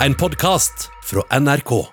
En 0.00 0.14
podkast 0.14 0.90
fra 1.04 1.40
NRK. 1.40 1.86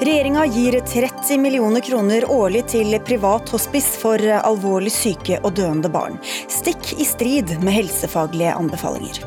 Regjeringa 0.00 0.46
gir 0.46 0.80
30 0.80 1.38
millioner 1.38 1.80
kroner 1.80 2.30
årlig 2.30 2.64
til 2.72 2.96
privat 3.04 3.52
hospice 3.52 4.00
for 4.00 4.16
alvorlig 4.38 4.94
syke 4.94 5.42
og 5.42 5.58
døende 5.60 5.92
barn. 5.92 6.16
Stikk 6.48 6.94
i 6.96 7.04
strid 7.04 7.52
med 7.60 7.76
helsefaglige 7.76 8.56
anbefalinger. 8.56 9.20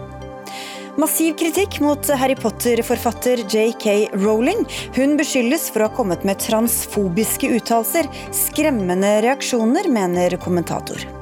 Massiv 0.97 1.37
kritikk 1.37 1.77
mot 1.85 2.09
Harry 2.09 2.35
Potter-forfatter 2.41 3.45
JK 3.45 4.17
Rowling. 4.17 4.65
Hun 4.97 5.13
beskyldes 5.21 5.69
for 5.69 5.85
å 5.85 5.91
ha 5.91 5.97
kommet 6.01 6.25
med 6.25 6.41
transfobiske 6.41 7.53
uttalelser. 7.61 8.09
Skremmende 8.33 9.19
reaksjoner, 9.29 9.93
mener 9.93 10.41
kommentator. 10.41 11.20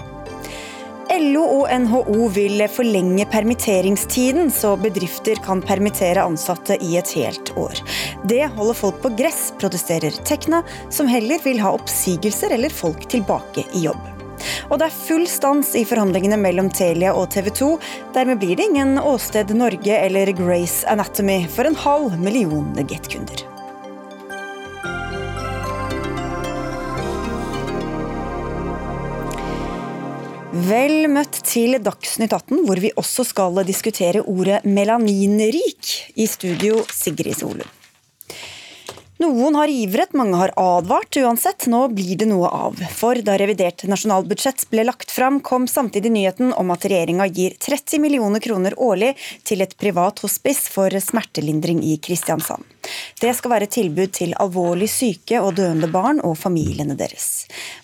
LO 1.20 1.42
og 1.44 1.72
NHO 1.84 2.28
vil 2.32 2.62
forlenge 2.72 3.26
permitteringstiden, 3.32 4.52
så 4.52 4.76
bedrifter 4.80 5.40
kan 5.44 5.62
permittere 5.66 6.24
ansatte 6.24 6.78
i 6.84 6.96
et 7.00 7.12
helt 7.18 7.52
år. 7.60 7.82
Det 8.30 8.46
holder 8.56 8.78
folk 8.78 9.02
på 9.04 9.12
gress, 9.20 9.50
protesterer 9.60 10.16
Tekna, 10.28 10.64
som 10.90 11.12
heller 11.12 11.42
vil 11.44 11.60
ha 11.64 11.74
oppsigelser 11.76 12.56
eller 12.56 12.72
folk 12.72 13.08
tilbake 13.12 13.66
i 13.74 13.84
jobb. 13.90 14.02
Og 14.70 14.80
det 14.80 14.88
er 14.88 14.96
full 14.96 15.28
stans 15.28 15.74
i 15.76 15.84
forhandlingene 15.88 16.40
mellom 16.40 16.72
Telia 16.72 17.12
og 17.18 17.30
TV 17.34 17.52
2. 17.60 17.72
Dermed 18.16 18.40
blir 18.40 18.56
det 18.56 18.70
ingen 18.72 18.96
Åsted 19.04 19.52
Norge 19.58 20.00
eller 20.00 20.32
Grace 20.38 20.88
Anatomy 20.88 21.42
for 21.52 21.68
en 21.68 21.76
halv 21.76 22.20
million 22.24 22.72
Get-kunder. 22.80 23.59
Vel 30.50 31.06
møtt 31.14 31.44
til 31.46 31.76
Dagsnytt 31.78 32.32
18, 32.34 32.64
hvor 32.66 32.80
vi 32.82 32.90
også 32.98 33.22
skal 33.28 33.60
diskutere 33.68 34.24
ordet 34.26 34.64
melaninrik. 34.66 35.92
I 36.18 36.26
studio 36.26 36.80
Sigrid 36.90 37.38
Solund. 37.38 37.68
Noen 39.22 39.58
har 39.60 39.70
ivret, 39.70 40.16
mange 40.18 40.40
har 40.40 40.56
advart. 40.58 41.14
Uansett, 41.22 41.68
nå 41.70 41.84
blir 41.94 42.18
det 42.18 42.26
noe 42.32 42.50
av. 42.50 42.82
For 42.98 43.20
da 43.22 43.36
revidert 43.38 43.86
nasjonalbudsjett 43.92 44.66
ble 44.72 44.88
lagt 44.90 45.14
fram, 45.14 45.38
kom 45.44 45.70
samtidig 45.70 46.16
nyheten 46.16 46.56
om 46.58 46.74
at 46.74 46.88
regjeringa 46.90 47.30
gir 47.30 47.54
30 47.62 48.02
millioner 48.02 48.42
kroner 48.42 48.74
årlig 48.82 49.14
til 49.46 49.62
et 49.62 49.78
privat 49.78 50.24
hospice 50.26 50.72
for 50.74 50.98
smertelindring 51.04 51.84
i 51.86 52.00
Kristiansand. 52.02 52.66
Det 53.22 53.32
skal 53.38 53.52
være 53.54 53.70
tilbud 53.72 54.10
til 54.16 54.34
alvorlig 54.40 54.90
syke 54.92 55.40
og 55.44 55.56
døende 55.60 55.88
barn 55.92 56.20
og 56.26 56.38
familiene 56.40 56.96
deres. 57.00 57.28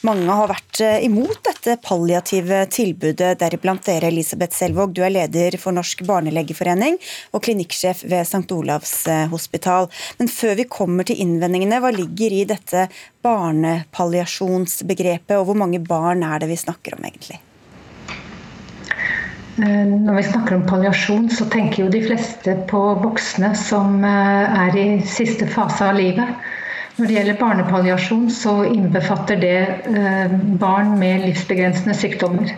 Mange 0.08 0.26
har 0.30 0.48
vært 0.52 0.82
eh, 0.84 1.06
imot 1.08 1.40
dette 1.48 1.72
palliative 1.84 2.60
tilbudet, 2.74 3.40
deriblant 3.42 3.86
dere, 3.88 4.08
Elisabeth 4.12 4.56
Selvåg. 4.58 4.90
Du 4.96 5.02
er 5.06 5.16
leder 5.16 5.54
for 5.62 5.72
Norsk 5.76 5.98
barnelegeforening 6.08 6.96
og 7.34 7.40
klinikksjef 7.46 7.98
ved 8.10 8.24
St. 8.28 8.52
Olavs 8.56 8.96
eh, 9.12 9.28
hospital. 9.32 9.84
Men 10.20 10.28
før 10.32 10.54
vi 10.62 10.66
kommer 10.70 11.04
til 11.08 11.22
innvendingene, 11.24 11.82
hva 11.84 11.92
ligger 11.96 12.30
i 12.36 12.50
dette 12.50 12.82
barnepalliasjonsbegrepet, 13.26 15.36
og 15.40 15.46
hvor 15.50 15.58
mange 15.66 15.82
barn 15.84 16.20
er 16.28 16.38
det 16.44 16.50
vi 16.52 16.64
snakker 16.66 16.92
om 16.98 17.04
egentlig? 17.08 17.38
Eh, 19.56 19.86
når 19.88 20.18
vi 20.18 20.24
snakker 20.28 20.58
om 20.58 20.66
palliasjon, 20.68 21.30
så 21.32 21.48
tenker 21.52 21.86
jo 21.86 21.92
de 21.92 22.02
fleste 22.04 22.58
på 22.68 22.82
voksne 23.00 23.54
som 23.56 24.02
eh, 24.04 24.58
er 24.66 24.76
i 24.76 24.88
siste 25.08 25.48
fase 25.48 25.86
av 25.88 25.96
livet. 25.96 26.48
Når 26.98 27.08
det 27.08 27.16
gjelder 27.18 27.40
barnepalliasjon, 27.40 28.28
så 28.32 28.58
innbefatter 28.68 29.40
det 29.40 29.58
eh, 29.92 30.36
barn 30.60 30.98
med 31.00 31.24
livsbegrensende 31.28 31.96
sykdommer. 31.96 32.52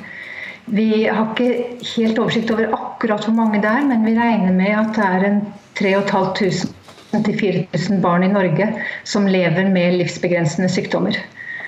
Vi 0.68 1.06
har 1.06 1.30
ikke 1.32 1.78
helt 1.94 2.20
oversikt 2.20 2.52
over 2.52 2.74
akkurat 2.76 3.24
hvor 3.24 3.38
mange 3.38 3.62
det 3.64 3.70
er, 3.70 3.86
men 3.88 4.04
vi 4.06 4.18
regner 4.18 4.58
med 4.58 4.74
at 4.76 4.98
det 4.98 5.08
er 5.08 5.40
3500 5.80 6.74
4000 7.18 8.02
barn 8.04 8.26
i 8.26 8.32
Norge 8.32 8.68
som 9.08 9.30
lever 9.32 9.70
med 9.72 9.96
livsbegrensende 10.02 10.68
sykdommer. 10.70 11.16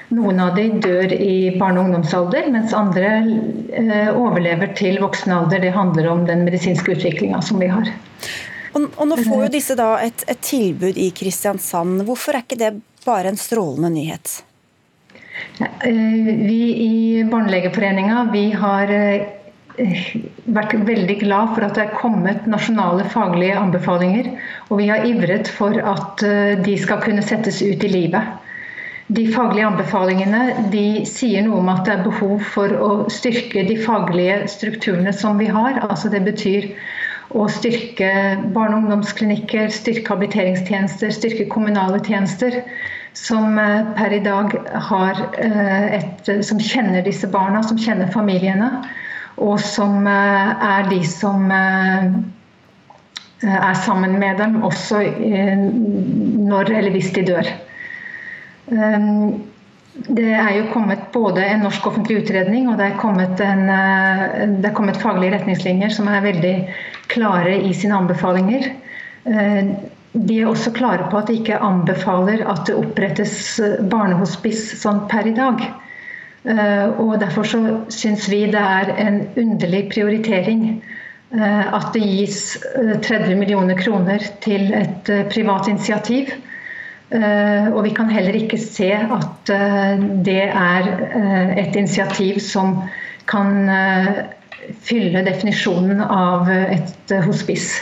Noen 0.10 0.40
av 0.42 0.56
de 0.58 0.66
dør 0.82 1.12
i 1.14 1.52
barne- 1.60 1.78
og 1.78 1.86
ungdomsalder, 1.86 2.48
mens 2.50 2.74
andre 2.74 3.10
eh, 3.78 4.10
overlever 4.10 4.72
til 4.78 4.98
voksen 5.04 5.36
alder. 5.36 5.62
Det 5.62 5.74
handler 5.76 6.10
om 6.10 6.24
den 6.26 6.42
medisinske 6.48 6.96
utviklinga 6.96 7.44
som 7.46 7.62
vi 7.62 7.70
har. 7.70 7.92
Og, 8.74 8.88
og, 8.88 9.04
Nå 9.12 9.20
får 9.22 9.44
jo 9.44 9.50
disse 9.54 9.78
da 9.78 9.92
et, 10.02 10.26
et, 10.26 10.42
tilbud 10.42 10.98
i 10.98 11.12
Kristiansand. 11.14 12.02
Hvorfor 12.10 12.34
er 12.34 12.46
ikke 12.46 12.58
det 12.58 12.72
bare 13.06 13.30
en 13.30 13.38
strålende 13.38 13.94
nyhet? 13.94 14.40
Eh, 15.62 16.34
vi 16.42 16.60
i 16.88 17.24
Barnelegeforeninga 17.30 18.26
har 18.66 18.98
eh, 18.98 19.30
vært 20.50 20.74
veldig 20.90 21.22
glad 21.22 21.54
for 21.54 21.70
at 21.70 21.78
det 21.78 21.86
er 21.86 21.98
kommet 22.02 22.50
nasjonale 22.50 23.06
faglige 23.14 23.62
anbefalinger. 23.62 24.34
Og 24.74 24.82
vi 24.82 24.90
har 24.90 25.06
ivret 25.06 25.54
for 25.54 25.78
at 25.78 26.30
de 26.66 26.82
skal 26.82 27.06
kunne 27.06 27.22
settes 27.22 27.62
ut 27.62 27.86
i 27.86 27.98
livet. 28.00 28.49
De 29.10 29.24
faglige 29.34 29.66
anbefalingene 29.66 30.42
de 30.70 31.02
sier 31.10 31.42
noe 31.42 31.64
om 31.64 31.70
at 31.72 31.88
det 31.88 31.96
er 31.96 32.04
behov 32.06 32.44
for 32.54 32.70
å 32.70 32.90
styrke 33.10 33.64
de 33.66 33.78
faglige 33.82 34.44
strukturene 34.54 35.14
som 35.18 35.40
vi 35.42 35.48
har. 35.50 35.80
Altså 35.88 36.12
det 36.14 36.20
betyr 36.28 36.68
å 37.34 37.48
styrke 37.50 38.12
barne- 38.54 38.76
og 38.78 38.84
ungdomsklinikker, 38.84 39.74
styrke 39.74 40.14
habiliteringstjenester, 40.14 41.10
styrke 41.14 41.48
kommunale 41.50 41.98
tjenester. 42.06 42.62
Som 43.18 43.58
eh, 43.58 43.82
per 43.98 44.14
i 44.14 44.22
dag 44.22 44.54
eh, 44.54 45.98
et, 45.98 46.30
som 46.46 46.62
kjenner 46.62 47.02
disse 47.02 47.28
barna, 47.34 47.64
som 47.66 47.82
kjenner 47.82 48.12
familiene. 48.14 48.70
Og 49.42 49.58
som 49.62 50.06
eh, 50.06 50.68
er 50.70 50.86
de 50.92 51.02
som 51.08 51.50
er 53.40 53.74
sammen 53.82 54.20
med 54.20 54.38
dem 54.38 54.62
også 54.68 55.02
når 55.26 56.74
eller 56.78 56.94
hvis 56.94 57.10
de 57.16 57.26
dør. 57.26 57.50
Ehm, 58.72 59.44
det 59.94 60.32
er 60.32 60.52
jo 60.56 60.68
kommet 60.74 61.10
både 61.14 61.44
en 61.44 61.64
norsk 61.66 61.88
offentlig 61.90 62.22
utredning 62.22 62.70
og 62.70 62.78
det 62.80 62.92
er 62.92 63.00
kommet, 63.02 63.42
en, 63.42 63.66
eh, 63.74 64.26
det 64.62 64.70
er 64.70 64.76
kommet 64.78 65.00
faglige 65.02 65.34
retningslinjer 65.36 65.94
som 65.94 66.08
er 66.08 66.26
veldig 66.26 66.56
klare 67.12 67.56
i 67.58 67.74
sine 67.74 67.98
anbefalinger. 67.98 68.70
Ehm, 69.26 69.74
de 70.14 70.40
er 70.40 70.50
også 70.50 70.74
klare 70.74 71.10
på 71.10 71.18
at 71.18 71.28
de 71.30 71.38
ikke 71.38 71.60
anbefaler 71.62 72.46
at 72.50 72.66
det 72.70 72.78
opprettes 72.78 73.60
barnehospice 73.92 74.78
sånn 74.78 75.04
per 75.10 75.28
i 75.28 75.36
dag. 75.38 75.66
Ehm, 76.46 76.94
og 77.02 77.20
Derfor 77.20 77.44
så 77.44 77.64
syns 77.90 78.30
vi 78.30 78.46
det 78.46 78.62
er 78.62 78.94
en 78.98 79.24
underlig 79.38 79.90
prioritering 79.92 80.84
eh, 81.34 81.74
at 81.74 81.92
det 81.94 82.06
gis 82.06 82.58
30 82.78 83.34
eh, 83.34 83.38
millioner 83.38 83.78
kroner 83.78 84.24
til 84.46 84.72
et 84.74 85.10
privat 85.34 85.68
initiativ 85.68 86.32
og 87.10 87.84
vi 87.86 87.94
kan 87.98 88.10
heller 88.14 88.36
ikke 88.38 88.60
se 88.62 88.92
at 88.94 89.52
eh, 89.54 90.02
det 90.26 90.42
er 90.46 90.90
eh, 91.10 91.54
et 91.64 91.78
initiativ 91.80 92.38
som 92.44 92.84
kan 93.30 93.70
fylle 94.86 95.22
definisjonen 95.26 96.02
av 96.02 96.50
et 96.50 97.14
hospice. 97.26 97.78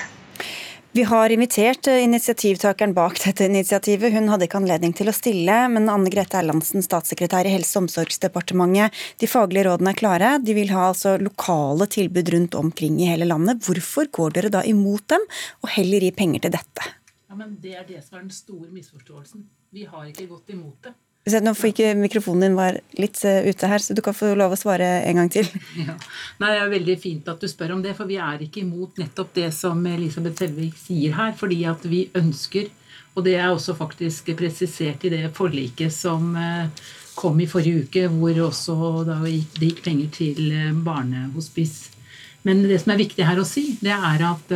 Vi 0.98 1.04
har 1.04 1.30
invitert 1.30 1.88
initiativtakeren 1.88 2.94
bak 2.98 3.20
dette 3.22 3.46
initiativet. 3.46 4.12
Hun 4.16 4.28
hadde 4.32 4.48
ikke 4.48 4.58
anledning 4.58 4.96
til 4.98 5.12
å 5.12 5.14
stille, 5.14 5.58
men 5.70 5.88
Anne 5.94 6.10
Grete 6.10 6.40
Erlandsen, 6.40 6.82
statssekretær 6.82 7.46
i 7.46 7.52
Helse- 7.54 7.78
og 7.78 7.86
omsorgsdepartementet. 7.86 8.96
De 9.22 9.30
faglige 9.30 9.68
rådene 9.70 9.94
er 9.94 10.00
klare. 10.00 10.32
De 10.42 10.56
vil 10.58 10.72
ha 10.74 10.88
altså 10.90 11.18
lokale 11.22 11.86
tilbud 11.94 12.34
rundt 12.34 12.58
omkring 12.58 12.98
i 13.04 13.12
hele 13.12 13.28
landet. 13.30 13.62
Hvorfor 13.68 14.10
går 14.10 14.40
dere 14.40 14.54
da 14.58 14.64
imot 14.66 15.06
dem, 15.14 15.28
og 15.62 15.76
heller 15.76 16.08
gi 16.08 16.16
penger 16.18 16.48
til 16.48 16.58
dette? 16.58 16.90
Men 17.38 17.58
Det 17.62 17.76
er 17.78 17.86
det 17.88 18.04
som 18.06 18.18
er 18.18 18.26
den 18.26 18.34
store 18.34 18.72
misforståelsen. 18.74 19.44
Vi 19.74 19.86
har 19.86 20.08
ikke 20.10 20.28
gått 20.30 20.50
imot 20.56 20.88
det. 20.88 20.94
Nå 21.28 21.52
får 21.58 21.74
ikke 21.74 21.96
Mikrofonen 22.00 22.46
din 22.46 22.56
var 22.56 22.78
litt 22.96 23.20
eh, 23.28 23.44
ute 23.50 23.68
her, 23.68 23.84
så 23.84 23.96
du 23.96 24.02
kan 24.04 24.16
få 24.16 24.30
lov 24.38 24.54
å 24.56 24.60
svare 24.60 24.86
en 25.04 25.20
gang 25.22 25.32
til. 25.32 25.48
Ja. 25.88 25.98
Nei, 26.40 26.54
Det 26.54 26.62
er 26.62 26.72
veldig 26.72 26.96
fint 27.04 27.28
at 27.28 27.42
du 27.44 27.50
spør 27.52 27.76
om 27.76 27.82
det, 27.84 27.96
for 27.98 28.08
vi 28.08 28.20
er 28.22 28.46
ikke 28.46 28.64
imot 28.64 29.00
nettopp 29.02 29.34
det 29.36 29.50
som 29.56 29.82
Elisabeth 29.92 30.40
Selvik 30.40 30.78
sier 30.80 31.18
her. 31.18 31.34
Fordi 31.38 31.60
at 31.68 31.84
vi 31.90 32.06
ønsker, 32.16 32.72
og 33.18 33.28
det 33.28 33.36
er 33.36 33.50
også 33.50 33.76
faktisk 33.76 34.32
presisert 34.40 35.04
i 35.04 35.12
det 35.12 35.26
forliket 35.36 35.94
som 35.94 36.32
eh, 36.40 36.72
kom 37.18 37.40
i 37.44 37.50
forrige 37.50 37.84
uke, 37.88 38.08
hvor 38.14 38.42
også 38.48 38.80
da 39.10 39.20
det 39.26 39.36
gikk 39.60 39.84
penger 39.90 40.14
til 40.16 40.42
eh, 40.54 40.72
barnehospice. 40.86 41.92
Men 42.48 42.64
det 42.64 42.80
som 42.80 42.94
er 42.96 43.04
viktig 43.04 43.28
her 43.28 43.42
å 43.42 43.48
si, 43.48 43.74
det 43.84 43.92
er 43.92 44.22
at 44.24 44.52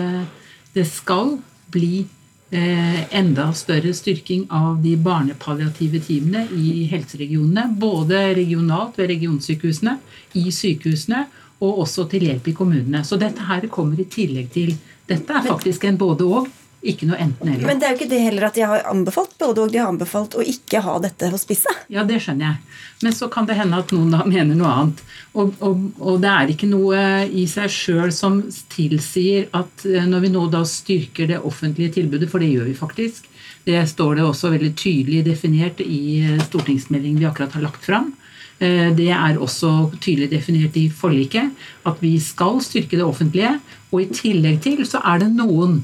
det 0.71 0.85
skal 0.87 1.33
bli 1.73 2.05
enda 2.51 3.45
større 3.55 3.93
styrking 3.95 4.45
av 4.51 4.81
de 4.83 4.97
barnepalliative 4.99 6.01
teamene 6.03 6.45
i 6.51 6.83
helseregionene. 6.91 7.69
Både 7.79 8.33
regionalt 8.35 8.99
ved 8.99 9.07
regionsykehusene, 9.13 9.97
i 10.35 10.51
sykehusene 10.51 11.25
og 11.61 11.83
også 11.85 12.07
til 12.11 12.25
hjelp 12.27 12.49
i 12.51 12.55
kommunene. 12.57 13.03
Så 13.07 13.19
dette 13.21 13.45
her 13.47 13.67
kommer 13.71 13.99
i 14.01 14.09
tillegg 14.11 14.51
til 14.53 14.75
Dette 15.11 15.33
er 15.35 15.43
faktisk 15.43 15.83
en 15.89 15.97
både-og. 15.99 16.45
Ikke 16.81 17.05
noe 17.05 17.19
enten-eller. 17.21 17.67
Men 17.69 17.77
det 17.77 17.85
er 17.85 17.91
jo 17.93 17.99
ikke 17.99 18.09
det 18.09 18.19
heller 18.23 18.47
at 18.47 18.55
de 18.57 18.63
har 18.65 18.87
anbefalt 18.89 19.35
både 19.37 19.61
og 19.61 19.73
de 19.73 19.77
har 19.77 19.91
anbefalt 19.91 20.33
å 20.33 20.41
ikke 20.41 20.81
ha 20.81 20.95
dette 21.03 21.29
hospicet. 21.29 21.83
Ja, 21.93 22.01
det 22.09 22.17
skjønner 22.23 22.47
jeg. 22.47 22.77
Men 23.05 23.13
så 23.13 23.29
kan 23.29 23.45
det 23.45 23.57
hende 23.59 23.81
at 23.83 23.93
noen 23.93 24.09
da 24.15 24.23
mener 24.33 24.57
noe 24.57 24.71
annet. 24.71 25.03
Og, 25.37 25.53
og, 25.61 25.83
og 26.01 26.17
det 26.23 26.31
er 26.31 26.53
ikke 26.53 26.71
noe 26.71 27.03
i 27.29 27.45
seg 27.49 27.69
sjøl 27.71 28.09
som 28.15 28.41
tilsier 28.73 29.45
at 29.57 29.85
eh, 29.85 30.07
når 30.09 30.25
vi 30.25 30.33
nå 30.33 30.47
da 30.51 30.63
styrker 30.67 31.29
det 31.29 31.43
offentlige 31.45 31.99
tilbudet, 31.99 32.31
for 32.31 32.41
det 32.41 32.49
gjør 32.49 32.71
vi 32.71 32.77
faktisk, 32.77 33.29
det 33.69 33.83
står 33.89 34.17
det 34.17 34.25
også 34.25 34.49
veldig 34.55 34.73
tydelig 34.73 35.21
definert 35.29 35.85
i 35.85 36.01
eh, 36.25 36.41
stortingsmeldingen 36.47 37.21
vi 37.21 37.29
akkurat 37.29 37.53
har 37.59 37.67
lagt 37.67 37.85
fram. 37.85 38.09
Eh, 38.57 38.89
det 38.97 39.09
er 39.13 39.37
også 39.37 39.91
tydelig 40.01 40.31
definert 40.33 40.81
i 40.81 40.87
forliket 40.89 41.53
at 41.85 42.01
vi 42.01 42.15
skal 42.21 42.61
styrke 42.65 42.97
det 42.97 43.05
offentlige. 43.05 43.55
Og 43.93 44.03
i 44.03 44.11
tillegg 44.13 44.61
til 44.65 44.81
så 44.87 45.01
er 45.05 45.21
det 45.21 45.33
noen 45.37 45.83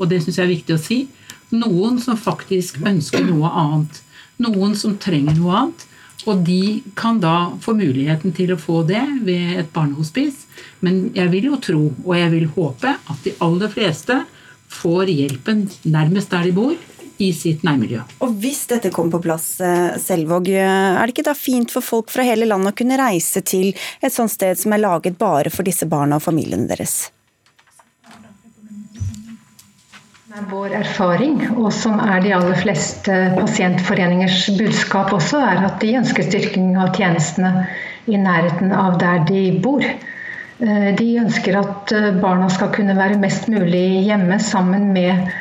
og 0.00 0.08
det 0.10 0.22
syns 0.24 0.40
jeg 0.40 0.46
er 0.46 0.54
viktig 0.54 0.76
å 0.76 0.80
si, 0.80 0.98
noen 1.52 1.98
som 2.02 2.18
faktisk 2.18 2.80
ønsker 2.86 3.24
noe 3.26 3.50
annet. 3.62 4.02
Noen 4.40 4.76
som 4.78 4.96
trenger 5.02 5.36
noe 5.36 5.56
annet. 5.62 5.86
Og 6.28 6.42
de 6.44 6.82
kan 6.98 7.16
da 7.20 7.50
få 7.64 7.74
muligheten 7.78 8.34
til 8.36 8.52
å 8.52 8.60
få 8.60 8.82
det 8.88 9.02
ved 9.24 9.56
et 9.62 9.70
barnehospice. 9.72 10.46
Men 10.84 11.08
jeg 11.16 11.32
vil 11.32 11.50
jo 11.50 11.60
tro, 11.64 11.82
og 12.04 12.12
jeg 12.16 12.32
vil 12.34 12.46
håpe, 12.56 12.92
at 12.92 13.26
de 13.26 13.34
aller 13.44 13.72
fleste 13.72 14.18
får 14.70 15.10
hjelpen 15.10 15.64
nærmest 15.90 16.32
der 16.32 16.48
de 16.48 16.56
bor, 16.56 16.76
i 17.20 17.34
sitt 17.36 17.64
nærmiljø. 17.66 18.00
Og 18.24 18.36
hvis 18.40 18.62
dette 18.70 18.88
kommer 18.94 19.18
på 19.18 19.26
plass, 19.26 19.48
eh, 19.60 19.98
Selvåg, 20.00 20.48
er 20.56 21.04
det 21.04 21.12
ikke 21.12 21.26
da 21.26 21.34
fint 21.36 21.68
for 21.68 21.84
folk 21.84 22.08
fra 22.08 22.24
hele 22.24 22.48
landet 22.48 22.72
å 22.72 22.78
kunne 22.80 22.96
reise 22.96 23.42
til 23.44 23.74
et 24.00 24.14
sånt 24.14 24.32
sted 24.32 24.56
som 24.56 24.72
er 24.72 24.80
laget 24.80 25.18
bare 25.20 25.52
for 25.52 25.68
disse 25.68 25.84
barna 25.84 26.16
og 26.16 26.24
familiene 26.24 26.64
deres? 26.70 27.10
Vår 30.30 30.70
erfaring, 30.78 31.40
og 31.58 31.72
som 31.74 31.96
er 31.98 32.20
de 32.22 32.30
aller 32.36 32.54
fleste 32.62 33.14
pasientforeningers 33.34 34.44
budskap 34.54 35.10
også, 35.16 35.40
er 35.42 35.64
at 35.66 35.80
de 35.82 35.96
ønsker 35.98 36.22
styrking 36.22 36.76
av 36.78 36.92
tjenestene 36.94 37.64
i 38.06 38.14
nærheten 38.14 38.70
av 38.70 39.00
der 39.00 39.24
de 39.26 39.40
bor. 39.64 39.82
Eh, 39.82 40.86
de 41.00 41.08
ønsker 41.24 41.58
at 41.58 41.94
eh, 41.96 42.06
barna 42.22 42.46
skal 42.54 42.70
kunne 42.76 42.94
være 42.94 43.18
mest 43.18 43.50
mulig 43.50 44.04
hjemme 44.06 44.38
sammen 44.38 44.92
med 44.94 45.32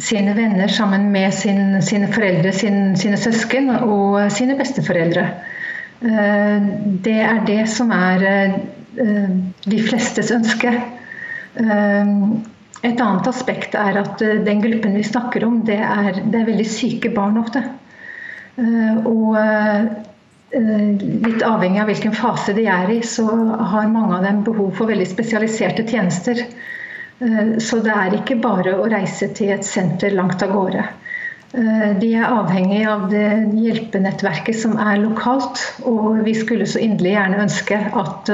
sine 0.00 0.32
venner, 0.38 0.72
sammen 0.72 1.10
med 1.12 1.28
sin, 1.36 1.82
sine 1.84 2.08
foreldre, 2.14 2.54
sin, 2.56 2.96
sine 2.96 3.20
søsken 3.20 3.68
og 3.76 4.32
sine 4.32 4.56
besteforeldre. 4.56 5.26
Eh, 6.08 6.72
det 7.04 7.20
er 7.26 7.44
det 7.44 7.66
som 7.68 7.92
er 7.92 8.24
de 8.96 9.82
flestes 9.90 10.32
ønske. 10.32 10.72
Et 12.86 13.00
annet 13.02 13.26
aspekt 13.26 13.74
er 13.74 13.98
at 13.98 14.22
eh, 14.22 14.38
den 14.46 14.62
gruppen 14.62 14.94
vi 14.94 15.06
snakker 15.06 15.44
om, 15.46 15.62
det 15.66 15.80
er, 15.82 16.20
det 16.22 16.42
er 16.42 16.46
veldig 16.46 16.66
syke 16.68 17.10
barn 17.14 17.40
ofte. 17.40 17.64
Eh, 18.58 19.00
og 19.08 19.38
eh, 19.40 19.88
litt 21.26 21.42
avhengig 21.44 21.82
av 21.82 21.90
hvilken 21.90 22.14
fase 22.16 22.54
de 22.56 22.68
er 22.70 22.92
i, 22.94 23.00
så 23.02 23.26
har 23.72 23.90
mange 23.90 24.20
av 24.20 24.28
dem 24.28 24.44
behov 24.46 24.70
for 24.78 24.90
veldig 24.90 25.08
spesialiserte 25.10 25.84
tjenester. 25.88 26.46
Så 27.58 27.80
det 27.82 27.90
er 27.90 28.14
ikke 28.14 28.36
bare 28.38 28.76
å 28.78 28.84
reise 28.86 29.26
til 29.34 29.50
et 29.50 29.66
senter 29.66 30.12
langt 30.14 30.38
av 30.46 30.52
gårde. 30.54 30.84
De 31.50 32.10
er 32.14 32.28
avhengig 32.28 32.84
av 32.86 33.08
det 33.10 33.24
hjelpenettverket 33.58 34.54
som 34.54 34.76
er 34.78 35.00
lokalt, 35.02 35.58
og 35.82 36.20
vi 36.22 36.36
skulle 36.38 36.68
så 36.70 36.78
inderlig 36.78 37.16
gjerne 37.16 37.42
ønske 37.42 37.80
at 37.90 38.30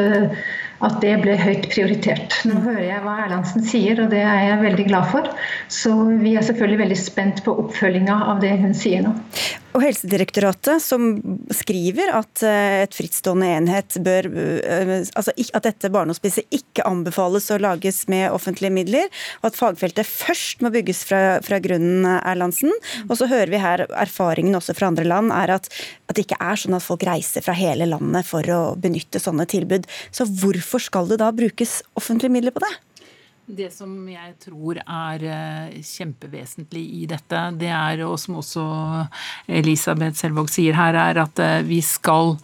at 0.83 1.01
det 1.05 1.15
ble 1.23 1.37
høyt 1.39 1.69
prioritert. 1.73 2.35
Nå 2.49 2.59
hører 2.65 2.87
jeg 2.87 3.03
hva 3.05 3.19
Erlandsen 3.25 3.67
sier, 3.67 4.01
og 4.03 4.11
det 4.13 4.23
er 4.25 4.41
jeg 4.49 4.63
veldig 4.65 4.87
glad 4.89 5.11
for. 5.13 5.29
Så 5.73 5.93
vi 6.23 6.35
er 6.35 6.47
selvfølgelig 6.47 6.83
veldig 6.85 6.99
spent 6.99 7.45
på 7.47 7.55
oppfølginga 7.65 8.17
av 8.33 8.43
det 8.43 8.57
hun 8.63 8.75
sier 8.77 9.05
nå. 9.07 9.15
Og 9.75 9.83
Helsedirektoratet 9.83 10.79
som 10.83 11.17
skriver 11.51 12.13
at 12.15 12.45
eh, 12.47 12.85
et 12.85 12.95
frittstående 12.95 13.49
enhet 13.57 13.97
bør 14.07 14.29
eh, 14.31 14.93
Altså 15.19 15.33
at 15.35 15.67
dette 15.67 15.91
barnehospicet 15.91 16.47
ikke 16.55 16.85
anbefales 16.87 17.49
å 17.51 17.59
lages 17.59 18.05
med 18.11 18.29
offentlige 18.31 18.71
midler, 18.75 19.09
og 19.43 19.49
at 19.51 19.59
fagfeltet 19.59 20.07
først 20.07 20.63
må 20.63 20.71
bygges 20.75 21.03
fra, 21.09 21.21
fra 21.43 21.59
grunnen, 21.63 22.07
Erlandsen. 22.21 22.71
Og 23.09 23.17
så 23.19 23.27
hører 23.31 23.51
vi 23.51 23.63
her 23.63 23.85
erfaringen 23.91 24.55
også 24.55 24.77
fra 24.79 24.93
andre 24.93 25.07
land 25.09 25.35
er 25.35 25.57
at, 25.57 25.67
at 26.07 26.17
det 26.17 26.27
ikke 26.29 26.39
er 26.39 26.61
sånn 26.61 26.79
at 26.79 26.87
folk 26.87 27.03
reiser 27.09 27.43
fra 27.45 27.57
hele 27.59 27.89
landet 27.91 28.29
for 28.29 28.47
å 28.55 28.61
benytte 28.79 29.23
sånne 29.23 29.47
tilbud. 29.51 29.89
Så 30.15 30.29
hvorfor 30.29 30.64
skal 30.83 31.09
det 31.11 31.21
da 31.23 31.31
brukes 31.35 31.83
offentlige 31.99 32.33
midler 32.33 32.55
på 32.55 32.65
det? 32.65 32.73
Det 33.45 33.69
som 33.75 33.91
jeg 34.09 34.31
tror 34.41 34.79
er 34.81 35.25
eh, 35.29 35.81
kjempevesentlig 35.85 36.85
i 37.03 37.09
dette, 37.11 37.41
det 37.61 37.69
er, 37.69 38.01
og 38.07 38.17
som 38.21 38.39
også 38.41 38.65
Elisabeth 39.53 40.17
Selvåg 40.17 40.49
sier 40.49 40.79
her, 40.79 40.97
er 40.97 41.21
at 41.27 41.43
eh, 41.45 41.61
vi 41.69 41.83
skal 41.85 42.39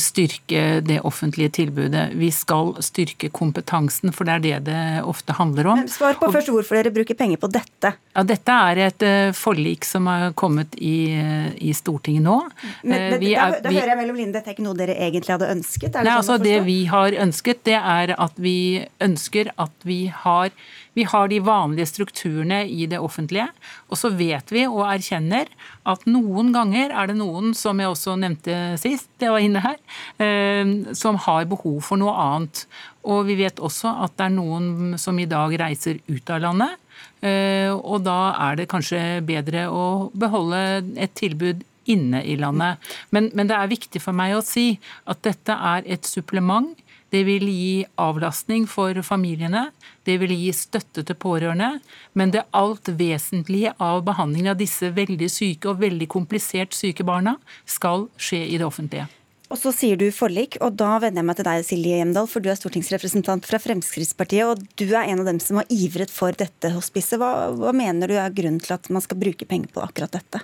styrke 0.00 0.80
det 0.80 1.00
offentlige 1.04 1.50
tilbudet. 1.58 2.06
Vi 2.16 2.30
skal 2.32 2.72
styrke 2.80 3.28
kompetansen, 3.28 4.12
for 4.14 4.24
det 4.24 4.36
er 4.36 4.44
det 4.44 4.60
det 4.70 4.84
ofte 5.04 5.36
handler 5.36 5.68
om. 5.72 5.82
Men 5.82 5.90
svar 5.92 6.16
på 6.16 6.30
først 6.32 6.48
hvorfor 6.48 6.78
dere 6.78 6.92
bruker 6.94 7.18
penger 7.18 7.40
på 7.42 7.50
dette. 7.52 7.92
Ja, 8.16 8.24
Dette 8.24 8.56
er 8.70 8.80
et 8.86 9.04
uh, 9.04 9.34
forlik 9.36 9.84
som 9.84 10.08
har 10.08 10.32
kommet 10.38 10.78
i, 10.80 11.12
uh, 11.20 11.50
i 11.60 11.74
Stortinget 11.76 12.24
nå. 12.24 12.38
Men, 12.82 12.94
men 12.96 13.26
er, 13.28 13.58
da, 13.58 13.60
da 13.66 13.74
hører 13.74 13.92
jeg 13.92 14.00
mellom 14.00 14.16
linjene, 14.16 14.36
dette 14.38 14.52
er 14.52 14.56
ikke 14.56 14.66
noe 14.66 14.78
dere 14.78 14.96
egentlig 14.96 15.36
hadde 15.36 15.52
ønsket? 15.52 15.90
Det 15.92 16.06
nei, 16.06 16.14
sånn 16.14 16.22
altså 16.22 16.38
Det 16.40 16.56
vi 16.64 16.78
har 16.90 17.20
ønsket, 17.26 17.62
det 17.68 17.76
er 17.76 18.16
at 18.16 18.40
vi 18.40 18.58
ønsker 19.04 19.52
at 19.60 19.86
vi 19.86 20.00
har 20.24 20.54
vi 20.96 21.04
har 21.04 21.28
de 21.28 21.42
vanlige 21.44 21.90
strukturene 21.90 22.62
i 22.72 22.86
det 22.88 23.00
offentlige, 23.02 23.50
og 23.90 24.00
så 24.00 24.10
vet 24.16 24.48
vi 24.54 24.64
og 24.64 24.86
erkjenner 24.88 25.50
at 25.86 26.06
noen 26.08 26.54
ganger 26.54 26.94
er 26.94 27.10
det 27.10 27.18
noen, 27.18 27.52
som 27.56 27.80
jeg 27.80 27.92
også 27.92 28.16
nevnte 28.22 28.56
sist, 28.80 29.10
det 29.20 29.28
var 29.32 29.44
inne 29.44 29.62
her, 29.64 29.76
eh, 30.22 30.72
som 30.96 31.20
har 31.26 31.48
behov 31.50 31.82
for 31.84 32.00
noe 32.00 32.16
annet. 32.16 32.64
Og 33.06 33.28
vi 33.28 33.36
vet 33.42 33.60
også 33.60 33.92
at 34.06 34.16
det 34.16 34.30
er 34.30 34.34
noen 34.38 34.96
som 34.98 35.18
i 35.20 35.28
dag 35.30 35.52
reiser 35.60 36.00
ut 36.08 36.32
av 36.32 36.42
landet. 36.48 36.80
Eh, 37.20 37.70
og 37.72 38.02
da 38.06 38.32
er 38.48 38.58
det 38.58 38.70
kanskje 38.72 39.20
bedre 39.26 39.68
å 39.68 39.86
beholde 40.16 40.62
et 40.96 41.14
tilbud 41.18 41.64
inne 41.86 42.22
i 42.26 42.34
landet. 42.40 42.82
Men, 43.14 43.30
men 43.36 43.48
det 43.48 43.56
er 43.56 43.70
viktig 43.70 44.02
for 44.02 44.16
meg 44.16 44.34
å 44.36 44.44
si 44.44 44.78
at 45.06 45.22
dette 45.26 45.54
er 45.54 45.86
et 45.86 46.08
supplement 46.08 46.72
det 47.16 47.24
vil 47.24 47.48
gi 47.48 47.86
avlastning 48.00 48.66
for 48.68 48.98
familiene, 49.06 49.70
det 50.04 50.18
vil 50.20 50.34
gi 50.36 50.52
støtte 50.52 51.04
til 51.06 51.16
pårørende, 51.16 51.78
men 52.12 52.32
det 52.34 52.44
alt 52.56 52.90
vesentlige 52.98 53.72
av 53.80 54.02
behandlingen 54.04 54.52
av 54.52 54.60
disse 54.60 54.90
veldig 54.92 55.28
syke 55.32 55.70
og 55.72 55.80
veldig 55.80 56.08
komplisert 56.12 56.76
syke 56.76 57.06
barna 57.06 57.38
skal 57.64 58.10
skje 58.20 58.42
i 58.44 58.58
det 58.60 58.66
offentlige. 58.68 59.06
Og 59.46 59.60
så 59.60 59.70
sier 59.70 59.98
du 59.98 60.08
forlik, 60.10 60.58
og 60.58 60.74
da 60.74 60.96
vender 60.98 61.22
jeg 61.22 61.28
meg 61.28 61.38
til 61.38 61.46
deg, 61.46 61.64
Silje 61.68 62.00
Hjemdal, 62.00 62.26
for 62.28 62.42
du 62.42 62.50
er 62.50 62.58
stortingsrepresentant 62.58 63.46
fra 63.46 63.60
Fremskrittspartiet, 63.62 64.50
og 64.50 64.66
du 64.74 64.88
er 64.90 65.06
en 65.06 65.22
av 65.22 65.30
dem 65.30 65.38
som 65.42 65.60
har 65.60 65.70
ivret 65.70 66.10
for 66.10 66.34
dette 66.34 66.72
hospicet. 66.74 67.20
Hva, 67.22 67.52
hva 67.54 67.72
mener 67.76 68.10
du 68.10 68.18
er 68.18 68.34
grunnen 68.34 68.60
til 68.60 68.74
at 68.74 68.90
man 68.90 69.04
skal 69.04 69.22
bruke 69.22 69.46
penger 69.46 69.70
på 69.72 69.86
akkurat 69.86 70.18
dette? 70.18 70.42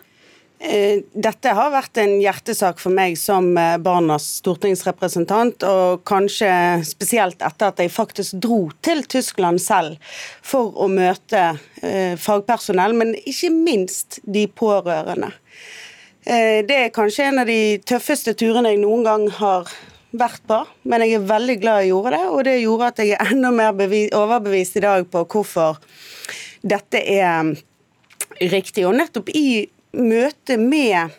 Eh, 0.62 1.00
dette 1.10 1.50
har 1.56 1.72
vært 1.74 1.98
en 1.98 2.12
hjertesak 2.22 2.78
for 2.78 2.94
meg 2.94 3.16
som 3.18 3.48
eh, 3.58 3.80
barnas 3.82 4.28
stortingsrepresentant, 4.38 5.64
og 5.66 6.04
kanskje 6.06 6.50
spesielt 6.86 7.42
etter 7.42 7.72
at 7.72 7.82
jeg 7.82 7.90
faktisk 7.90 8.36
dro 8.44 8.60
til 8.84 9.02
Tyskland 9.10 9.58
selv 9.62 9.98
for 10.46 10.70
å 10.78 10.86
møte 10.92 11.40
eh, 11.82 12.14
fagpersonell, 12.14 12.94
men 12.94 13.10
ikke 13.18 13.50
minst 13.50 14.20
de 14.22 14.46
pårørende. 14.46 15.32
Det 16.22 16.76
er 16.76 16.92
kanskje 16.94 17.24
en 17.26 17.40
av 17.42 17.48
de 17.50 17.80
tøffeste 17.82 18.36
turene 18.38 18.70
jeg 18.70 18.78
noen 18.78 19.00
gang 19.02 19.24
har 19.40 19.66
vært 20.14 20.44
på, 20.46 20.60
men 20.86 21.02
jeg 21.02 21.16
er 21.16 21.24
veldig 21.26 21.56
glad 21.58 21.80
jeg 21.82 21.90
gjorde 21.90 22.12
det, 22.14 22.20
og 22.30 22.44
det 22.46 22.54
gjorde 22.60 22.90
at 22.92 23.02
jeg 23.02 23.16
er 23.16 23.32
enda 23.34 23.50
mer 23.50 23.74
overbevist 24.20 24.78
i 24.78 24.84
dag 24.84 25.08
på 25.10 25.24
hvorfor 25.26 25.82
dette 26.62 27.02
er 27.02 27.50
riktig. 28.38 28.86
Og 28.86 28.94
nettopp 29.00 29.34
i 29.34 29.66
møte 29.92 30.56
med 30.60 31.12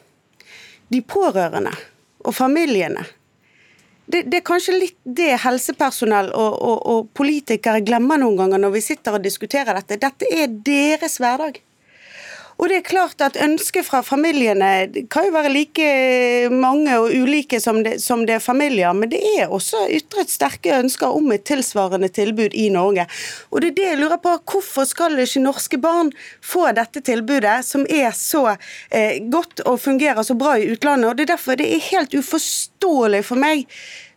de 0.93 1.01
pårørende 1.01 1.73
og 2.23 2.35
familiene. 2.35 3.05
Det, 4.05 4.25
det, 4.27 4.41
er 4.41 4.45
kanskje 4.45 4.75
litt 4.75 4.97
det 5.03 5.31
helsepersonell 5.45 6.33
og, 6.35 6.55
og, 6.59 6.79
og, 6.91 7.05
politikere 7.15 7.83
glemmer 7.85 8.19
noen 8.19 8.35
ganger 8.41 8.59
når 8.59 8.73
vi 8.75 8.81
sitter 8.83 9.15
og 9.15 9.23
diskuterer 9.23 9.79
dette. 9.79 9.99
Dette 10.01 10.27
er 10.27 10.51
deres 10.51 11.15
hverdag. 11.23 11.61
Og 12.57 12.69
det 12.69 12.79
er 12.79 12.85
klart 12.85 13.21
at 13.25 13.37
Ønsket 13.43 13.85
fra 13.87 14.01
familiene 14.05 15.05
kan 15.11 15.27
jo 15.27 15.33
være 15.35 15.51
like 15.53 15.87
mange 16.53 16.93
og 16.99 17.09
ulike 17.11 17.59
som 17.63 17.81
det, 17.85 17.97
som 18.03 18.25
det 18.27 18.37
er 18.37 18.43
familier, 18.43 18.93
men 18.97 19.11
det 19.11 19.21
er 19.37 19.51
også 19.51 19.85
ytret 19.93 20.31
sterke 20.31 20.75
ønsker 20.77 21.13
om 21.13 21.31
et 21.33 21.45
tilsvarende 21.49 22.09
tilbud 22.13 22.53
i 22.53 22.69
Norge. 22.73 23.07
Og 23.51 23.63
det 23.63 23.73
er 23.73 23.77
det 23.79 23.89
jeg 23.89 24.01
lurer 24.03 24.21
på, 24.21 24.37
Hvorfor 24.53 24.85
skal 24.85 25.17
ikke 25.19 25.41
norske 25.41 25.77
barn 25.81 26.11
få 26.41 26.67
dette 26.77 27.01
tilbudet, 27.05 27.63
som 27.65 27.87
er 27.89 28.13
så 28.17 28.55
eh, 28.91 29.19
godt 29.33 29.63
og 29.65 29.81
fungerer 29.81 30.23
så 30.23 30.37
bra 30.37 30.57
i 30.57 30.69
utlandet? 30.73 31.09
Og 31.09 31.17
Det 31.17 31.27
er 31.27 31.35
derfor 31.35 31.57
det 31.59 31.69
er 31.73 31.87
helt 31.91 32.13
uforståelig 32.13 33.23
for 33.25 33.41
meg 33.41 33.67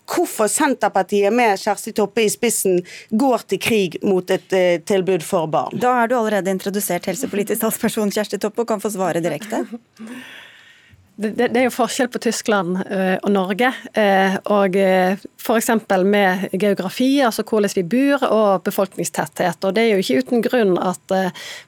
hvorfor 0.07 0.51
Senterpartiet 0.51 1.35
med 1.35 1.59
Kjersti 1.61 1.93
Toppe 1.97 2.25
i 2.27 2.31
spissen 2.33 2.81
går 3.11 3.47
til 3.51 3.63
krig 3.63 3.99
mot 4.07 4.31
et 4.31 4.57
uh, 4.57 4.79
tilbud 4.87 5.27
for 5.27 5.51
barn. 5.51 5.77
Da 5.83 5.99
er 6.03 6.11
du 6.11 6.19
allerede 6.19 6.53
introdusert 6.55 7.07
helsepolitisk 7.11 7.65
talsperson 7.65 8.13
Kjersti 8.15 8.41
Toppe 8.43 8.65
og 8.65 8.71
kan 8.75 8.83
få 8.83 8.95
svare 8.95 9.23
direkte. 9.25 9.65
Det, 11.17 11.31
det, 11.33 11.57
er 11.57 11.63
jo 11.65 11.71
forskjell 11.73 12.11
på 12.13 12.21
Tyskland 12.21 12.77
uh, 12.77 13.17
og 13.25 13.31
Norge. 13.33 13.71
Uh, 13.97 14.37
og 14.53 14.75
uh, 14.77 15.17
F.eks. 15.41 15.71
med 16.05 16.53
geografi, 16.61 17.23
altså 17.25 17.41
hvordan 17.47 17.73
vi 17.73 17.85
bor, 17.89 18.21
og 18.29 18.61
befolkningstetthet. 18.67 19.65
Og 19.65 19.73
Det 19.73 19.83
er 19.85 19.89
jo 19.95 20.03
ikke 20.03 20.19
uten 20.21 20.43
grunn 20.45 20.75
at 20.83 21.13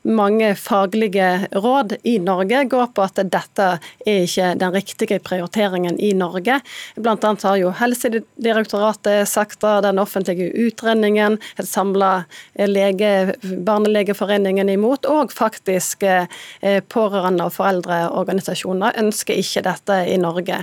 mange 0.02 0.54
faglige 0.58 1.46
råd 1.54 1.94
i 2.02 2.18
Norge 2.18 2.64
går 2.68 2.86
på 2.92 3.02
at 3.06 3.14
dette 3.22 3.78
er 3.78 4.26
ikke 4.26 4.54
den 4.58 4.74
riktige 4.74 5.18
prioriteringen 5.22 5.94
i 6.02 6.10
Norge. 6.18 6.58
Blant 6.98 7.24
annet 7.24 7.42
har 7.46 7.56
jo 7.60 7.70
Helsedirektoratet 7.78 9.28
sagt 9.30 9.60
det, 9.62 9.84
den 9.86 10.02
offentlige 10.02 10.50
utredningen, 10.66 11.38
et 11.56 11.68
samla 11.70 12.24
Barnelegeforeningen 12.58 14.68
imot, 14.74 15.06
og 15.06 15.32
faktisk 15.32 16.02
pårørende- 16.90 17.46
og 17.46 17.52
foreldreorganisasjoner 17.54 18.98
ønsker 18.98 19.37
ikke 19.40 19.62
dette 19.66 19.98
i 20.10 20.16
Norge. 20.20 20.62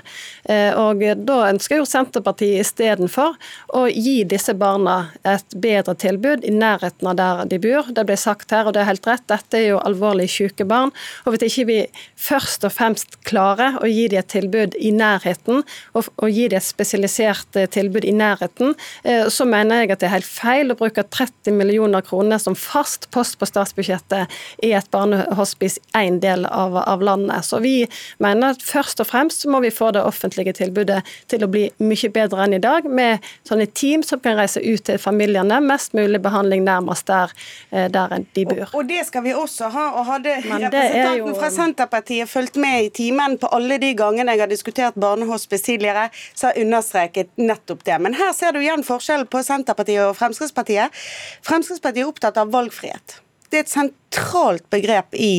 Eh, 0.50 0.72
og 0.78 1.04
Da 1.26 1.38
ønsker 1.50 1.80
jo 1.80 1.88
Senterpartiet 1.88 2.64
istedenfor 2.64 3.36
å 3.76 3.86
gi 3.90 4.24
disse 4.28 4.56
barna 4.58 5.12
et 5.26 5.58
bedre 5.62 5.96
tilbud 6.00 6.46
i 6.46 6.54
nærheten 6.54 7.10
av 7.12 7.18
der 7.20 7.44
de 7.52 7.60
bor. 7.62 7.90
Det 7.96 8.06
ble 8.08 8.18
sagt 8.20 8.52
her, 8.52 8.68
og 8.68 8.76
det 8.76 8.84
er 8.84 8.92
helt 8.92 9.08
rett, 9.10 9.26
dette 9.32 9.60
er 9.60 9.68
jo 9.72 9.82
alvorlig 9.86 10.28
syke 10.32 10.68
barn. 10.68 10.94
og 11.26 11.36
Hvis 11.36 11.48
ikke 11.50 11.68
vi 11.70 11.80
først 12.16 12.66
og 12.68 12.74
fremst 12.76 13.20
klarer 13.28 13.80
å 13.82 13.90
gi 13.90 14.08
dem 14.12 14.20
et 14.20 14.32
tilbud 14.32 14.76
i 14.80 14.92
nærheten, 14.96 15.64
og, 15.94 16.10
og 16.22 16.30
gi 16.32 16.48
dem 16.52 16.62
et 16.62 16.68
spesialisert 16.68 17.60
eh, 17.60 17.70
tilbud 17.72 18.06
i 18.08 18.14
nærheten, 18.16 18.76
eh, 19.04 19.28
så 19.30 19.48
mener 19.50 19.84
jeg 19.84 19.96
at 19.96 20.04
det 20.04 20.10
er 20.10 20.16
helt 20.18 20.30
feil 20.30 20.74
å 20.74 20.80
bruke 20.80 21.04
30 21.04 21.56
millioner 21.56 22.06
kroner 22.06 22.42
som 22.42 22.58
fast 22.58 23.10
post 23.16 23.40
på 23.40 23.48
statsbudsjettet 23.50 24.32
i 24.66 24.72
et 24.76 24.90
barnehospice 24.94 25.82
én 25.98 26.20
del 26.24 26.46
av, 26.50 26.78
av 26.82 27.04
landet. 27.06 27.46
Så 27.46 27.62
vi 27.64 27.78
mener 28.24 28.56
at 28.56 28.65
først 28.66 29.02
og 29.04 29.10
fremst 29.10 29.46
må 29.52 29.62
vi 29.64 29.72
få 29.74 29.92
det 29.96 30.04
offentlige 30.06 30.56
tilbudet 30.58 31.02
til 31.32 31.46
å 31.46 31.50
bli 31.52 31.68
mye 31.84 32.12
bedre 32.14 32.46
enn 32.46 32.58
i 32.58 32.62
dag, 32.64 32.88
med 32.90 33.24
sånne 33.48 33.68
team 33.78 34.04
som 34.06 34.22
kan 34.24 34.38
reise 34.40 34.62
ut 34.64 34.86
til 34.88 35.00
familiene. 35.02 35.60
Mest 35.66 35.96
mulig 35.98 36.22
behandling 36.24 36.66
nærmest 36.66 37.08
der, 37.10 37.34
eh, 37.72 37.88
der 37.92 38.18
de 38.36 38.46
bor. 38.50 38.64
Og, 38.68 38.80
og, 38.82 38.88
det 38.90 39.06
skal 39.10 39.26
vi 39.26 39.34
også 39.34 39.70
ha. 39.74 39.86
og 40.00 40.06
Hadde 40.10 40.38
representanten 40.44 41.22
jo... 41.22 41.36
fra 41.40 41.52
Senterpartiet 41.54 42.30
fulgt 42.30 42.60
med 42.62 42.88
i 42.88 42.92
timen 42.94 43.38
på 43.42 43.50
alle 43.56 43.80
de 43.82 43.94
gangene 43.98 44.36
jeg 44.36 44.46
har 44.46 44.52
diskutert 44.52 45.00
barnehospice 45.00 45.66
tidligere, 45.66 46.10
så 46.34 46.50
har 46.50 46.56
jeg 46.56 46.68
understreket 46.68 47.34
nettopp 47.42 47.86
det. 47.86 48.00
Men 48.02 48.18
her 48.18 48.34
ser 48.38 48.56
du 48.56 48.62
igjen 48.64 48.86
forskjellen 48.86 49.30
på 49.32 49.44
Senterpartiet 49.46 50.06
og 50.06 50.18
Fremskrittspartiet. 50.20 51.06
Fremskrittspartiet 51.46 52.06
er 52.06 52.12
opptatt 52.12 52.42
av 52.42 52.52
valgfrihet. 52.54 53.20
Det 53.50 53.60
er 53.60 53.66
et 53.66 53.74
sentralt 53.74 54.66
begrep 54.74 55.16
i 55.18 55.34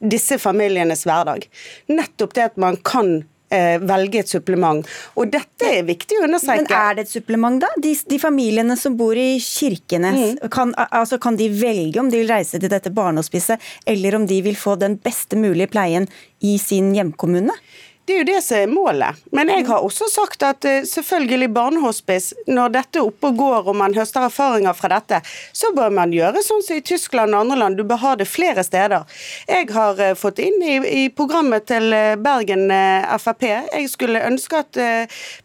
disse 0.00 0.38
familienes 0.40 1.04
hverdag. 1.08 1.46
Nettopp 1.92 2.34
det 2.36 2.48
at 2.52 2.58
man 2.60 2.78
kan 2.86 3.20
eh, 3.50 3.76
velge 3.82 4.22
et 4.22 4.30
supplement. 4.30 4.86
Og 5.18 5.30
dette 5.32 5.68
er 5.68 5.84
viktig 5.88 6.20
å 6.20 6.24
understreke. 6.28 6.66
Men 6.68 6.78
er 6.78 6.98
det 6.98 7.06
et 7.06 7.12
supplement, 7.12 7.60
da? 7.62 7.70
De, 7.82 7.92
de 8.12 8.20
familiene 8.22 8.76
som 8.80 8.96
bor 8.98 9.18
i 9.18 9.34
Kirkenes, 9.44 10.38
mm. 10.38 10.48
kan, 10.54 10.74
altså, 10.88 11.20
kan, 11.22 11.38
de 11.40 11.50
velge 11.52 12.00
om 12.00 12.10
de 12.12 12.22
vil 12.22 12.32
reise 12.32 12.60
til 12.60 12.72
dette 12.72 12.92
barnehospicet, 12.94 13.70
eller 13.90 14.18
om 14.18 14.26
de 14.30 14.40
vil 14.46 14.58
få 14.58 14.76
den 14.80 14.98
beste 15.02 15.38
mulige 15.40 15.70
pleien 15.74 16.08
i 16.46 16.56
sin 16.62 16.94
hjemkommune? 16.96 17.54
Det 18.10 18.16
er 18.16 18.24
jo 18.24 18.26
det 18.26 18.40
som 18.42 18.56
er 18.58 18.70
målet. 18.74 19.18
Men 19.30 19.50
jeg 19.52 19.68
har 19.68 19.84
også 19.86 20.08
sagt 20.10 20.42
at 20.42 20.66
uh, 20.66 20.80
selvfølgelig 20.82 21.48
barnehospice, 21.54 22.34
når 22.50 22.72
dette 22.74 22.98
er 22.98 23.06
oppe 23.06 23.28
og 23.28 23.36
går 23.38 23.68
og 23.70 23.76
man 23.78 23.92
høster 23.94 24.24
erfaringer 24.26 24.74
fra 24.74 24.88
dette, 24.96 25.20
så 25.54 25.70
bør 25.76 25.92
man 25.94 26.10
gjøre 26.10 26.42
sånn 26.42 26.64
som 26.66 26.80
i 26.80 26.82
Tyskland 26.82 27.36
og 27.36 27.44
andre 27.44 27.58
land. 27.60 27.78
Du 27.78 27.84
bør 27.86 28.00
ha 28.02 28.14
det 28.18 28.26
flere 28.26 28.64
steder. 28.66 29.04
Jeg 29.46 29.68
har 29.76 30.02
uh, 30.02 30.16
fått 30.18 30.42
inn 30.42 30.58
i, 30.58 30.74
i, 31.04 31.04
programmet 31.14 31.68
til 31.70 31.86
uh, 31.94 32.16
Bergen 32.18 32.64
Frp. 33.22 33.46
Jeg 33.46 33.86
skulle 33.92 34.24
ønske 34.26 34.58
at 34.58 34.80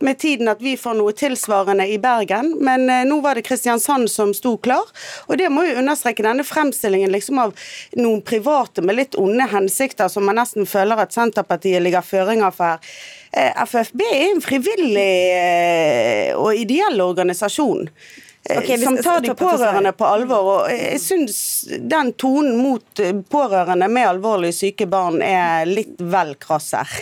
med 0.02 0.18
tiden 0.20 0.50
at 0.50 0.64
vi 0.64 0.74
får 0.80 0.98
noe 0.98 1.14
tilsvarende 1.14 1.86
i 1.92 2.00
Bergen, 2.02 2.56
men 2.66 2.88
nå 3.08 3.20
var 3.22 3.38
det 3.38 3.46
Kristiansand 3.46 4.10
som 4.10 4.34
sto 4.34 4.56
klar. 4.58 4.90
Og 5.30 5.38
det 5.38 5.52
må 5.54 5.68
jo 5.68 5.78
understreke 5.84 6.26
denne 6.26 6.46
fremstillingen 6.48 7.14
liksom 7.14 7.44
av 7.46 7.54
noen 8.00 8.24
private 8.26 8.82
med 8.86 8.98
litt 8.98 9.18
onde 9.22 9.46
hensikter, 9.54 10.10
som 10.10 10.26
man 10.26 10.40
nesten 10.42 10.66
føler 10.70 11.06
at 11.06 11.14
Senterpartiet 11.16 11.84
ligger 11.86 12.06
føringer 12.06 12.55
for. 12.56 12.94
Eh, 13.32 13.64
FFB 13.64 14.06
er 14.12 14.28
en 14.32 14.44
frivillig 14.44 15.16
eh, 15.36 16.30
og 16.38 16.56
ideell 16.56 17.02
organisasjon. 17.04 17.90
Eh, 18.50 18.60
okay, 18.60 18.78
som 18.82 18.98
tar 18.98 19.24
de 19.26 19.36
pårørende 19.36 19.92
på 19.98 20.08
alvor. 20.08 20.52
og 20.54 20.72
Jeg 20.72 21.02
syns 21.04 21.40
den 21.80 22.14
tonen 22.20 22.58
mot 22.62 23.04
pårørende 23.32 23.90
med 23.92 24.10
alvorlig 24.16 24.54
syke 24.56 24.88
barn 24.90 25.22
er 25.26 25.68
litt 25.70 26.00
vel 26.00 26.36
krass 26.40 26.72
her. 26.78 26.96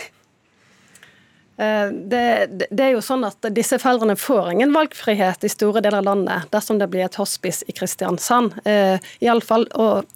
Eh, 1.56 1.88
det, 1.92 2.46
det, 2.70 2.82
er 2.82 2.94
jo 2.96 3.02
sånn 3.04 3.22
at 3.28 3.46
Disse 3.54 3.76
foreldrene 3.78 4.16
får 4.18 4.50
ingen 4.56 4.72
valgfrihet 4.74 5.44
i 5.46 5.50
store 5.52 5.78
deler 5.84 6.00
av 6.00 6.08
landet 6.08 6.48
dersom 6.50 6.80
det 6.80 6.88
blir 6.90 7.06
et 7.06 7.18
hospice 7.20 7.62
i 7.70 7.74
Kristiansand. 7.76 8.56
Eh, 8.66 8.98
Iallfall 9.22 9.68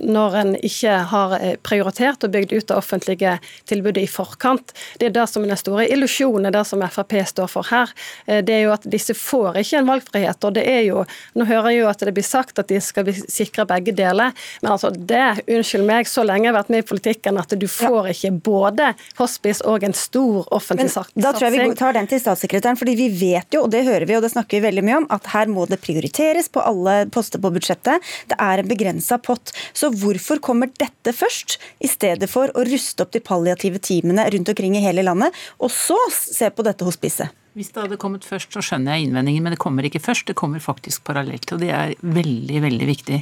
når 0.02 0.38
en 0.40 0.52
ikke 0.66 0.96
har 1.12 1.36
eh, 1.38 1.54
prioritert 1.62 2.26
og 2.26 2.34
bygd 2.34 2.56
ut 2.56 2.68
det 2.72 2.78
offentlige 2.78 3.36
tilbudet 3.70 4.02
i 4.02 4.10
forkant. 4.10 4.74
Det 4.98 5.10
er 5.10 5.14
det 5.14 5.28
som 5.30 5.46
er 5.46 5.52
den 5.52 5.60
store 5.60 5.86
illusjonen, 5.86 6.50
det 6.54 6.64
som 6.66 6.82
Frp 6.88 7.14
står 7.28 7.50
for 7.50 7.66
her. 7.70 7.90
Det 8.26 8.52
er 8.54 8.64
jo 8.64 8.72
at 8.74 8.84
disse 8.90 9.14
får 9.16 9.58
ikke 9.60 9.80
en 9.80 9.88
valgfrihet. 9.88 10.44
og 10.44 10.54
det 10.56 10.64
er 10.68 10.82
jo, 10.86 11.04
Nå 11.38 11.44
hører 11.48 11.70
jeg 11.70 11.82
jo 11.82 11.88
at 11.90 12.02
det 12.06 12.14
blir 12.16 12.26
sagt 12.26 12.58
at 12.58 12.70
de 12.70 12.80
skal 12.82 13.08
sikre 13.28 13.66
begge 13.68 13.92
deler, 13.96 14.34
men 14.62 14.72
altså 14.72 14.90
det, 14.90 15.44
unnskyld 15.46 15.86
meg, 15.86 16.08
så 16.08 16.24
lenge 16.26 16.48
jeg 16.48 16.52
har 16.52 16.58
vært 16.58 16.72
med 16.72 16.84
i 16.84 16.88
politikken 16.88 17.40
at 17.40 17.54
du 17.58 17.66
får 17.70 18.10
ikke 18.14 18.32
både 18.48 18.92
hospice 19.20 19.64
og 19.68 19.84
en 19.86 19.96
stor 19.96 20.48
offentlig 20.54 20.90
sak. 20.94 21.12
Da 21.28 21.36
tror 21.36 21.52
jeg 21.52 21.70
vi 21.70 21.78
tar 21.78 21.96
den 21.96 22.08
til 22.08 22.20
statssekretæren, 22.22 22.78
fordi 22.80 22.94
vi 22.96 23.08
vet 23.12 23.52
jo, 23.54 23.64
og 23.66 23.72
det 23.72 23.84
hører 23.86 24.06
vi 24.08 24.16
og 24.16 24.24
det 24.24 24.32
snakker 24.32 24.58
vi 24.58 24.64
veldig 24.68 24.84
mye 24.86 25.00
om, 25.02 25.08
at 25.12 25.28
her 25.34 25.50
må 25.52 25.66
det 25.68 25.80
prioriteres 25.84 26.48
på 26.52 26.62
alle 26.64 27.00
poster 27.12 27.42
på 27.42 27.52
budsjettet. 27.52 28.04
Det 28.30 28.38
er 28.40 28.62
en 28.62 28.70
begrensa 28.70 29.20
pott. 29.20 29.52
Så 29.76 29.92
hvorfor 29.92 30.40
kommer 30.44 30.72
dette 30.80 31.12
først, 31.16 31.58
i 31.84 31.90
stedet 31.90 32.30
for 32.32 32.52
å 32.56 32.64
ruste 32.68 33.04
opp 33.04 33.12
de 33.12 33.22
palliative 33.24 33.82
teamene 33.84 34.24
rundt 34.32 34.54
omkring 34.54 34.78
i 34.78 34.84
hele 34.84 35.04
landet, 35.04 35.36
og 35.60 35.72
så 35.74 35.98
se 36.14 36.48
på 36.48 36.64
dette 36.66 36.86
hospicet? 36.88 37.34
Hvis 37.58 37.72
det 37.74 37.82
hadde 37.82 37.98
kommet 37.98 38.26
først, 38.26 38.52
så 38.54 38.62
skjønner 38.62 38.94
jeg 38.94 39.08
innvendingen, 39.08 39.42
men 39.42 39.54
det 39.56 39.60
kommer 39.60 39.86
ikke 39.86 40.02
først. 40.02 40.28
Det 40.30 40.36
kommer 40.38 40.62
faktisk 40.62 41.02
parallelt, 41.08 41.50
og 41.52 41.62
det 41.64 41.72
er 41.74 41.96
veldig, 42.06 42.60
veldig 42.62 42.86
viktig. 42.86 43.18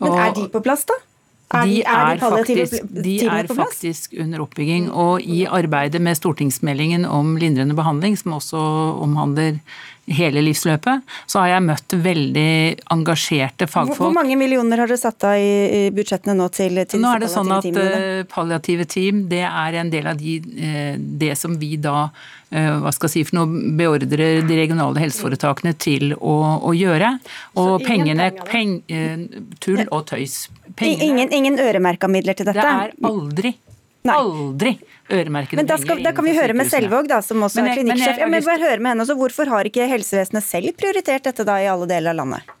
Og, 0.00 0.04
men 0.04 0.18
er 0.20 0.34
de 0.36 0.44
på 0.52 0.60
plass, 0.64 0.84
da? 0.90 0.98
De, 1.50 1.82
er 1.82 2.20
faktisk, 2.22 2.84
de 2.94 3.16
er 3.26 3.48
faktisk 3.50 4.14
under 4.22 4.42
oppbygging. 4.44 4.90
Og 4.94 5.22
i 5.22 5.44
arbeidet 5.50 6.02
med 6.02 6.18
stortingsmeldingen 6.18 7.04
om 7.04 7.34
lindrende 7.40 7.74
behandling, 7.74 8.18
som 8.18 8.36
også 8.38 8.60
omhandler 9.02 9.58
hele 10.10 10.42
livsløpet, 10.44 11.06
så 11.30 11.42
har 11.42 11.52
jeg 11.54 11.64
møtt 11.66 11.94
veldig 12.04 12.50
engasjerte 12.94 13.68
fagfolk. 13.70 13.98
Hvor, 14.00 14.14
mange 14.14 14.36
millioner 14.38 14.82
har 14.82 14.90
dere 14.90 15.00
satt 15.00 15.26
av 15.28 15.38
i, 15.38 15.86
budsjettene 15.94 16.34
nå 16.38 16.48
til, 16.54 16.82
til 16.90 17.02
Nå 17.02 17.14
er 17.14 17.24
det 17.24 17.30
sånn 17.32 17.52
at 17.54 17.68
uh, 17.70 18.26
palliative 18.30 18.86
team 18.90 19.24
det 19.30 19.44
er 19.46 19.80
en 19.80 19.92
del 19.92 20.10
av 20.10 20.20
de, 20.20 20.36
uh, 20.42 20.92
det 20.98 21.32
som 21.38 21.56
vi 21.60 21.76
da 21.80 22.08
uh, 22.10 22.76
hva 22.82 22.92
skal 22.94 23.10
jeg 23.10 23.14
si 23.14 23.24
for 23.30 23.40
noe, 23.40 23.64
beordrer 23.78 24.42
de 24.46 24.60
regionale 24.60 25.02
helseforetakene 25.04 25.76
til 25.78 26.14
å, 26.18 26.36
å 26.66 26.74
gjøre. 26.76 27.14
Og 27.60 27.78
pengene 27.86 28.32
peng, 28.44 28.80
Tull 29.60 29.84
og 29.88 30.06
tøys. 30.10 30.42
Pengene, 30.78 31.06
ingen 31.06 31.34
ingen 31.34 31.58
øremerka 31.62 32.08
midler 32.10 32.36
til 32.38 32.48
dette? 32.48 32.62
Det 32.62 32.86
er 32.90 33.10
aldri 33.10 33.54
Nei. 34.00 34.14
Aldri 34.16 34.70
øremerkede 35.12 35.60
men 35.60 35.66
da 35.68 35.76
skal, 35.76 35.98
Da 36.00 36.14
kan 36.16 36.24
vi 36.24 36.32
høre 36.32 36.54
med 36.56 36.70
Selvåg, 36.70 37.08
da, 37.10 37.18
som 37.24 37.42
også 37.44 37.60
men, 37.60 37.68
er 37.68 37.80
klinikksjef. 37.80 38.22
Ja, 38.22 38.28
men 38.32 38.46
bare 38.46 38.62
høre 38.62 38.80
med 38.80 38.94
henne 38.94 39.04
også. 39.04 39.16
Hvorfor 39.18 39.50
har 39.52 39.68
ikke 39.68 39.88
helsevesenet 39.90 40.46
selv 40.46 40.72
prioritert 40.80 41.28
dette 41.28 41.44
da 41.44 41.58
i 41.60 41.68
alle 41.68 41.88
deler 41.90 42.14
av 42.14 42.22
landet? 42.22 42.54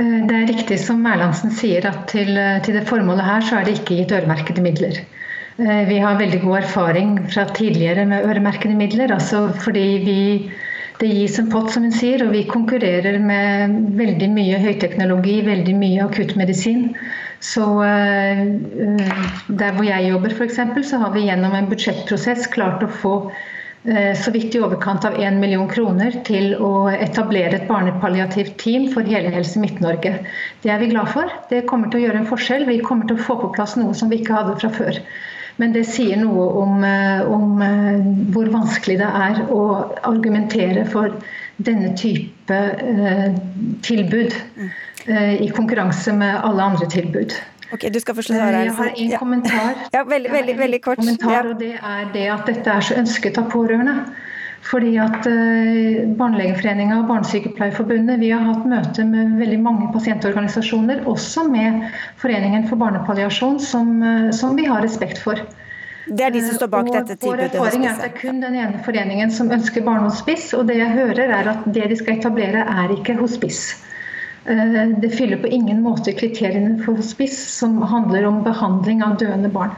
Eh, 0.00 0.18
det 0.26 0.36
er 0.36 0.50
riktig 0.50 0.80
som 0.82 1.06
Erlandsen 1.06 1.54
sier, 1.54 1.86
at 1.86 2.06
til, 2.10 2.32
eh, 2.36 2.58
til 2.66 2.78
det 2.78 2.86
formålet 2.88 3.26
her 3.26 3.46
så 3.46 3.60
er 3.60 3.68
det 3.68 3.78
ikke 3.78 4.00
gitt 4.00 4.16
øremerkede 4.16 4.64
midler. 4.64 4.98
Eh, 5.60 5.84
vi 5.86 6.00
har 6.02 6.18
veldig 6.18 6.40
god 6.42 6.62
erfaring 6.64 7.14
fra 7.30 7.44
tidligere 7.54 8.06
med 8.06 8.24
øremerkede 8.24 8.74
midler. 8.74 9.12
altså 9.12 9.52
fordi 9.60 9.86
vi 10.08 10.20
det 11.00 11.08
gis 11.08 11.38
en 11.40 11.48
pott, 11.50 11.70
som 11.72 11.86
hun 11.86 11.94
sier, 11.96 12.20
og 12.24 12.34
vi 12.34 12.42
konkurrerer 12.48 13.16
med 13.24 13.76
veldig 13.96 14.26
mye 14.34 14.58
høyteknologi, 14.60 15.38
veldig 15.46 15.76
mye 15.80 16.04
akuttmedisin. 16.04 16.90
Så 17.40 17.64
eh, 17.86 18.42
der 19.48 19.72
hvor 19.78 19.86
jeg 19.88 20.10
jobber 20.10 20.34
f.eks., 20.36 20.60
så 20.90 21.00
har 21.00 21.14
vi 21.14 21.24
gjennom 21.24 21.56
en 21.56 21.70
budsjettprosess 21.70 22.50
klart 22.52 22.84
å 22.84 22.90
få 23.00 23.14
eh, 23.88 24.12
så 24.12 24.34
vidt 24.34 24.58
i 24.58 24.60
overkant 24.60 25.08
av 25.08 25.16
1 25.16 25.40
million 25.40 25.64
kroner 25.72 26.20
til 26.28 26.52
å 26.60 26.90
etablere 26.92 27.62
et 27.62 27.68
barnepalliativt 27.70 28.58
team 28.60 28.90
for 28.92 29.08
hele 29.08 29.32
Helse 29.32 29.62
Midt-Norge. 29.62 30.18
Det 30.60 30.74
er 30.74 30.84
vi 30.84 30.92
glad 30.92 31.08
for. 31.16 31.32
Det 31.48 31.64
kommer 31.70 31.88
til 31.88 32.02
å 32.02 32.06
gjøre 32.08 32.24
en 32.26 32.32
forskjell. 32.34 32.68
Vi 32.68 32.82
kommer 32.84 33.08
til 33.08 33.16
å 33.16 33.24
få 33.24 33.40
på 33.40 33.54
plass 33.56 33.78
noe 33.80 33.96
som 33.96 34.12
vi 34.12 34.20
ikke 34.20 34.36
hadde 34.36 34.60
fra 34.60 34.74
før. 34.76 35.00
Men 35.60 35.74
det 35.76 35.84
sier 35.90 36.16
noe 36.20 36.46
om, 36.62 36.84
om 37.36 37.62
hvor 38.32 38.48
vanskelig 38.52 38.96
det 39.02 39.10
er 39.20 39.42
å 39.52 39.60
argumentere 40.08 40.86
for 40.88 41.12
denne 41.60 41.92
type 42.00 42.60
tilbud 43.84 44.36
i 45.10 45.48
konkurranse 45.52 46.14
med 46.16 46.38
alle 46.48 46.70
andre 46.72 46.88
tilbud. 46.88 47.36
Ok, 47.72 47.86
du 47.92 48.00
skal 48.00 48.16
få 48.18 48.22
svare. 48.26 48.64
Jeg 48.64 48.74
har 48.74 48.90
en 48.96 49.12
kommentar. 49.18 49.74
Ja, 49.94 50.02
veldig, 50.04 50.32
veldig, 50.32 50.56
veldig 50.58 50.80
kort. 50.82 50.98
Kommentar, 50.98 51.46
og 51.52 51.60
det 51.60 51.76
er 51.78 52.08
det 52.14 52.26
at 52.32 52.48
dette 52.50 52.72
er 52.72 52.86
så 52.86 52.96
ønsket 52.98 53.38
av 53.38 53.50
pårørende. 53.52 53.94
Fordi 54.66 54.92
at 55.00 55.24
uh, 55.24 56.02
Barnelegeforeninga 56.18 56.98
og 57.00 57.08
Barnesykepleierforbundet 57.08 58.20
vi 58.20 58.28
har 58.34 58.44
hatt 58.44 58.66
møte 58.68 59.06
med 59.08 59.38
veldig 59.40 59.60
mange 59.64 59.88
pasientorganisasjoner, 59.94 61.06
også 61.08 61.46
med 61.48 61.86
Foreningen 62.20 62.68
for 62.68 62.80
barnepalliasjon, 62.82 63.56
som, 63.64 63.96
uh, 64.04 64.28
som 64.36 64.58
vi 64.58 64.68
har 64.68 64.84
respekt 64.84 65.22
for. 65.24 65.40
Det 66.10 66.24
er 66.26 66.32
de 66.34 66.40
som 66.42 66.56
står 66.58 66.70
bak 66.72 66.88
dette 66.90 67.16
tilbudet? 67.20 67.52
Vår 67.54 67.68
erfaring 67.68 67.84
er 67.86 67.92
at 67.92 68.02
det 68.02 68.08
er 68.08 68.16
kun 68.18 68.40
den 68.42 68.56
ene 68.58 68.80
foreningen 68.86 69.30
som 69.34 69.52
ønsker 69.54 69.84
barnehospice. 69.86 70.56
Og 70.58 70.66
det 70.70 70.80
jeg 70.80 70.96
hører 70.96 71.36
er 71.38 71.50
at 71.52 71.68
det 71.70 71.86
de 71.92 71.98
skal 72.00 72.18
etablere 72.18 72.64
er 72.64 72.94
ikke 72.96 73.18
hospice. 73.20 73.78
Eh, 74.44 74.80
det 75.02 75.12
fyller 75.14 75.38
på 75.42 75.52
ingen 75.52 75.82
måte 75.84 76.14
kriteriene 76.16 76.80
for 76.84 76.98
hospice, 76.98 77.38
som 77.52 77.78
handler 77.82 78.26
om 78.26 78.42
behandling 78.46 79.04
av 79.06 79.18
døende 79.22 79.52
barn. 79.52 79.76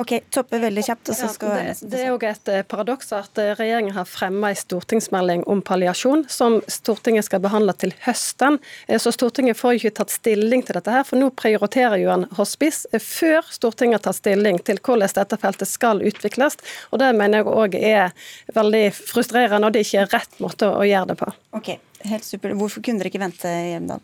Ok, 0.00 0.14
Toppe 0.32 0.58
veldig 0.62 0.82
kjapt. 0.86 1.10
Ja, 1.12 1.28
det, 1.40 1.74
det, 1.92 1.98
er 2.00 2.06
jo 2.08 2.16
et 2.24 2.48
eh, 2.48 2.62
paradoks 2.64 3.10
at 3.12 3.36
eh, 3.40 3.50
regjeringen 3.58 3.92
har 3.92 4.08
fremma 4.08 4.48
en 4.52 4.56
stortingsmelding 4.56 5.42
om 5.50 5.60
palliasjon, 5.66 6.24
som 6.32 6.60
Stortinget 6.72 7.28
skal 7.28 7.42
behandle 7.44 7.74
til 7.76 7.92
høsten. 8.06 8.56
Så 8.88 9.12
Stortinget 9.12 9.60
får 9.60 9.76
ikke 9.76 9.92
tatt 10.00 10.14
stilling 10.14 10.64
til 10.64 10.78
dette, 10.78 10.94
her, 10.94 11.04
for 11.04 11.20
nå 11.20 11.28
prioriterer 11.36 12.00
jo 12.00 12.14
en 12.14 12.24
hospice 12.38 12.88
før 13.04 13.44
Stortinget 13.52 14.06
tatt 14.06 14.22
stilling 14.22 14.62
til 14.64 14.80
hvordan 14.80 15.12
dette 15.20 15.40
feltet 15.44 15.68
skal 15.68 16.00
utvikles. 16.00 16.56
Og 16.90 17.04
Det 17.04 17.12
mener 17.16 17.42
jeg 17.42 17.52
òg 17.52 17.76
er 17.76 18.16
veldig 18.56 18.86
frustrerende, 18.96 19.68
og 19.68 19.76
det 19.76 19.84
er 19.84 19.88
ikke 19.90 20.08
rett 20.16 20.40
måte 20.40 20.72
å 20.72 20.84
gjøre 20.88 21.12
det 21.12 21.20
på. 21.20 21.32
Ok, 21.60 21.74
Helt 22.08 22.24
super. 22.24 22.54
Hvorfor 22.56 22.80
kunne 22.84 23.02
dere 23.02 23.10
ikke 23.12 23.20
vente, 23.20 23.50
Hjemdal? 23.50 24.00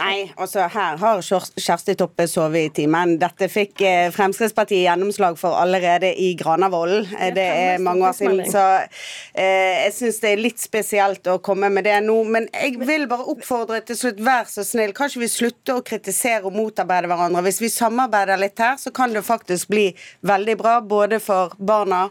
Nei, 0.00 0.32
altså 0.40 0.64
her 0.72 0.96
har 0.96 1.20
Kjersti 1.20 1.92
Toppe 2.00 2.24
sovet 2.30 2.64
i 2.64 2.70
timen. 2.80 3.18
Dette 3.20 3.46
fikk 3.52 3.82
eh, 3.84 4.06
Fremskrittspartiet 4.14 4.86
gjennomslag 4.86 5.36
for 5.38 5.58
allerede 5.60 6.08
i 6.16 6.30
Granavolden. 6.38 7.10
Det 7.36 7.44
er 7.44 7.82
mange 7.82 8.08
år 8.08 8.16
siden, 8.16 8.40
så 8.48 8.62
eh, 8.80 9.84
jeg 9.84 9.92
syns 9.98 10.20
det 10.24 10.30
er 10.32 10.40
litt 10.40 10.62
spesielt 10.62 11.28
å 11.28 11.36
komme 11.44 11.68
med 11.74 11.84
det 11.84 11.98
nå. 12.06 12.16
Men 12.24 12.48
jeg 12.56 12.80
vil 12.80 13.04
bare 13.10 13.28
oppfordre 13.34 13.82
til 13.84 13.98
slutt, 14.00 14.22
vær 14.24 14.48
så 14.48 14.64
snill, 14.66 14.94
kan 14.96 15.12
ikke 15.12 15.26
vi 15.26 15.30
slutte 15.34 15.76
å 15.76 15.84
kritisere 15.84 16.48
og 16.48 16.56
motarbeide 16.56 17.12
hverandre? 17.12 17.44
Hvis 17.50 17.60
vi 17.60 17.70
samarbeider 17.72 18.40
litt 18.40 18.64
her, 18.64 18.80
så 18.80 18.94
kan 18.96 19.12
det 19.12 19.26
faktisk 19.28 19.70
bli 19.72 19.90
veldig 20.24 20.56
bra, 20.62 20.78
både 20.80 21.20
for 21.20 21.52
barna 21.60 22.06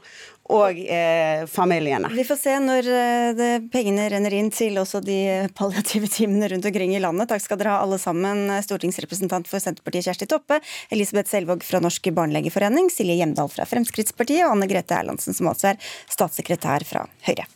og 0.52 0.80
eh, 0.84 1.46
familiene. 1.50 2.12
Vi 2.16 2.26
får 2.28 2.40
se 2.40 2.56
når 2.62 2.90
eh, 2.92 3.28
det, 3.38 3.50
pengene 3.74 4.08
renner 4.12 4.36
inn 4.36 4.52
til 4.54 4.80
også 4.82 5.02
de 5.06 5.20
palliative 5.58 6.10
teamene 6.12 6.50
rundt 6.52 6.68
omkring 6.68 6.96
i 6.96 7.02
landet. 7.04 7.30
Takk 7.32 7.46
skal 7.46 7.62
dere 7.62 7.76
ha 7.76 7.86
alle 7.86 8.00
sammen. 8.02 8.50
Stortingsrepresentant 8.66 9.50
for 9.50 9.64
Senterpartiet 9.64 10.10
Kjersti 10.10 10.28
Toppe, 10.32 10.60
Elisabeth 10.92 11.32
Selvåg 11.32 11.64
fra 11.68 11.82
Norsk 11.84 12.12
barnelegeforening, 12.16 12.92
Silje 12.94 13.20
Hjemdal 13.22 13.52
fra 13.54 13.68
Fremskrittspartiet 13.70 14.46
og 14.46 14.58
Anne 14.58 14.70
Grete 14.72 14.98
Erlandsen, 14.98 15.38
som 15.38 15.52
altså 15.52 15.74
er 15.74 15.94
statssekretær 16.12 16.88
fra 16.88 17.08
Høyre. 17.28 17.48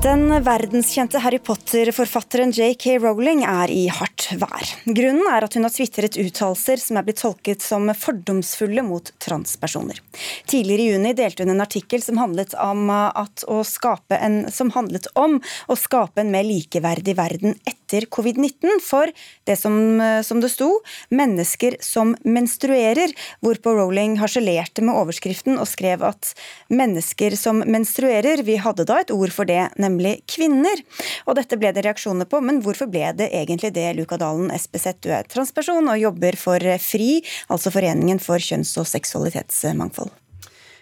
Den 0.00 0.30
verdenskjente 0.44 1.20
Harry 1.20 1.38
Potter-forfatteren 1.44 2.54
J.K. 2.56 2.94
Rowling 3.02 3.42
er 3.44 3.68
i 3.68 3.82
hardt 3.92 4.30
vær. 4.40 4.70
Grunnen 4.88 5.26
er 5.28 5.44
at 5.44 5.52
hun 5.58 5.66
har 5.66 5.74
tvitret 5.74 6.16
uttalelser 6.16 6.80
som 6.80 6.96
er 6.96 7.04
blitt 7.04 7.20
tolket 7.20 7.60
som 7.60 7.84
fordomsfulle 7.92 8.80
mot 8.86 9.10
transpersoner. 9.20 10.00
Tidligere 10.48 10.86
i 10.86 10.94
juni 10.94 11.12
delte 11.18 11.44
hun 11.44 11.52
en 11.52 11.60
artikkel 11.60 12.00
som 12.00 12.16
handlet 12.16 12.56
om, 12.56 12.88
en, 12.88 14.38
som 14.48 14.72
handlet 14.72 15.10
om 15.20 15.36
å 15.68 15.76
skape 15.76 16.24
en 16.24 16.32
mer 16.32 16.48
likeverdig 16.48 17.16
verden 17.20 17.58
etter 17.68 18.08
covid-19 18.08 18.80
for 18.80 19.12
det 19.44 19.58
som, 19.60 20.00
som, 20.24 20.40
det 20.40 20.48
sto, 20.54 20.70
mennesker 21.12 21.76
som 21.84 22.14
menstruerer, 22.24 23.12
hvorpå 23.44 23.76
Rowling 23.76 24.16
harselerte 24.22 24.80
med 24.80 24.96
overskriften 24.96 25.60
og 25.60 25.68
skrev 25.68 26.08
at 26.08 26.32
mennesker 26.72 27.36
som 27.36 27.60
menstruerer, 27.68 28.46
vi 28.48 28.56
hadde 28.62 28.88
da 28.88 29.02
et 29.04 29.12
ord 29.12 29.34
for 29.34 29.44
det, 29.44 29.66
nemlig 29.76 29.89
nemlig 29.90 30.20
kvinner. 30.30 30.82
Og 31.26 31.36
dette 31.38 31.58
ble 31.60 31.74
det 31.74 31.84
reaksjoner 31.86 32.28
på, 32.30 32.40
men 32.44 32.62
hvorfor 32.64 32.90
ble 32.90 33.12
det 33.18 33.30
egentlig 33.34 33.74
det, 33.76 33.90
Luka 33.98 34.18
Dalen 34.20 34.50
Espeseth? 34.54 35.02
Du 35.04 35.10
er 35.14 35.28
transperson 35.28 35.90
og 35.90 36.00
jobber 36.00 36.38
for 36.40 36.72
FRI, 36.80 37.20
altså 37.52 37.74
Foreningen 37.74 38.22
for 38.22 38.42
kjønns- 38.42 38.76
og 38.80 38.88
seksualitetsmangfold. 38.90 40.12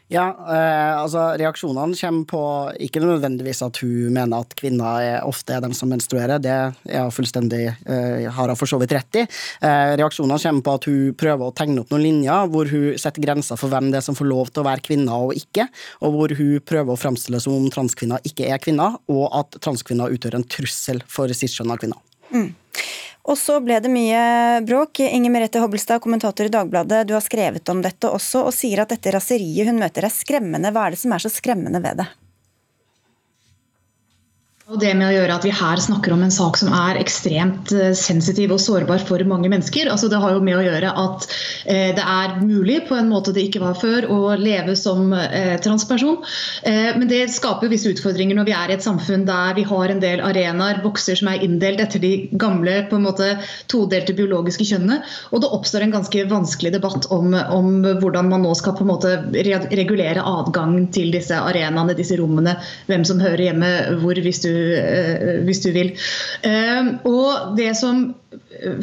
Ja, 0.08 0.24
eh, 0.32 0.94
altså 1.02 1.34
reaksjonene 1.36 1.96
kommer 1.98 2.28
på 2.28 2.42
ikke 2.86 3.02
nødvendigvis 3.02 3.60
at 3.66 3.76
hun 3.82 4.14
mener 4.16 4.40
at 4.40 4.54
kvinner 4.56 5.02
er, 5.04 5.16
ofte 5.28 5.52
er 5.52 5.60
dem 5.60 5.74
som 5.76 5.90
menstruerer, 5.92 6.40
det 6.40 6.54
er 6.54 7.02
hun 7.04 7.12
fullstendig 7.12 7.66
eh, 7.68 8.24
har 8.32 8.48
hun 8.48 8.56
for 8.56 8.70
så 8.70 8.78
vidt 8.80 8.94
rett 8.96 9.18
i. 9.20 9.26
Eh, 9.60 9.92
reaksjonene 10.00 10.40
kommer 10.40 10.64
på 10.64 10.76
at 10.78 10.88
hun 10.88 11.18
prøver 11.20 11.44
å 11.44 11.52
tegne 11.52 11.84
opp 11.84 11.92
noen 11.92 12.06
linjer 12.06 12.48
hvor 12.54 12.72
hun 12.72 12.96
setter 12.96 13.26
grenser 13.26 13.60
for 13.60 13.68
hvem 13.68 13.90
det 13.92 14.00
er 14.00 14.06
som 14.08 14.16
får 14.16 14.30
lov 14.32 14.48
til 14.48 14.64
å 14.64 14.68
være 14.70 14.86
kvinner 14.88 15.28
og 15.28 15.36
ikke, 15.36 15.68
og 16.00 16.16
hvor 16.16 16.36
hun 16.40 16.56
prøver 16.64 16.94
å 16.94 17.00
framstille 17.04 17.42
som 17.44 17.58
om 17.58 17.68
transkvinner 17.72 18.24
ikke 18.28 18.48
er 18.48 18.64
kvinner, 18.64 18.96
og 19.12 19.26
at 19.36 19.60
transkvinner 19.60 20.16
utgjør 20.16 20.40
en 20.40 20.48
trussel 20.48 21.04
for 21.04 21.28
cisskjønna 21.36 21.76
kvinner. 21.84 22.00
Mm. 22.32 22.48
Og 23.28 23.36
så 23.36 23.58
ble 23.60 23.76
det 23.84 23.90
mye 23.92 24.20
bråk. 24.64 25.02
Inger 25.04 25.32
Merete 25.34 25.60
Hobbelstad, 25.60 26.00
kommentator 26.00 26.48
i 26.48 26.52
Dagbladet, 26.52 27.04
du 27.08 27.12
har 27.12 27.24
skrevet 27.24 27.68
om 27.68 27.82
dette 27.84 28.08
også, 28.08 28.46
og 28.48 28.56
sier 28.56 28.80
at 28.80 28.94
dette 28.94 29.12
raseriet 29.12 29.68
hun 29.68 29.80
møter 29.82 30.08
er 30.08 30.14
skremmende. 30.14 30.72
Hva 30.72 30.86
er 30.86 30.96
det 30.96 31.02
som 31.02 31.12
er 31.12 31.24
så 31.26 31.32
skremmende 31.32 31.82
ved 31.84 32.00
det? 32.00 32.08
Og 34.68 34.76
det 34.82 34.90
med 34.98 35.06
å 35.08 35.12
gjøre 35.14 35.32
at 35.38 35.44
vi 35.46 35.50
her 35.56 35.80
snakker 35.80 36.12
om 36.12 36.20
en 36.26 36.32
sak 36.34 36.58
som 36.60 36.68
er 36.76 36.98
ekstremt 37.00 37.70
eh, 37.72 37.94
sensitiv 37.96 38.50
og 38.52 38.60
sårbar 38.60 39.00
for 39.08 39.22
mange 39.24 39.48
mennesker. 39.48 39.88
altså 39.88 40.10
Det 40.12 40.18
har 40.20 40.34
jo 40.34 40.42
med 40.44 40.58
å 40.58 40.64
gjøre 40.66 40.90
at 40.92 41.24
eh, 41.64 41.94
det 41.96 42.04
er 42.04 42.34
mulig 42.42 42.82
på 42.84 42.98
en 42.98 43.08
måte 43.08 43.32
det 43.32 43.46
ikke 43.46 43.62
var 43.62 43.78
før 43.80 44.04
å 44.12 44.18
leve 44.36 44.74
som 44.76 45.14
eh, 45.16 45.54
transperson. 45.64 46.18
Men 46.68 47.08
det 47.08 47.30
skaper 47.32 47.64
jo 47.64 47.72
visse 47.72 47.92
utfordringer 47.94 48.36
når 48.36 48.48
vi 48.48 48.54
er 48.58 48.68
i 48.68 48.74
et 48.76 48.84
samfunn 48.84 49.24
der 49.28 49.54
vi 49.56 49.64
har 49.64 49.88
en 49.88 50.02
del 50.02 50.20
arenaer, 50.24 50.82
bokser 50.84 51.16
som 51.16 51.30
er 51.32 51.46
inndelt 51.46 51.80
etter 51.80 52.02
de 52.02 52.12
gamle 52.36 52.74
på 52.90 52.98
en 52.98 53.06
måte 53.06 53.30
todelte 53.72 54.12
biologiske 54.18 54.66
kjønnene. 54.68 55.00
Og 55.32 55.44
det 55.44 55.52
oppstår 55.54 55.86
en 55.86 55.96
ganske 55.96 56.26
vanskelig 56.28 56.74
debatt 56.76 57.08
om, 57.14 57.32
om 57.32 57.72
hvordan 58.02 58.28
man 58.34 58.44
nå 58.44 58.52
skal 58.58 58.76
på 58.76 58.84
en 58.84 58.92
måte 58.92 59.16
regulere 59.32 60.28
adgang 60.28 60.90
til 60.92 61.14
disse 61.14 61.40
arenaene, 61.40 61.96
disse 61.96 62.20
rommene, 62.20 62.58
hvem 62.90 63.08
som 63.08 63.24
hører 63.24 63.46
hjemme 63.48 63.72
hvor. 64.04 64.18
hvis 64.18 64.42
du 64.44 64.57
hvis 65.44 65.60
du 65.64 65.70
vil. 65.74 65.92
Eh, 66.44 66.90
og 67.08 67.56
det 67.58 67.76
som 67.76 68.14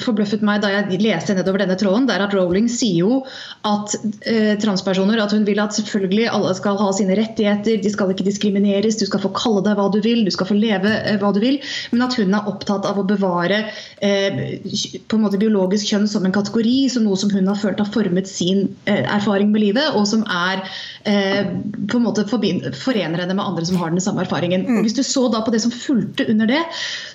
forbløffet 0.02 0.44
meg 0.46 0.62
da 0.64 0.72
jeg 0.72 1.00
leste 1.02 1.36
nedover 1.36 1.64
denne 1.64 1.78
tråden, 1.80 2.08
det 2.08 2.16
er 2.16 2.26
at 2.26 2.34
Rowling 2.36 2.68
sier 2.72 3.04
jo 3.04 3.20
at 3.68 3.96
eh, 4.28 4.54
transpersoner 4.62 5.20
at 5.22 5.34
hun 5.36 5.46
vil 5.48 5.60
at 5.62 5.76
selvfølgelig 5.76 6.30
alle 6.32 6.54
skal 6.58 6.80
ha 6.80 6.90
sine 6.96 7.18
rettigheter, 7.18 7.80
de 7.82 7.92
skal 7.92 8.14
ikke 8.14 8.28
diskrimineres, 8.28 9.00
du 9.00 9.06
skal 9.10 9.24
få 9.24 9.34
kalle 9.36 9.64
deg 9.66 9.78
hva 9.80 9.88
du 9.94 10.00
vil, 10.04 10.24
du 10.26 10.32
skal 10.34 10.50
få 10.50 10.58
leve 10.58 10.92
eh, 11.02 11.18
hva 11.22 11.32
du 11.36 11.42
vil, 11.44 11.60
men 11.94 12.06
at 12.06 12.16
hun 12.20 12.36
er 12.36 12.50
opptatt 12.52 12.88
av 12.88 13.02
å 13.02 13.08
bevare 13.08 13.64
eh, 14.06 14.60
på 15.06 15.20
en 15.20 15.26
måte 15.26 15.42
biologisk 15.42 15.92
kjønn 15.92 16.08
som 16.12 16.28
en 16.28 16.36
kategori, 16.36 16.78
som 16.94 17.08
noe 17.08 17.20
som 17.20 17.34
hun 17.34 17.52
har 17.52 17.60
følt 17.60 17.82
har 17.82 17.92
formet 17.92 18.30
sin 18.32 18.68
eh, 18.86 19.04
erfaring 19.04 19.52
med 19.54 19.66
livet, 19.66 19.96
og 19.98 20.08
som 20.10 20.24
er 20.30 20.64
eh, 21.10 21.44
på 21.90 22.00
en 22.00 22.06
måte 22.06 22.28
forener 22.30 23.24
henne 23.24 23.36
med 23.36 23.46
andre 23.46 23.66
som 23.68 23.80
har 23.82 23.94
den 23.94 24.04
samme 24.04 24.24
erfaringen. 24.26 24.68
Og 24.78 24.86
Hvis 24.86 24.98
du 24.98 25.04
så 25.06 25.28
da 25.34 25.44
på 25.46 25.54
det 25.54 25.64
som 25.66 25.74
fulgte 25.74 26.28
under 26.32 26.50
det, 26.50 26.64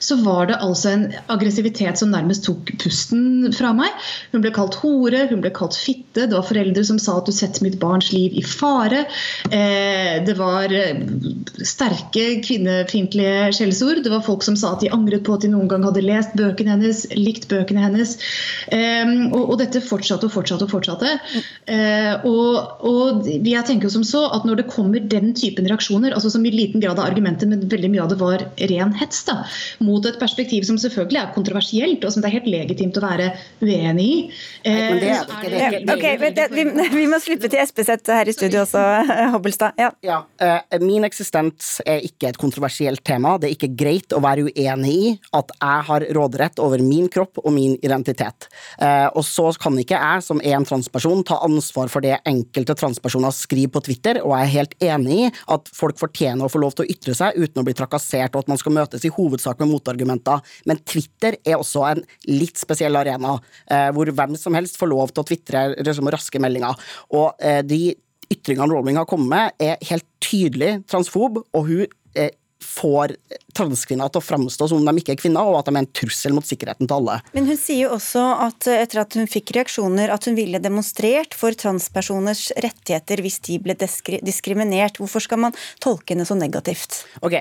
så 0.03 0.19
var 0.25 0.51
det 0.51 0.61
altså 0.61 0.95
en 0.95 1.07
aggressivitet 1.33 2.01
som 2.01 2.13
nærmest 2.13 2.45
tok 2.47 2.50
pusten 2.81 3.51
fra 3.57 3.73
meg. 3.77 3.95
Hun 4.33 4.45
ble 4.45 4.53
kalt 4.55 4.79
hore, 4.83 5.27
hun 5.31 5.43
ble 5.45 5.53
kalt 5.55 5.77
fitte. 5.79 6.27
Det 6.27 6.35
var 6.37 6.47
foreldre 6.47 6.85
som 6.87 6.99
sa 7.03 7.19
at 7.21 7.29
du 7.29 7.35
setter 7.35 7.65
mitt 7.65 7.79
barns 7.83 8.11
liv 8.15 8.37
i 8.39 8.45
fare. 8.47 9.05
Eh, 9.51 10.21
det 10.27 10.37
var 10.39 10.73
eh, 10.75 11.01
sterke 11.67 12.41
kvinnefiendtlige 12.47 13.51
skjellsord. 13.57 14.03
Det 14.05 14.13
var 14.13 14.25
folk 14.27 14.45
som 14.47 14.59
sa 14.59 14.75
at 14.75 14.85
de 14.85 14.93
angret 14.95 15.25
på 15.27 15.37
at 15.37 15.47
de 15.47 15.53
noen 15.53 15.71
gang 15.71 15.85
hadde 15.87 16.05
lest 16.05 16.37
bøkene 16.39 16.77
hennes, 16.77 17.05
likt 17.17 17.49
bøkene 17.51 17.85
hennes. 17.85 18.17
Eh, 18.73 19.15
og, 19.31 19.57
dette 19.61 19.83
fortsatte 19.85 20.29
og 20.29 20.33
fortsatte 20.33 20.65
og 20.65 20.73
fortsatte. 20.73 21.11
Og, 22.27 22.85
og 22.87 23.27
jeg 23.29 23.65
tenker 23.69 23.91
som 23.93 24.05
så 24.07 24.23
at 24.33 24.47
når 24.49 24.63
det 24.63 24.71
kommer 24.71 25.03
den 25.13 25.35
typen 25.37 25.69
reaksjoner, 25.69 26.15
altså 26.17 26.31
som 26.33 26.45
i 26.47 26.53
liten 26.55 26.81
grad 26.81 26.99
av 26.99 27.11
argumentet, 27.11 27.49
men 27.51 27.67
veldig 27.71 27.91
mye 27.93 28.05
av 28.05 28.13
det 28.13 28.19
var 28.21 28.45
ren 28.73 28.95
hets, 28.97 29.23
da, 29.29 29.41
mot 29.85 30.07
et 30.09 30.19
perspektiv 30.21 30.65
som 30.69 30.79
selvfølgelig 30.81 31.21
er 31.21 31.35
kontroversielt, 31.35 32.05
og 32.05 32.15
som 32.15 32.25
det 32.25 32.31
er 32.31 32.37
helt 32.39 32.40
legitimt 32.49 32.97
å 32.99 33.05
være 33.05 33.31
uenig 33.63 34.07
i. 34.07 34.17
Eh, 34.65 34.95
vi, 36.51 36.65
vi, 36.95 37.07
må 37.11 37.21
slippe 37.23 37.51
til 37.51 37.63
Espeseth 37.63 38.13
her 38.13 38.29
i 38.29 38.35
studio 38.35 38.63
også, 38.65 38.83
Hobbelstad. 39.35 39.79
Ja. 39.81 39.91
ja 40.05 40.21
eh, 40.41 40.81
min 40.83 41.07
eksistens 41.09 41.79
er 41.87 42.05
ikke 42.07 42.31
et 42.31 42.41
kontroversielt 42.41 43.03
tema. 43.07 43.37
Det 43.41 43.51
er 43.51 43.57
ikke 43.57 43.73
greit 43.79 44.15
å 44.17 44.23
være 44.25 44.49
uenig 44.51 44.97
i 44.97 45.13
at 45.37 45.53
jeg 45.57 45.87
har 45.91 46.07
råderett 46.17 46.61
over 46.63 46.83
min 46.85 47.09
kropp 47.13 47.41
og 47.43 47.53
min 47.55 47.77
identitet. 47.85 48.49
Eh, 48.81 49.09
og 49.15 49.25
så 49.27 49.51
kan 49.61 49.77
ikke 49.81 49.99
jeg 49.99 50.25
som 50.27 50.41
en 50.43 50.67
transperson 50.67 51.25
ta 51.27 51.41
ansvar 51.47 51.91
for 51.93 52.05
det 52.05 52.19
enkelte 52.29 52.77
transpersoner 52.79 53.35
skriver 53.35 53.75
på 53.75 53.85
Twitter, 53.89 54.21
og 54.25 54.35
jeg 54.37 54.47
er 54.47 54.55
helt 54.55 54.77
enig 54.91 55.19
i 55.21 55.31
at 55.55 55.71
folk 55.75 55.99
fortjener 56.01 56.47
å 56.47 56.53
få 56.53 56.63
lov 56.63 56.77
til 56.77 56.87
å 56.87 56.93
ytre 56.93 57.15
seg 57.17 57.39
uten 57.39 57.63
å 57.63 57.67
bli 57.67 57.77
trakassert, 57.77 58.35
og 58.35 58.45
at 58.45 58.53
man 58.53 58.61
skal 58.61 58.75
møtes 58.77 59.05
i 59.07 59.13
hovedsak 59.15 59.61
med 59.63 59.73
motargumenter. 59.73 60.43
Men 60.69 60.81
Twitter 60.85 61.37
er 61.45 61.59
også 61.59 61.85
en 61.91 62.05
litt 62.31 62.61
spesiell 62.61 62.97
arena, 62.97 63.37
eh, 63.71 63.89
hvor 63.95 64.11
hvem 64.11 64.37
som 64.39 64.57
helst 64.59 64.79
får 64.81 64.93
lov 64.93 65.15
til 65.15 65.25
å 65.25 65.29
tvitre 65.31 65.67
liksom, 65.79 66.11
raske 66.13 66.43
meldinger. 66.43 66.79
Og 67.17 67.35
de 67.67 67.95
ytringene 68.31 68.71
Rowling 68.71 68.99
har 69.01 69.09
kommet 69.11 69.31
med, 69.33 69.57
er 69.63 69.81
helt 69.91 70.07
tydelig 70.23 70.81
transfob, 70.91 71.43
og 71.43 71.67
hun 71.67 71.87
eh, 72.15 72.31
får 72.61 73.15
transkvinner 73.57 74.11
til 74.13 74.21
å 74.21 74.25
framstå 74.25 74.69
som 74.71 74.81
om 74.81 74.87
de 74.87 75.03
ikke 75.03 75.15
er 75.17 75.21
kvinner, 75.21 75.49
og 75.49 75.61
at 75.61 75.71
de 75.71 75.75
er 75.75 75.83
en 75.83 75.93
trussel 75.97 76.35
mot 76.37 76.47
sikkerheten 76.47 76.89
til 76.89 76.99
alle. 76.99 77.19
Men 77.35 77.49
hun 77.49 77.59
sier 77.59 77.87
jo 77.87 77.95
også 77.97 78.25
at 78.47 78.69
eh, 78.71 78.83
etter 78.85 79.03
at 79.03 79.17
hun 79.19 79.31
fikk 79.31 79.55
reaksjoner, 79.57 80.13
at 80.13 80.29
hun 80.29 80.39
ville 80.39 80.63
demonstrert 80.63 81.37
for 81.39 81.57
transpersoners 81.59 82.51
rettigheter 82.61 83.25
hvis 83.25 83.41
de 83.49 83.59
ble 83.65 83.77
diskriminert. 83.81 85.01
Hvorfor 85.01 85.25
skal 85.25 85.43
man 85.49 85.59
tolke 85.83 86.15
henne 86.15 86.29
så 86.29 86.39
negativt? 86.39 87.03
Ok, 87.25 87.41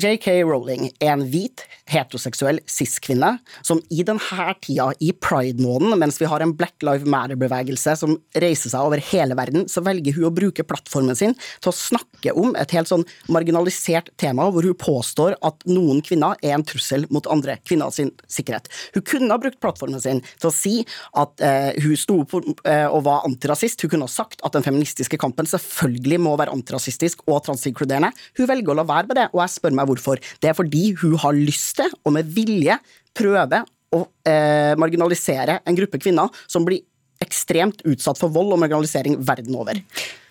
JK 0.00 0.26
Rowling 0.42 0.88
er 0.98 1.12
en 1.12 1.22
hvit, 1.30 1.62
heteroseksuell 1.86 2.58
cis-kvinne 2.70 3.36
som 3.62 3.78
i 3.92 4.02
denne 4.06 4.54
tida, 4.64 4.88
i 4.98 5.12
pride-måneden, 5.12 5.94
mens 6.00 6.18
vi 6.18 6.26
har 6.30 6.42
en 6.42 6.54
Black 6.56 6.82
Lives 6.82 7.06
Matter-bevegelse 7.06 7.94
som 8.00 8.16
reiser 8.42 8.72
seg 8.72 8.88
over 8.88 9.02
hele 9.12 9.36
verden, 9.38 9.68
så 9.70 9.84
velger 9.84 10.16
hun 10.16 10.28
å 10.30 10.32
bruke 10.34 10.64
plattformen 10.66 11.18
sin 11.18 11.36
til 11.36 11.70
å 11.70 11.76
snakke 11.76 12.34
om 12.40 12.56
et 12.58 12.74
helt 12.74 12.90
sånn 12.90 13.04
marginalisert 13.32 14.10
tema, 14.20 14.48
hvor 14.50 14.66
hun 14.66 14.78
påstår 14.80 15.36
at 15.46 15.62
noen 15.68 16.02
kvinner 16.04 16.38
er 16.42 16.56
en 16.56 16.66
trussel 16.66 17.06
mot 17.14 17.28
andre 17.30 17.58
kvinner 17.62 17.92
sin 17.94 18.10
sikkerhet. 18.26 18.66
Hun 18.96 19.06
kunne 19.06 19.30
ha 19.30 19.38
brukt 19.40 19.60
plattformen 19.62 20.02
sin 20.02 20.24
til 20.32 20.50
å 20.50 20.54
si 20.54 20.74
at 21.20 21.44
eh, 21.44 21.70
hun 21.84 21.94
sto 22.00 22.18
opp 22.24 22.34
eh, 22.66 22.88
og 22.88 23.04
var 23.06 23.28
antirasist. 23.28 23.84
Hun 23.84 23.94
kunne 23.94 24.08
ha 24.08 24.14
sagt 24.14 24.42
at 24.42 24.56
den 24.56 24.66
feministiske 24.66 25.20
kampen 25.20 25.46
selvfølgelig 25.48 26.20
må 26.24 26.34
være 26.40 26.54
antirasistisk 26.56 27.22
og 27.28 27.44
transinkluderende. 27.46 28.10
Hun 28.40 28.50
velger 28.50 28.74
å 28.74 28.80
la 28.80 28.88
være 28.88 29.10
med 29.10 29.20
det, 29.20 29.28
og 29.32 29.44
jeg 29.44 29.54
spør 29.54 29.76
meg 29.76 29.83
meg 29.84 29.92
hvorfor. 29.92 30.20
Det 30.40 30.50
er 30.50 30.58
fordi 30.58 30.88
hun 31.02 31.14
har 31.22 31.36
lyst 31.36 31.76
til, 31.80 31.94
og 32.04 32.16
med 32.16 32.32
vilje, 32.34 32.78
prøve 33.14 33.62
å 33.94 34.02
eh, 34.26 34.74
marginalisere 34.80 35.60
en 35.62 35.78
gruppe 35.78 36.00
kvinner 36.02 36.32
som 36.50 36.66
blir 36.66 36.82
ekstremt 37.22 37.84
utsatt 37.86 38.18
for 38.18 38.32
vold 38.34 38.56
og 38.56 38.60
marginalisering 38.64 39.20
verden 39.24 39.56
over. 39.56 39.78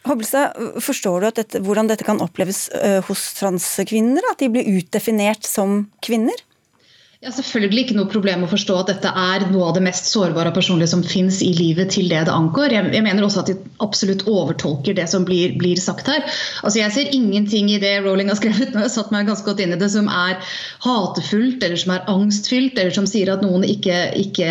Hobbelstad, 0.03 0.57
forstår 0.83 1.23
du 1.23 1.27
dette, 1.39 1.61
hvordan 1.63 1.87
dette 1.87 2.03
kan 2.03 2.19
oppleves 2.23 2.65
uh, 2.75 2.99
hos 3.07 3.21
transkvinner? 3.37 4.25
At 4.33 4.43
de 4.43 4.49
blir 4.51 4.67
utdefinert 4.81 5.47
som 5.47 5.85
kvinner? 6.03 6.35
Ja, 7.23 7.31
selvfølgelig 7.31 7.85
ikke 7.85 7.95
noe 7.95 8.09
problem 8.11 8.41
å 8.43 8.49
forstå 8.51 8.73
at 8.81 8.89
dette 8.91 9.11
er 9.15 9.45
noe 9.47 9.69
av 9.69 9.77
det 9.77 9.83
mest 9.85 10.09
sårbare 10.11 10.49
og 10.51 10.57
personlige 10.57 10.91
som 10.91 11.05
finnes 11.07 11.37
i 11.45 11.53
livet 11.55 11.93
til 11.95 12.09
det 12.11 12.25
det 12.27 12.33
angår. 12.33 12.73
Jeg, 12.75 12.89
jeg 12.91 13.03
mener 13.05 13.23
også 13.23 13.45
at 13.45 13.51
de 13.53 13.53
absolutt 13.85 14.25
overtolker 14.27 14.97
det 14.97 15.05
som 15.07 15.23
blir, 15.23 15.53
blir, 15.55 15.79
sagt 15.79 16.09
her. 16.11 16.19
Altså 16.67 16.81
Jeg 16.81 16.91
ser 16.91 17.13
ingenting 17.15 17.69
i 17.71 17.77
det 17.79 17.93
Rowling 18.03 18.27
har 18.27 18.35
skrevet, 18.35 18.73
nå 18.73 18.81
har 18.81 18.89
jeg 18.89 18.95
satt 18.97 19.13
meg 19.15 19.29
ganske 19.29 19.47
godt 19.47 19.61
inn 19.63 19.71
i 19.71 19.77
det, 19.79 19.87
som 19.93 20.09
er 20.11 20.35
hatefullt 20.83 21.63
eller 21.63 21.79
som 21.79 21.93
er 21.95 22.09
angstfylt, 22.11 22.75
eller 22.75 22.91
som 22.97 23.07
sier 23.07 23.31
at 23.31 23.45
noen 23.45 23.63
ikke, 23.71 24.01
ikke 24.19 24.49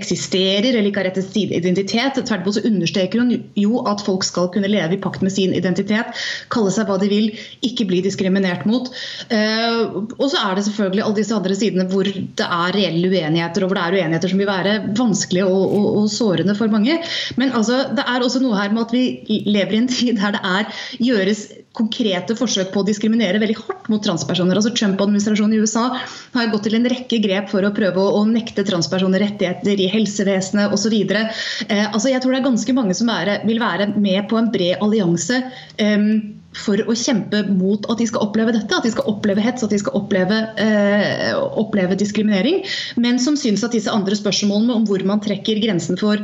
eksisterer 0.00 0.70
eller 0.70 0.88
ikke 0.88 1.02
har 1.02 1.10
rett 1.10 1.20
til 1.36 1.52
identitet. 1.52 2.16
Tvert 2.16 2.48
imot 2.48 2.56
så 2.56 2.64
understreker 2.70 3.20
hun 3.20 3.36
jo 3.60 3.84
at 3.92 4.06
folk 4.08 4.24
skal 4.24 4.48
kunne 4.56 4.72
leve 4.72 4.96
i 4.96 5.02
pakt 5.04 5.20
med 5.20 5.36
sin 5.36 5.52
identitet, 5.52 6.16
kalle 6.48 6.72
seg 6.72 6.88
hva 6.88 6.96
de 7.04 7.12
vil, 7.12 7.28
ikke 7.68 7.90
bli 7.92 8.00
diskriminert 8.08 8.64
mot. 8.64 8.88
Uh, 9.28 10.00
og 10.16 10.26
så 10.32 10.46
er 10.46 10.56
det 10.56 10.64
selvfølgelig 10.70 11.04
alle 11.04 11.20
disse 11.20 11.36
andre 11.36 11.60
sidene 11.60 11.89
hvor 11.92 12.08
det 12.08 12.46
er 12.46 12.76
reelle 12.76 13.10
uenigheter, 13.10 13.64
og 13.64 13.70
hvor 13.70 13.80
det 13.80 13.86
er 13.86 13.98
uenigheter 13.98 14.32
som 14.32 14.42
vil 14.42 14.50
være 14.50 14.76
vanskelige 14.98 15.46
og, 15.46 15.76
og, 15.78 15.86
og 16.02 16.10
sårende 16.12 16.56
for 16.58 16.72
mange. 16.72 16.98
Men 17.40 17.54
altså, 17.56 17.84
det 17.96 18.06
er 18.06 18.26
også 18.26 18.42
noe 18.44 18.58
her 18.58 18.74
med 18.74 18.86
at 18.86 18.94
vi 18.96 19.40
lever 19.46 19.76
i 19.76 19.82
en 19.84 19.90
tid 19.90 20.20
der 20.20 20.36
det 20.36 20.44
er, 20.46 20.84
gjøres 21.10 21.48
konkrete 21.76 22.34
forsøk 22.34 22.72
på 22.74 22.82
å 22.82 22.86
diskriminere 22.86 23.38
veldig 23.42 23.56
hardt 23.60 23.88
mot 23.92 24.02
transpersoner. 24.02 24.58
Altså 24.58 24.72
Trump-administrasjonen 24.74 25.54
i 25.54 25.60
USA 25.62 25.86
har 26.34 26.50
gått 26.50 26.66
til 26.66 26.76
en 26.80 26.88
rekke 26.90 27.20
grep 27.22 27.50
for 27.52 27.66
å 27.66 27.72
prøve 27.76 28.02
å, 28.02 28.24
nekte 28.30 28.64
transpersoner 28.66 29.22
rettigheter 29.22 29.80
i 29.80 29.88
helsevesenet 29.90 30.74
osv. 30.74 30.96
Eh, 31.14 31.86
altså 31.86 32.10
jeg 32.10 32.22
tror 32.22 32.34
det 32.34 32.42
er 32.42 32.48
ganske 32.48 32.76
mange 32.76 32.96
som 32.98 33.10
er, 33.14 33.36
vil 33.46 33.62
være 33.62 33.92
med 33.96 34.26
på 34.30 34.38
en 34.40 34.50
bred 34.52 34.82
allianse. 34.82 35.40
Eh, 35.78 36.06
for 36.56 36.80
å 36.82 36.94
kjempe 36.98 37.44
mot 37.46 37.84
at 37.92 38.00
de 38.00 38.06
skal 38.10 38.24
oppleve 38.26 38.54
dette, 38.56 38.74
at 38.74 38.86
de 38.86 38.90
skal 38.90 39.06
oppleve 39.10 39.42
hets, 39.44 39.62
at 39.62 39.70
de 39.70 39.78
skal 39.78 39.94
oppleve, 40.00 40.38
eh, 40.58 41.30
oppleve 41.36 41.98
diskriminering. 41.98 42.64
Men 42.96 43.20
som 43.22 43.38
syns 43.38 43.62
at 43.64 43.76
disse 43.76 43.90
andre 43.90 44.18
spørsmålene 44.18 44.74
om 44.74 44.86
hvor 44.88 45.04
man 45.06 45.22
trekker 45.22 45.62
grensen 45.62 46.00
for 46.00 46.18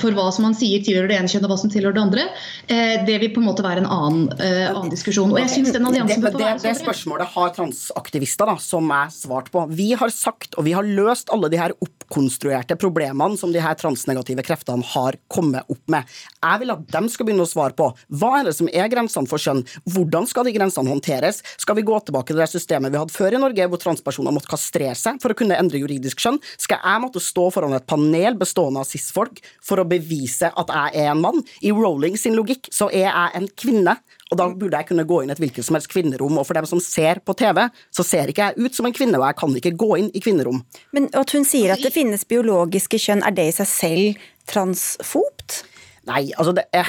for 0.00 0.16
hva 0.16 0.28
som 0.34 0.46
man 0.48 0.56
sier 0.56 0.82
tilhører 0.84 1.10
det 1.10 1.18
ene 1.18 1.30
kjønn 1.30 1.46
og 1.46 1.54
hva 1.54 1.58
som 1.60 1.70
tilhører 1.72 1.96
det 1.96 2.02
andre, 2.02 2.26
eh, 2.66 2.96
det 3.06 3.16
vil 3.22 3.32
på 3.34 3.42
en 3.42 3.48
måte 3.48 3.64
være 3.64 3.84
en 3.84 3.88
annen, 3.90 4.26
uh, 4.36 4.70
annen 4.72 4.92
diskusjon. 4.92 5.32
Og 5.32 5.40
jeg 5.42 5.52
synes 5.54 5.74
den 5.74 5.86
alliansen 5.88 6.24
det, 6.24 6.32
det, 6.36 6.48
det, 6.60 6.64
det 6.64 6.74
spørsmålet 6.80 7.32
har 7.34 7.54
transaktivister 7.56 8.50
da, 8.50 8.56
som 8.62 8.90
er 8.94 9.12
svart 9.14 9.50
på. 9.54 9.64
Vi 9.76 9.90
har 9.98 10.12
sagt, 10.14 10.56
og 10.58 10.66
vi 10.66 10.74
har 10.76 10.86
løst 10.86 11.32
alle 11.34 11.50
de 11.52 11.60
her 11.60 11.74
oppkonstruerte 11.78 12.76
problemene 12.80 13.38
som 13.40 13.54
de 13.54 13.62
her 13.62 13.78
transnegative 13.80 14.44
kreftene 14.46 14.86
har 14.94 15.18
kommet 15.32 15.68
opp 15.70 15.82
med. 15.92 16.08
Jeg 16.40 16.62
vil 16.62 16.74
at 16.74 16.86
dem 16.96 17.10
skal 17.12 17.28
begynne 17.28 17.46
å 17.46 17.50
svare 17.50 17.76
på 17.78 17.90
hva 18.20 18.32
er 18.40 18.50
det 18.50 18.56
som 18.58 18.70
er 18.72 18.90
grensene 18.92 19.30
for 19.30 19.42
kjønn, 19.42 19.64
hvordan 19.90 20.28
skal 20.30 20.46
de 20.46 20.54
grensene 20.56 20.90
håndteres, 20.90 21.42
skal 21.60 21.78
vi 21.78 21.86
gå 21.86 21.98
tilbake 22.06 22.32
til 22.32 22.40
det 22.40 22.50
systemet 22.50 22.92
vi 22.92 23.00
hadde 23.00 23.14
før 23.14 23.36
i 23.36 23.42
Norge, 23.42 23.68
hvor 23.70 23.82
transpersoner 23.82 24.34
måtte 24.34 24.50
kastrere 24.50 24.96
seg 24.98 25.20
for 25.22 25.32
å 25.32 25.38
kunne 25.38 25.58
endre 25.58 25.80
juridisk 25.82 26.20
kjønn, 26.22 26.40
skal 26.60 26.80
jeg 26.82 27.04
måtte 27.04 27.22
stå 27.22 27.48
foran 27.54 27.76
et 27.76 27.88
panel 27.90 28.38
bestående 28.40 28.82
av 28.82 28.88
cis-folk 28.88 29.29
folk 29.30 29.40
for 29.62 29.80
å 29.80 29.88
bevise 29.88 30.50
at 30.50 30.68
jeg 30.70 31.04
er 31.04 31.10
en 31.12 31.20
mann. 31.22 31.42
I 31.62 31.70
Rowling 31.70 32.16
sin 32.18 32.36
logikk 32.36 32.68
så 32.72 32.90
er 32.90 33.08
jeg 33.08 33.30
en 33.34 33.48
kvinne, 33.56 33.96
og 34.30 34.38
da 34.38 34.48
burde 34.48 34.76
jeg 34.76 34.88
kunne 34.90 35.06
gå 35.06 35.22
inn 35.22 35.30
i 35.30 35.34
et 35.34 35.40
hvilket 35.40 35.64
som 35.64 35.76
helst 35.76 35.90
kvinnerom. 35.90 36.38
Og 36.38 36.46
for 36.46 36.54
dem 36.54 36.66
som 36.66 36.80
ser 36.80 37.20
på 37.24 37.34
TV, 37.34 37.68
så 37.90 38.04
ser 38.06 38.30
ikke 38.30 38.50
jeg 38.50 38.66
ut 38.66 38.74
som 38.74 38.86
en 38.86 38.94
kvinne, 38.94 39.18
og 39.18 39.26
jeg 39.26 39.38
kan 39.40 39.56
ikke 39.56 39.76
gå 39.78 39.90
inn 39.98 40.10
i 40.14 40.22
kvinnerom. 40.22 40.62
Men 40.92 41.10
at 41.14 41.34
hun 41.34 41.44
sier 41.44 41.74
at 41.74 41.82
det 41.82 41.94
finnes 41.94 42.26
biologiske 42.26 43.00
kjønn, 43.00 43.24
er 43.26 43.34
det 43.34 43.50
i 43.50 43.56
seg 43.60 43.70
selv 43.70 44.30
transfobt? 44.50 45.64
Nei, 46.08 46.30
altså 46.40 46.54
det 46.56 46.64
er, 46.74 46.88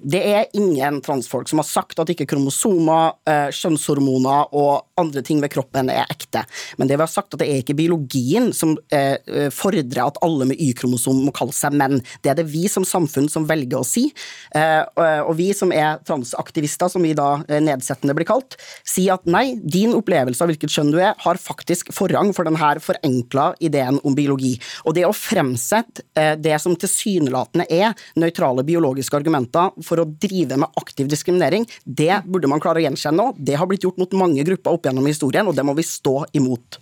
det 0.00 0.20
er, 0.24 0.46
ingen 0.56 1.02
transfolk 1.04 1.50
som 1.50 1.60
har 1.60 1.68
sagt 1.68 2.00
at 2.00 2.08
ikke 2.10 2.26
kromosomer, 2.30 3.18
eh, 3.28 3.50
kjønnshormoner 3.54 4.54
og 4.56 4.85
andre 5.00 5.22
ting 5.26 5.40
ved 5.42 5.52
kroppen 5.52 5.90
er 5.92 6.06
ekte. 6.10 6.44
Men 6.80 6.88
det 6.88 6.96
vi 6.96 7.04
har 7.04 7.10
sagt 7.12 7.34
at 7.34 7.42
det 7.42 7.48
er 7.50 7.62
ikke 7.62 7.76
biologien 7.78 8.52
som 8.56 8.76
eh, 8.94 9.16
eh 9.26 9.50
fordrer 9.56 10.02
at 10.02 10.18
alle 10.24 10.48
med 10.48 10.60
Y-kromosom 10.60 11.22
må 11.26 11.32
kalle 11.34 11.54
seg 11.54 11.74
menn. 11.76 12.00
Det 12.22 12.32
er 12.32 12.38
det 12.38 12.46
vi 12.50 12.66
som 12.70 12.84
samfunn 12.86 13.28
som 13.32 13.46
velger 13.48 13.80
å 13.80 13.86
si. 13.86 14.08
Eh, 14.56 14.82
og 15.22 15.34
vi 15.38 15.50
som 15.56 15.72
er 15.74 16.00
transaktivister, 16.06 16.90
som 16.92 17.04
vi 17.04 17.14
da 17.16 17.42
eh, 17.48 17.62
nedsettende 17.62 18.16
blir 18.16 18.28
kalt, 18.28 18.56
sier 18.86 19.16
at 19.16 19.28
nei, 19.30 19.58
din 19.62 19.94
opplevelse 19.96 20.44
av 20.44 20.50
hvilket 20.50 20.72
kjønn 20.72 20.92
du 20.94 21.00
er, 21.00 21.14
har 21.22 21.40
faktisk 21.40 21.92
forrang 21.96 22.32
for 22.36 22.48
denne 22.48 22.72
forenkla 22.82 23.52
ideen 23.64 24.00
om 24.04 24.16
biologi. 24.16 24.54
Og 24.84 24.96
det 24.96 25.06
å 25.06 25.14
fremsette 25.16 26.06
eh, 26.16 26.34
det 26.40 26.56
som 26.62 26.76
tilsynelatende 26.76 27.68
er 27.72 27.94
nøytrale 28.20 28.64
biologiske 28.66 29.18
argumenter 29.18 29.72
for 29.86 30.02
å 30.02 30.08
drive 30.08 30.58
med 30.60 30.80
aktiv 30.80 31.10
diskriminering, 31.10 31.66
det 31.84 32.22
burde 32.26 32.50
man 32.50 32.62
klare 32.62 32.82
å 32.82 32.86
gjenkjenne 32.86 33.16
nå. 33.16 33.36
Det 33.38 33.56
har 33.60 33.68
blitt 33.70 33.86
gjort 33.86 34.00
mot 34.00 34.18
mange 34.18 34.44
grupper 34.46 34.76
opp 34.76 34.85
gjennom 34.86 35.06
historien, 35.10 35.46
og 35.46 35.56
det 35.56 35.66
må 35.66 35.74
vi 35.76 35.86
stå 35.86 36.18
imot. 36.38 36.80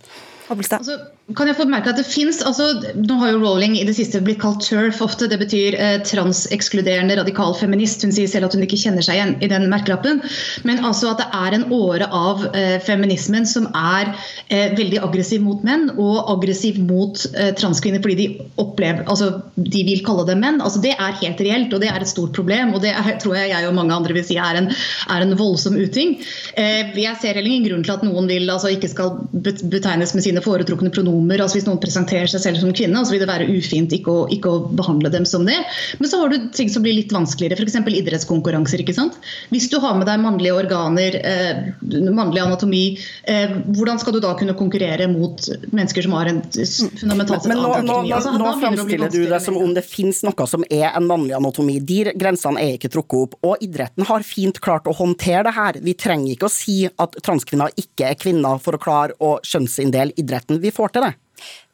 Altså, 0.53 0.99
kan 1.33 1.49
jeg 1.49 1.57
få 1.57 1.65
bemerke 1.65 1.89
at 1.89 1.97
det 1.97 2.05
finnes, 2.05 2.37
altså, 2.45 2.67
Nå 3.01 3.15
har 3.17 3.31
jo 3.33 3.39
Rowling 3.41 3.73
i 3.79 3.85
det 3.87 3.95
siste 3.97 4.19
blitt 4.21 4.37
kalt 4.43 4.61
TERF 4.61 4.99
ofte. 5.01 5.25
Det 5.31 5.39
betyr 5.41 5.73
eh, 5.81 5.95
transekskluderende 6.05 7.17
radikal 7.17 7.55
feminist. 7.57 8.03
Hun 8.05 8.13
sier 8.13 8.29
selv 8.29 8.49
at 8.49 8.57
hun 8.57 8.61
ikke 8.65 8.77
kjenner 8.77 9.05
seg 9.05 9.17
igjen 9.17 9.33
i 9.41 9.49
den 9.49 9.65
merkelappen. 9.71 10.21
Men 10.69 10.83
altså 10.85 11.09
at 11.13 11.23
det 11.23 11.27
er 11.33 11.57
en 11.57 11.65
åre 11.73 12.05
av 12.13 12.45
eh, 12.51 12.77
feminismen 12.85 13.47
som 13.49 13.65
er 13.73 14.11
eh, 14.53 14.75
veldig 14.77 15.01
aggressiv 15.07 15.41
mot 15.41 15.65
menn, 15.65 15.89
og 15.97 16.29
aggressiv 16.35 16.77
mot 16.85 17.25
eh, 17.33 17.49
transkvinner 17.57 18.03
fordi 18.05 18.17
de 18.19 18.27
opplever, 18.61 19.01
altså 19.09 19.31
de 19.57 19.81
vil 19.87 20.05
kalle 20.05 20.27
dem 20.29 20.43
menn. 20.45 20.61
altså 20.61 20.83
Det 20.83 20.93
er 20.93 21.19
helt 21.23 21.41
reelt, 21.41 21.73
og 21.73 21.81
det 21.81 21.89
er 21.89 22.05
et 22.05 22.11
stort 22.11 22.35
problem. 22.37 22.75
Og 22.77 22.85
det 22.85 22.93
er, 22.93 23.15
tror 23.23 23.39
jeg 23.39 23.49
jeg 23.49 23.71
og 23.71 23.77
mange 23.79 23.97
andre 23.97 24.13
vil 24.13 24.27
si 24.27 24.37
er 24.37 24.61
en, 24.61 24.69
er 25.09 25.25
en 25.25 25.35
voldsom 25.41 25.73
uting. 25.81 26.19
Eh, 26.53 26.93
jeg 26.93 27.17
ser 27.21 27.33
heller 27.33 27.49
ingen 27.49 27.69
grunn 27.71 27.87
til 27.87 27.97
at 27.97 28.05
noen 28.05 28.29
vil 28.29 28.45
altså 28.51 28.75
ikke 28.75 28.93
skal 28.93 29.17
betegnes 29.33 30.13
med 30.13 30.21
sine 30.25 30.34
sine 30.35 30.43
foretrukne 30.43 30.91
pronomer. 30.91 31.41
altså 31.41 31.59
Hvis 31.59 31.67
noen 31.67 31.79
presenterer 31.79 32.27
seg 32.27 32.41
selv 32.43 32.59
som 32.59 32.73
kvinne, 32.75 32.99
så 33.05 33.13
vil 33.13 33.23
det 33.23 33.29
være 33.29 33.47
ufint 33.47 33.93
ikke 33.95 34.11
å, 34.11 34.25
ikke 34.29 34.49
å 34.51 34.63
behandle 34.75 35.09
dem 35.09 35.25
som 35.25 35.45
det. 35.45 35.57
Men 35.99 36.09
så 36.09 36.19
har 36.21 36.29
du 36.29 36.49
ting 36.55 36.69
som 36.69 36.83
blir 36.83 36.95
litt 36.97 37.13
vanskeligere, 37.13 37.55
f.eks. 37.55 37.77
idrettskonkurranser. 38.01 38.81
ikke 38.83 38.95
sant? 38.95 39.17
Hvis 39.53 39.69
du 39.71 39.79
har 39.79 39.95
med 39.95 40.07
deg 40.07 40.19
mannlige 40.19 40.55
organer, 40.55 41.15
eh, 41.15 41.63
mannlig 42.11 42.43
anatomi, 42.43 42.97
eh, 43.23 43.55
hvordan 43.75 43.99
skal 43.99 44.17
du 44.17 44.21
da 44.23 44.33
kunne 44.35 44.55
konkurrere 44.57 45.07
mot 45.11 45.39
mennesker 45.71 46.03
som 46.03 46.17
har 46.17 46.31
en 46.31 46.41
fundamentalt 46.43 47.47
Men, 47.47 47.55
men 47.55 47.63
nå, 47.63 47.73
anatomi? 47.73 48.09
nå, 48.09 48.15
Altså, 48.15 48.31
nå 48.35 48.45
nå 48.45 48.53
fremstiller 48.59 49.11
du 49.11 49.25
det 49.29 49.41
som 49.43 49.57
om 49.59 49.73
det 49.75 49.83
finnes 49.85 50.21
noe 50.25 50.47
som 50.49 50.63
er 50.69 50.89
en 50.91 51.07
mannlig 51.07 51.35
anatomi. 51.37 51.79
De 51.79 52.11
grensene 52.15 52.61
er 52.61 52.75
ikke 52.77 52.91
trukket 52.93 53.25
opp. 53.25 53.39
Og 53.45 53.63
idretten 53.63 54.05
har 54.07 54.25
fint 54.25 54.59
klart 54.63 54.87
å 54.87 54.95
håndtere 54.95 55.45
det 55.47 55.55
her. 55.55 55.79
Vi 55.83 55.95
trenger 55.99 56.33
ikke 56.33 56.49
å 56.49 56.53
si 56.53 56.77
at 56.87 57.17
transkvinner 57.25 57.73
ikke 57.79 58.11
er 58.11 58.19
kvinner 58.19 58.59
for 58.63 58.77
å 58.77 58.81
klare 58.81 59.15
å 59.23 59.35
skjønnsinndele 59.45 60.15
idretten. 60.15 60.24
Vi 60.61 60.73
får 60.73 60.95
til 60.95 61.07
det. 61.07 61.13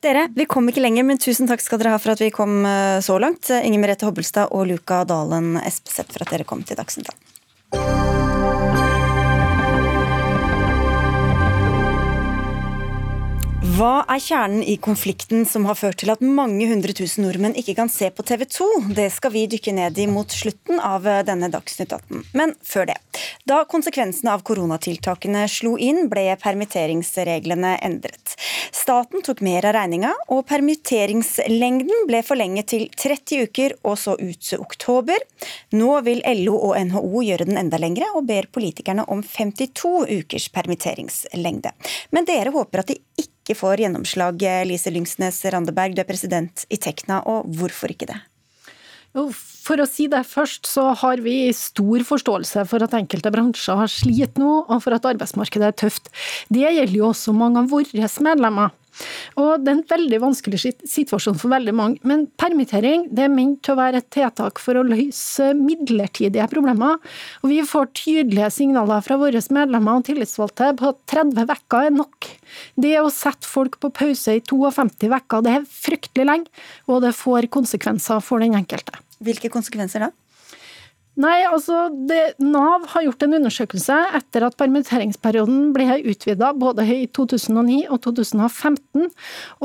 Dere, 0.01 0.25
vi 0.33 0.47
kom 0.49 0.67
ikke 0.71 0.81
lenger, 0.81 1.05
men 1.05 1.21
tusen 1.21 1.49
takk 1.49 1.61
skal 1.61 1.81
dere 1.81 1.93
ha 1.93 2.01
for 2.01 2.15
at 2.15 2.23
vi 2.23 2.31
kom 2.33 2.65
eh, 2.65 2.97
så 3.05 3.19
langt. 3.21 3.51
Inger 3.53 3.83
Merete 3.83 4.09
Hobbelstad 4.09 4.51
og 4.51 4.67
Luka 4.71 5.03
Dalen 5.05 5.55
Espeseth 5.61 6.11
for 6.11 6.25
at 6.25 6.33
dere 6.33 6.47
kom 6.47 6.65
til 6.65 6.79
Dagsnytt 6.79 8.30
Hva 13.71 14.01
er 14.09 14.19
kjernen 14.19 14.63
i 14.67 14.73
konflikten 14.81 15.45
som 15.47 15.63
har 15.69 15.77
ført 15.79 16.01
til 16.01 16.09
at 16.11 16.23
mange 16.25 16.65
hundre 16.67 16.91
tusen 16.97 17.23
nordmenn 17.23 17.53
ikke 17.55 17.75
kan 17.77 17.91
se 17.93 18.09
på 18.11 18.25
TV 18.27 18.43
2? 18.49 18.67
Det 18.97 19.05
skal 19.13 19.31
vi 19.31 19.45
dykke 19.47 19.71
ned 19.77 19.99
i 20.01 20.07
mot 20.11 20.33
slutten 20.33 20.81
av 20.83 21.07
eh, 21.07 21.21
denne 21.23 21.47
Dagsnytt 21.53 21.93
18. 21.95 22.25
Men 22.35 22.55
før 22.67 22.89
det. 22.89 22.97
Da 23.47 23.61
konsekvensene 23.69 24.33
av 24.33 24.43
koronatiltakene 24.47 25.45
slo 25.51 25.77
inn, 25.79 26.09
ble 26.11 26.25
permitteringsreglene 26.41 27.77
endret. 27.85 28.35
Staten 28.75 29.23
tok 29.23 29.43
mer 29.45 29.69
av 29.69 29.77
regninga, 29.77 30.11
og 30.33 30.43
permitteringslengden 30.49 32.07
ble 32.09 32.23
forlenget 32.27 32.71
til 32.73 32.87
30 32.91 33.47
uker 33.47 33.77
og 33.85 33.99
så 34.01 34.17
ut 34.19 34.53
oktober. 34.57 35.23
Nå 35.77 35.93
vil 36.07 36.23
LO 36.41 36.57
og 36.71 36.79
NHO 36.89 37.23
gjøre 37.29 37.47
den 37.47 37.61
enda 37.61 37.79
lengre, 37.79 38.09
og 38.17 38.27
ber 38.27 38.51
politikerne 38.51 39.07
om 39.07 39.23
52 39.23 39.93
ukers 40.11 40.49
permitteringslengde. 40.51 41.71
Men 42.11 42.27
dere 42.27 42.51
håper 42.51 42.83
at 42.83 42.91
de 42.91 42.99
ikke 43.21 43.40
får 43.57 43.81
gjennomslag, 43.83 44.43
Lise 44.69 44.91
Lyngsnes 44.93 45.41
Randeberg, 45.51 45.95
du 45.95 46.03
er 46.03 46.09
president 46.09 46.65
i 46.69 46.77
Tekna, 46.77 47.21
og 47.25 47.49
hvorfor 47.57 47.91
ikke 47.93 48.09
det? 48.11 48.19
For 49.11 49.81
å 49.81 49.87
si 49.89 50.05
det 50.11 50.21
først, 50.23 50.69
så 50.71 50.93
har 51.01 51.19
vi 51.23 51.51
stor 51.55 52.05
forståelse 52.07 52.63
for 52.69 52.85
at 52.85 52.95
enkelte 52.95 53.31
bransjer 53.33 53.79
har 53.81 53.91
slitt 53.91 54.39
nå, 54.39 54.51
og 54.71 54.83
for 54.85 54.95
at 54.95 55.07
arbeidsmarkedet 55.09 55.67
er 55.67 55.75
tøft. 55.83 56.07
Det 56.47 56.63
gjelder 56.63 56.95
jo 56.95 57.09
også 57.09 57.35
mange 57.35 57.59
av 57.59 57.71
våre 57.73 58.07
medlemmer. 58.23 58.71
Og 59.39 59.61
Det 59.61 59.71
er 59.71 59.77
en 59.77 59.85
veldig 59.89 60.19
vanskelig 60.23 60.59
situasjon 60.87 61.39
for 61.39 61.53
veldig 61.53 61.73
mange, 61.75 61.99
men 62.07 62.25
permittering 62.39 63.07
det 63.11 63.25
er 63.25 63.33
ment 63.33 63.61
til 63.65 63.75
å 63.75 63.81
være 63.81 64.01
et 64.01 64.09
tiltak 64.13 64.61
for 64.61 64.79
å 64.79 64.85
løse 64.87 65.51
midlertidige 65.57 66.47
problemer. 66.51 66.99
Og 67.41 67.51
Vi 67.51 67.61
får 67.67 67.91
tydelige 67.97 68.51
signaler 68.51 69.03
fra 69.05 69.19
våre 69.21 69.41
medlemmer 69.51 69.99
og 69.99 70.07
tillitsvalgte 70.07 70.71
på 70.79 70.93
at 70.93 71.01
30 71.11 71.45
uker 71.51 71.87
er 71.87 71.95
nok. 71.95 72.29
Det 72.75 72.95
å 72.99 73.11
sette 73.13 73.47
folk 73.47 73.79
på 73.81 73.91
pause 73.93 74.37
i 74.37 74.41
52 74.41 75.11
uker, 75.11 75.45
det 75.45 75.55
er 75.57 75.67
fryktelig 75.67 76.27
lenge, 76.27 76.65
og 76.87 77.03
det 77.05 77.15
får 77.17 77.49
konsekvenser 77.53 78.21
for 78.23 78.43
den 78.43 78.57
enkelte. 78.57 78.99
Hvilke 79.21 79.51
konsekvenser 79.53 80.07
da? 80.07 80.11
Nei, 81.19 81.41
altså 81.43 81.89
det, 82.07 82.37
Nav 82.39 82.85
har 82.93 83.03
gjort 83.03 83.23
en 83.25 83.35
undersøkelse 83.35 83.95
etter 84.15 84.45
at 84.47 84.55
permitteringsperioden 84.59 85.73
ble 85.75 85.97
utvida 86.07 86.53
både 86.55 86.85
i 86.87 87.01
2009 87.11 87.81
og 87.91 87.99
2015. 88.05 89.09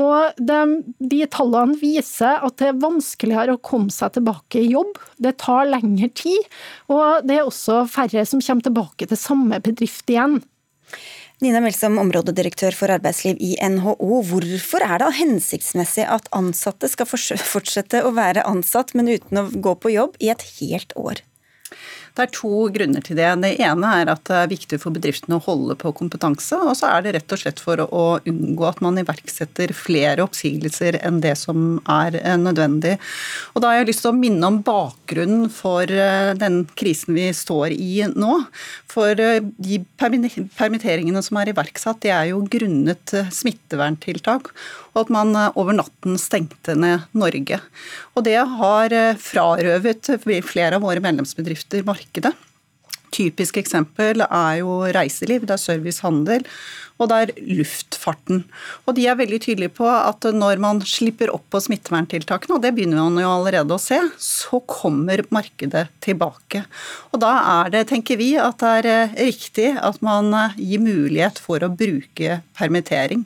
og 0.03 0.41
de, 0.43 0.57
de 0.99 1.21
tallene 1.31 1.77
viser 1.79 2.43
at 2.43 2.57
det 2.59 2.73
er 2.73 2.81
vanskeligere 2.83 3.55
å 3.55 3.61
komme 3.63 3.93
seg 3.95 4.17
tilbake 4.17 4.59
i 4.59 4.73
jobb. 4.73 4.99
Det 5.23 5.37
tar 5.39 5.71
lengre 5.71 6.11
tid, 6.19 6.51
og 6.91 7.23
det 7.23 7.39
er 7.39 7.47
også 7.47 7.85
færre 7.95 8.27
som 8.27 8.43
kommer 8.43 8.67
tilbake 8.67 9.07
til 9.07 9.21
samme 9.21 9.61
bedrift 9.63 10.11
igjen. 10.11 10.41
Nina 11.39 11.61
Melsom, 11.61 11.99
områdedirektør 12.01 12.75
for 12.75 12.91
arbeidsliv 12.91 13.39
i 13.39 13.53
NHO. 13.61 14.19
Hvorfor 14.25 14.83
er 14.83 14.99
det 14.99 15.13
hensiktsmessig 15.19 16.07
at 16.09 16.27
ansatte 16.35 16.89
skal 16.91 17.07
fortsette 17.07 18.03
å 18.03 18.11
være 18.17 18.43
ansatt, 18.49 18.95
men 18.97 19.13
uten 19.13 19.43
å 19.43 19.47
gå 19.53 19.77
på 19.79 19.95
jobb 19.95 20.17
i 20.19 20.33
et 20.33 20.43
helt 20.57 20.97
år? 20.97 21.21
Det 22.17 22.25
er 22.25 22.31
to 22.33 22.67
grunner 22.73 23.03
til 23.05 23.19
det. 23.19 23.27
Det 23.43 23.51
ene 23.61 23.89
er 23.99 24.09
at 24.09 24.23
det 24.25 24.37
er 24.39 24.49
viktig 24.49 24.79
for 24.81 24.95
bedriftene 24.95 25.37
å 25.37 25.43
holde 25.45 25.75
på 25.77 25.91
kompetanse. 25.99 26.57
Og 26.57 26.73
så 26.79 26.89
er 26.89 27.05
det 27.05 27.13
rett 27.13 27.35
og 27.35 27.41
slett 27.43 27.61
for 27.61 27.83
å 27.85 28.05
unngå 28.25 28.65
at 28.65 28.81
man 28.81 28.97
iverksetter 28.97 29.73
flere 29.77 30.25
oppsigelser 30.25 30.97
enn 31.05 31.21
det 31.21 31.35
som 31.37 31.77
er 31.85 32.17
eh, 32.17 32.39
nødvendig. 32.41 32.95
Og 33.53 33.61
da 33.61 33.69
har 33.69 33.83
jeg 33.83 33.91
lyst 33.91 34.05
til 34.05 34.15
å 34.15 34.17
minne 34.17 34.49
om 34.49 34.59
bakgrunnen 34.65 35.45
for 35.53 35.85
eh, 35.85 36.33
den 36.41 36.63
krisen 36.79 37.13
vi 37.17 37.29
står 37.37 37.77
i 37.77 38.07
nå. 38.09 38.39
For 38.89 39.13
eh, 39.21 39.45
de 39.61 39.83
permitteringene 40.01 41.21
som 41.21 41.37
er 41.37 41.53
iverksatt, 41.53 42.01
det 42.01 42.15
er 42.15 42.31
jo 42.31 42.41
grunnet 42.49 43.13
smitteverntiltak. 43.13 44.49
At 44.97 45.11
man 45.13 45.35
eh, 45.37 45.53
over 45.59 45.77
natten 45.77 46.17
stengte 46.21 46.75
ned 46.79 47.05
Norge. 47.17 47.61
Og 48.15 48.25
det 48.27 48.39
har 48.57 48.95
eh, 48.95 49.21
frarøvet 49.21 50.11
flere 50.25 50.77
av 50.77 50.85
våre 50.85 51.03
medlemsbedrifter 51.03 51.85
markedet. 51.87 52.33
Typisk 53.13 53.57
eksempel 53.61 54.25
er 54.25 54.57
jo 54.59 54.81
reiseliv, 54.93 55.45
det 55.47 55.55
er 55.55 55.61
servicehandel, 55.63 56.43
og 56.97 57.09
det 57.11 57.17
er 57.17 57.33
luftfarten. 57.59 58.43
Og 58.85 58.95
de 58.97 59.05
er 59.09 59.19
veldig 59.19 59.39
tydelige 59.43 59.75
på 59.77 59.87
at 59.87 60.25
når 60.33 60.61
man 60.61 60.81
slipper 60.85 61.31
opp 61.33 61.45
på 61.53 61.61
smitteverntiltakene, 61.67 62.57
og 62.57 62.63
det 62.63 62.73
begynner 62.77 63.03
man 63.03 63.21
jo 63.21 63.31
allerede 63.31 63.75
å 63.75 63.81
se, 63.81 63.99
så 64.21 64.61
kommer 64.65 65.23
markedet 65.33 65.87
tilbake. 66.03 66.63
Og 67.13 67.21
da 67.21 67.33
er 67.61 67.73
det, 67.75 67.85
tenker 67.91 68.19
vi, 68.19 68.33
at 68.41 68.59
det 68.61 68.73
er 68.81 68.91
eh, 68.91 69.17
riktig 69.29 69.71
at 69.77 70.01
man 70.05 70.33
eh, 70.33 70.57
gir 70.57 70.83
mulighet 70.83 71.41
for 71.43 71.63
å 71.63 71.73
bruke 71.73 72.41
permittering. 72.57 73.25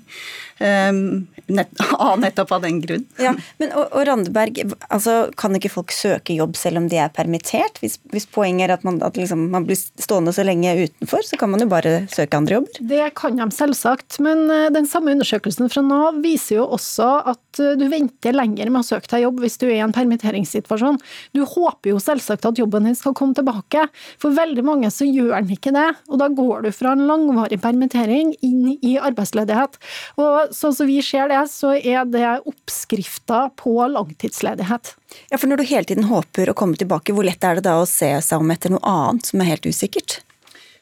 Um, 0.61 1.25
nett, 1.49 1.71
nettopp 2.21 2.51
av 2.53 2.65
den 2.65 2.81
grunn. 2.83 3.05
Ja, 3.21 3.31
men 3.57 3.71
og, 3.73 3.87
og 3.95 4.05
Randeberg, 4.05 4.59
altså, 4.93 5.31
kan 5.39 5.55
ikke 5.57 5.71
folk 5.73 5.93
søke 5.95 6.35
jobb 6.37 6.57
selv 6.59 6.81
om 6.81 6.89
de 6.91 6.99
er 7.01 7.13
permittert? 7.15 7.79
Hvis, 7.81 7.97
hvis 8.13 8.27
poenget 8.29 8.67
er 8.67 8.75
at, 8.75 8.85
man, 8.85 8.99
at 9.05 9.17
liksom, 9.17 9.47
man 9.53 9.65
blir 9.65 9.79
stående 9.79 10.35
så 10.35 10.45
lenge 10.45 10.75
utenfor, 10.83 11.25
så 11.25 11.39
kan 11.41 11.53
man 11.53 11.63
jo 11.63 11.69
bare 11.71 12.03
søke 12.13 12.37
andre 12.37 12.59
jobber? 12.59 12.83
Det 12.91 13.09
kan 13.17 13.39
de 13.39 13.49
selvsagt, 13.61 14.17
men 14.23 14.43
eh, 14.51 14.69
den 14.73 14.87
samme 14.89 15.13
undersøkelsen 15.15 15.69
fra 15.71 15.83
Nav 15.85 16.19
viser 16.23 16.59
jo 16.59 16.67
også 16.77 17.07
at 17.31 17.61
eh, 17.61 17.75
du 17.79 17.85
venter 17.91 18.35
lenger 18.35 18.71
med 18.71 18.81
å 18.81 18.87
søke 18.87 19.09
deg 19.11 19.25
jobb 19.25 19.41
hvis 19.43 19.59
du 19.61 19.67
er 19.69 19.77
i 19.77 19.83
en 19.85 19.95
permitteringssituasjon. 19.95 20.99
Du 21.37 21.43
håper 21.45 21.93
jo 21.93 22.01
selvsagt 22.01 22.47
at 22.47 22.61
jobben 22.61 22.87
din 22.89 22.97
skal 22.97 23.15
komme 23.17 23.37
tilbake. 23.37 23.85
For 24.21 24.33
veldig 24.35 24.65
mange 24.67 24.91
så 24.93 25.07
gjør 25.07 25.35
den 25.37 25.53
ikke 25.55 25.73
det, 25.75 25.87
og 26.09 26.21
da 26.21 26.29
går 26.31 26.65
du 26.65 26.71
fra 26.75 26.95
en 26.95 27.05
langvarig 27.09 27.61
permittering 27.61 28.33
inn 28.45 28.73
i 28.79 28.97
arbeidsledighet. 29.01 29.77
Og 30.21 30.55
sånn 30.55 30.75
som 30.77 30.89
vi 30.89 30.99
ser 31.05 31.31
det, 31.31 31.43
så 31.51 31.75
er 31.77 32.07
det 32.09 32.25
oppskrifta 32.49 33.47
på 33.59 33.77
langtidsledighet. 33.93 34.95
Ja, 35.29 35.37
for 35.37 35.51
når 35.51 35.61
du 35.61 35.69
hele 35.69 35.87
tiden 35.87 36.09
håper 36.09 36.51
å 36.51 36.57
komme 36.57 36.79
tilbake, 36.79 37.13
hvor 37.15 37.27
lett 37.27 37.43
er 37.43 37.59
det 37.59 37.67
da 37.67 37.77
å 37.81 37.87
se 37.89 38.13
seg 38.23 38.41
om 38.41 38.53
etter 38.53 38.73
noe 38.73 38.83
annet 38.87 39.31
som 39.31 39.43
er 39.43 39.53
helt 39.53 39.67
usikkert? 39.67 40.21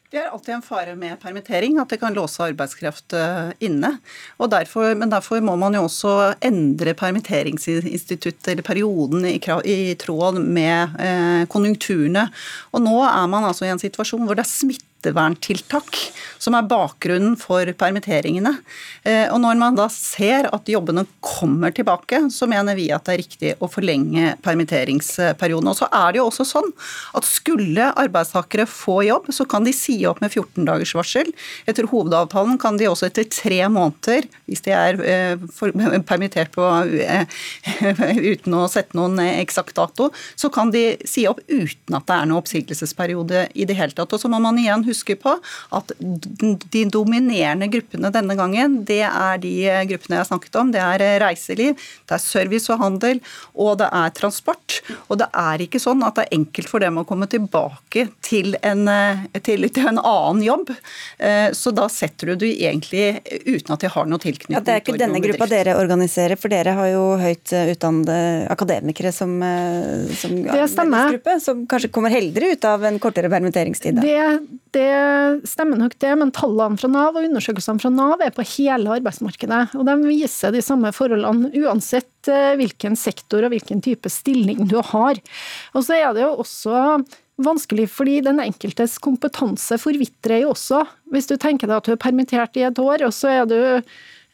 Det 0.10 0.18
er 0.18 0.32
alltid 0.34 0.56
en 0.56 0.64
fare 0.66 0.96
med 0.98 1.20
permittering, 1.22 1.76
at 1.78 1.92
det 1.94 2.00
kan 2.02 2.16
låse 2.18 2.42
arbeidskraft 2.42 3.14
eh, 3.14 3.52
inne. 3.62 3.92
Derfor, 4.42 4.96
men 4.98 5.12
derfor 5.12 5.38
må 5.46 5.54
man 5.62 5.78
jo 5.78 5.84
også 5.86 6.14
endre 6.42 6.96
permitteringsinstituttet 6.98 8.50
eller 8.50 8.66
perioden 8.66 9.28
i, 9.30 9.36
i 9.70 9.94
tråd 10.02 10.42
med 10.42 10.98
eh, 10.98 11.44
konjunkturene. 11.54 12.26
Og 12.74 12.82
nå 12.88 12.96
er 13.06 13.30
man 13.30 13.46
altså 13.52 13.68
i 13.68 13.74
en 13.76 13.82
situasjon 13.82 14.26
hvor 14.26 14.40
det 14.40 14.48
er 14.48 14.50
smitteverntiltak 15.00 15.98
som 16.40 16.56
er 16.56 16.68
bakgrunnen 16.68 17.36
for 17.40 17.66
permitteringene. 17.78 18.60
Eh, 19.04 19.28
Og 19.32 19.40
når 19.42 19.58
man 19.58 19.76
da 19.76 19.88
ser 19.90 20.50
at 20.52 20.66
jobbene 20.66 21.06
kommer 21.22 21.72
tilbake, 21.72 22.30
så 22.32 22.48
mener 22.48 22.76
vi 22.76 22.92
at 22.92 23.06
det 23.06 23.14
er 23.14 23.22
riktig 23.24 23.54
å 23.60 23.70
forlenge 23.70 24.38
permitteringsperioden. 24.42 25.68
Og 25.68 25.78
så 25.78 25.88
er 25.92 26.14
det 26.14 26.20
jo 26.20 26.28
også 26.30 26.46
sånn 26.46 26.72
at 27.14 27.24
skulle 27.28 27.92
arbeidstakere 27.96 28.66
få 28.66 29.04
jobb, 29.06 29.32
så 29.32 29.46
kan 29.48 29.64
de 29.64 29.74
si 29.74 30.06
opp 30.06 30.22
med 30.22 30.32
14 30.32 30.66
dagers 30.66 30.96
varsel. 30.96 31.32
Etter 31.68 31.88
hovedavtalen 31.92 32.58
kan 32.60 32.78
de 32.78 32.88
også 32.88 33.10
etter 33.10 33.28
tre 33.30 33.62
måneder, 33.68 34.28
hvis 34.48 34.64
de 34.64 34.72
er 34.72 35.00
eh, 35.04 36.02
permittert 36.10 36.52
på, 36.56 36.66
eh, 37.04 37.26
uten 38.34 38.56
å 38.56 38.68
sette 38.72 38.98
noen 38.98 39.20
eksakt 39.20 39.76
dato, 39.76 40.10
så 40.40 40.50
kan 40.50 40.72
de 40.72 40.98
si 41.06 41.28
opp 41.28 41.42
uten 41.48 41.96
at 41.96 42.08
det 42.08 42.16
er 42.16 42.30
noen 42.30 42.40
oppsigelsesperiode 42.40 43.48
i 43.54 43.68
det 43.68 43.78
hele 43.78 43.96
tatt. 43.96 44.14
Og 44.14 44.22
så 44.22 44.32
må 44.32 44.40
man 44.44 44.58
igjen 44.60 44.84
huske 44.90 45.16
på 45.20 45.36
at 45.76 45.94
de 46.00 46.84
dominerende 46.92 47.70
gruppene 47.72 48.12
denne 48.14 48.36
gangen, 48.40 48.80
det 48.88 49.04
er 49.08 49.42
de 49.42 49.54
gruppene 49.90 50.18
jeg 50.18 50.24
har 50.24 50.30
snakket 50.30 50.60
om. 50.62 50.74
Det 50.74 50.82
er 50.84 51.06
reiseliv, 51.24 51.78
det 52.10 52.18
er 52.18 52.24
service 52.24 52.72
og 52.74 52.82
handel, 52.84 53.22
og 53.56 53.80
det 53.82 53.90
er 54.02 54.14
transport. 54.18 54.80
Og 55.08 55.20
det 55.22 55.30
er 55.38 55.66
ikke 55.66 55.82
sånn 55.82 56.04
at 56.06 56.18
det 56.18 56.28
er 56.28 56.38
enkelt 56.40 56.72
for 56.72 56.84
dem 56.84 57.00
å 57.02 57.06
komme 57.08 57.30
tilbake 57.32 58.08
til 58.26 58.58
en, 58.66 58.86
til, 59.46 59.70
til 59.74 59.90
en 59.92 60.02
annen 60.02 60.44
jobb. 60.46 60.74
Så 61.56 61.74
da 61.76 61.88
setter 61.92 62.34
du 62.34 62.46
det 62.46 62.52
egentlig 62.58 63.22
uten 63.46 63.76
at 63.76 63.84
de 63.84 63.92
har 63.94 64.10
noe 64.10 64.22
tilknytning. 64.22 64.58
Ja, 64.58 64.64
det 64.66 64.76
er 64.76 64.84
ikke 64.84 65.00
denne 65.00 65.22
gruppa 65.24 65.50
dere 65.50 65.78
organiserer, 65.80 66.40
for 66.40 66.52
dere 66.52 66.76
har 66.78 66.92
jo 66.92 67.06
høyt 67.22 67.54
utdannede 67.54 68.50
akademikere 68.54 69.14
som, 69.16 69.38
som 70.20 70.38
det 70.50 71.40
som 71.44 71.66
kanskje 71.70 71.92
kommer 71.94 72.14
heldigere 72.14 72.56
ut 72.56 72.66
av 72.66 72.86
en 72.86 73.00
kortere 73.02 73.30
permitteringstid? 73.32 74.00
Det, 74.04 74.40
det, 74.76 74.79
stemmer 75.48 75.80
nok 75.80 75.96
det, 76.02 76.12
men 76.20 76.34
tallene 76.36 76.80
fra 76.80 76.90
Nav 76.92 77.18
og 77.18 77.26
undersøkelsene 77.28 77.82
fra 77.82 77.92
Nav 77.94 78.24
er 78.26 78.34
på 78.36 78.46
hele 78.56 78.98
arbeidsmarkedet. 78.98 79.76
Og 79.80 79.88
de 79.88 79.96
viser 80.06 80.54
de 80.56 80.64
samme 80.66 80.92
forholdene 80.96 81.52
uansett 81.62 82.30
eh, 82.32 82.54
hvilken 82.60 82.98
sektor 83.00 83.46
og 83.46 83.54
hvilken 83.54 83.84
type 83.86 84.12
stilling 84.12 84.68
du 84.70 84.78
har. 84.92 85.20
Og 85.74 85.86
så 85.88 86.00
er 86.00 86.14
det 86.16 86.26
jo 86.26 86.36
også 86.44 86.84
vanskelig, 87.40 87.88
fordi 87.94 88.20
den 88.26 88.42
enkeltes 88.44 88.98
kompetanse 89.04 89.80
forvitrer 89.80 90.44
jo 90.44 90.54
også. 90.54 90.84
Hvis 91.14 91.30
du 91.30 91.38
tenker 91.40 91.70
deg 91.70 91.80
at 91.80 91.88
du 91.88 91.96
er 91.96 92.02
permittert 92.02 92.60
i 92.60 92.66
et 92.68 92.82
år, 92.84 93.06
og 93.08 93.16
så 93.16 93.32
er 93.42 93.50
du 93.50 93.60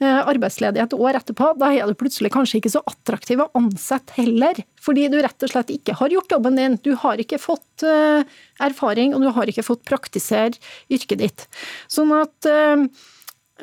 Eh, 0.04 0.28
arbeidsledig 0.28 0.82
et 0.84 0.94
år 0.98 1.16
etterpå, 1.22 1.54
da 1.56 1.70
er 1.72 1.88
du 1.88 1.96
plutselig 1.96 2.28
kanskje 2.34 2.60
ikke 2.60 2.74
så 2.74 2.82
attraktiv 2.90 3.40
å 3.40 3.48
ansette 3.56 4.18
heller. 4.18 4.58
Fordi 4.84 5.06
du 5.12 5.22
rett 5.24 5.46
og 5.48 5.52
slett 5.54 5.72
ikke 5.72 5.96
har 6.02 6.12
gjort 6.12 6.36
jobben 6.36 6.60
din. 6.60 6.76
Du 6.84 6.92
har 7.00 7.22
ikke 7.22 7.40
fått 7.40 7.86
uh, 7.88 8.28
erfaring, 8.60 9.16
og 9.16 9.24
du 9.24 9.30
har 9.38 9.48
ikke 9.48 9.64
fått 9.64 9.86
praktisere 9.88 10.60
yrket 10.92 11.22
ditt. 11.24 11.46
Sånn 11.88 12.12
at 12.12 12.50
uh, 12.52 12.84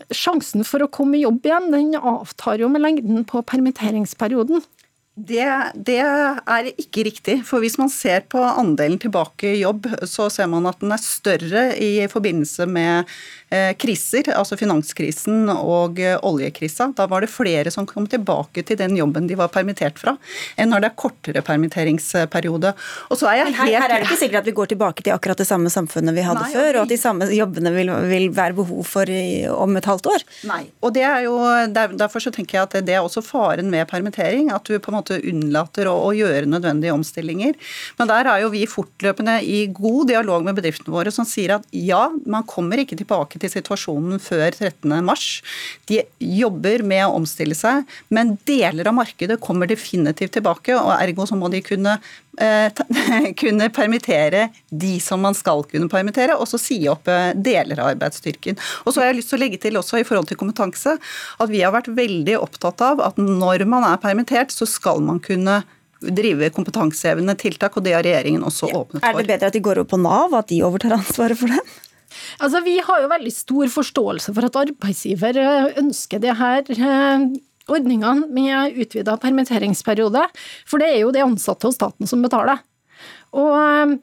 sjansen 0.08 0.64
for 0.64 0.80
å 0.80 0.88
komme 0.88 1.18
i 1.18 1.26
jobb 1.26 1.44
igjen, 1.44 1.68
den 1.74 1.92
avtar 2.00 2.64
jo 2.64 2.72
med 2.72 2.80
lengden 2.86 3.28
på 3.28 3.44
permitteringsperioden. 3.52 4.64
Det, 5.12 5.44
det, 5.74 5.98
er 6.00 6.68
ikke 6.72 7.02
riktig. 7.04 7.34
For 7.44 7.60
hvis 7.60 7.76
man 7.76 7.90
ser 7.92 8.22
på 8.32 8.40
andelen 8.40 8.96
tilbake 8.96 9.50
i 9.50 9.60
jobb, 9.60 9.84
så 10.08 10.30
ser 10.32 10.48
man 10.48 10.64
at 10.70 10.78
den 10.80 10.94
er 10.94 11.02
større 11.04 11.64
i 11.76 12.06
forbindelse 12.08 12.64
med 12.64 13.10
eh, 13.52 13.74
kriser, 13.76 14.30
altså 14.32 14.56
finanskrisen 14.56 15.52
og 15.52 16.00
eh, 16.00 16.16
oljekrisa. 16.16 16.88
Da 16.96 17.04
var 17.12 17.26
det 17.26 17.28
flere 17.28 17.68
som 17.74 17.84
kom 17.88 18.06
tilbake 18.08 18.64
til 18.64 18.78
den 18.80 18.96
jobben 18.96 19.28
de 19.28 19.36
var 19.36 19.52
permittert 19.52 20.00
fra, 20.00 20.14
enn 20.56 20.72
når 20.72 20.86
det 20.86 20.90
er 20.90 20.96
kortere 21.04 21.44
permitteringsperiode. 21.44 22.72
Og 23.12 23.20
så 23.20 23.28
er 23.34 23.42
jeg 23.42 23.52
helt... 23.52 23.60
Her, 23.60 23.84
her 23.84 23.94
er 23.98 24.06
det 24.06 24.08
ikke 24.08 24.20
sikkert 24.22 24.40
at 24.40 24.48
vi 24.48 24.56
går 24.62 24.72
tilbake 24.72 25.04
til 25.04 25.12
akkurat 25.12 25.44
det 25.44 25.48
samme 25.50 25.74
samfunnet 25.76 26.16
vi 26.16 26.24
hadde 26.24 26.46
Nei, 26.46 26.54
før, 26.56 26.70
og 26.78 26.86
at 26.86 26.94
de 26.96 27.00
samme 27.02 27.28
jobbene 27.36 27.74
vil, 27.76 27.92
vil 28.14 28.30
være 28.32 28.56
behov 28.62 28.88
for 28.88 29.12
i, 29.12 29.44
om 29.52 29.76
et 29.76 29.92
halvt 29.92 30.08
år. 30.14 30.26
Nei, 30.48 30.62
og 30.80 30.96
det 30.96 31.04
er 31.04 31.28
jo, 31.28 31.36
Derfor 31.76 32.24
så 32.24 32.32
tenker 32.32 32.62
jeg 32.62 32.70
at 32.70 32.80
det 32.88 32.96
er 32.96 33.04
også 33.04 33.20
faren 33.20 33.68
med 33.68 33.84
permittering. 33.92 34.48
at 34.56 34.64
du 34.64 34.80
på 34.80 34.88
en 34.88 34.96
måte 34.96 35.01
måte 35.02 35.20
unnlater 35.28 35.90
å, 35.90 35.94
å, 36.06 36.12
gjøre 36.16 36.48
nødvendige 36.48 36.94
omstillinger. 36.94 37.58
Men 37.98 38.10
der 38.10 38.30
er 38.30 38.42
jo 38.44 38.52
vi 38.54 38.64
fortløpende 38.70 39.38
i 39.44 39.66
god 39.74 40.08
dialog 40.12 40.46
med 40.46 40.56
bedriftene 40.58 40.94
våre 40.94 41.12
som 41.14 41.26
sier 41.28 41.56
at 41.58 41.66
ja, 41.74 42.06
man 42.24 42.46
kommer 42.48 42.80
ikke 42.80 42.98
tilbake 42.98 43.40
til 43.42 43.52
situasjonen 43.52 44.22
før 44.22 44.48
13.3. 44.54 45.42
De 45.90 46.02
jobber 46.42 46.86
med 46.86 47.04
å 47.06 47.16
omstille 47.18 47.56
seg, 47.58 47.86
men 48.12 48.36
deler 48.48 48.88
av 48.88 48.96
markedet 48.96 49.40
kommer 49.42 49.70
definitivt 49.70 50.36
tilbake, 50.38 50.76
og 50.78 50.94
ergo 50.96 51.26
så 51.28 51.38
må 51.38 51.50
de 51.52 51.62
kunne 51.64 51.98
kunne 53.42 53.68
permittere 53.74 54.46
de 54.70 54.94
som 55.04 55.20
man 55.20 55.36
skal 55.36 55.64
kunne 55.68 55.90
permittere, 55.92 56.36
og 56.38 56.48
så 56.48 56.60
si 56.60 56.78
opp 56.88 57.10
eh, 57.12 57.34
deler 57.36 57.82
av 57.82 57.92
arbeidsstyrken. 57.92 58.58
Og 58.86 58.94
så 58.94 59.02
har 59.02 59.10
jeg 59.10 59.20
lyst 59.20 59.32
til 59.34 59.40
å 59.40 59.42
legge 59.44 59.60
til 59.62 59.76
også 59.80 60.00
i 60.00 60.06
forhold 60.08 60.30
til 60.30 60.40
kompetanse 60.40 60.96
at 60.96 61.52
vi 61.52 61.60
har 61.60 61.74
vært 61.74 61.92
veldig 61.92 62.38
opptatt 62.40 62.82
av 62.84 63.04
at 63.04 63.20
når 63.20 63.66
man 63.68 63.86
er 63.88 64.00
permittert, 64.02 64.54
så 64.54 64.68
skal 64.68 65.02
man 65.04 65.20
kunne 65.22 65.62
drive 66.02 66.48
kompetansehevende 66.50 67.36
tiltak, 67.38 67.76
og 67.76 67.84
det 67.86 67.94
har 67.94 68.02
regjeringen 68.02 68.42
også 68.46 68.72
åpnet 68.72 69.04
for. 69.04 69.06
Er 69.12 69.22
det 69.22 69.30
bedre 69.30 69.50
at 69.52 69.56
de 69.56 69.62
går 69.62 69.82
over 69.82 69.90
på 69.92 70.00
Nav, 70.02 70.34
at 70.34 70.50
de 70.50 70.62
overtar 70.66 70.96
ansvaret 70.96 71.38
for 71.38 71.52
det? 71.52 71.62
Altså, 72.42 72.60
Vi 72.64 72.78
har 72.84 73.02
jo 73.02 73.12
veldig 73.12 73.32
stor 73.32 73.70
forståelse 73.72 74.34
for 74.34 74.48
at 74.48 74.58
arbeidsgiver 74.64 75.38
eh, 75.40 75.70
ønsker 75.80 76.20
det 76.22 76.34
her 76.40 76.66
eh, 76.74 77.26
ordningene 77.70 78.26
med 78.32 78.80
utvida 78.82 79.18
permitteringsperiode, 79.22 80.24
for 80.66 80.82
det 80.82 80.90
er 80.90 80.98
jo 81.04 81.12
de 81.14 81.22
ansatte 81.24 81.68
hos 81.68 81.78
staten 81.78 82.10
som 82.10 82.24
betaler. 82.24 82.64
Og 83.38 83.54
eh, 83.58 83.96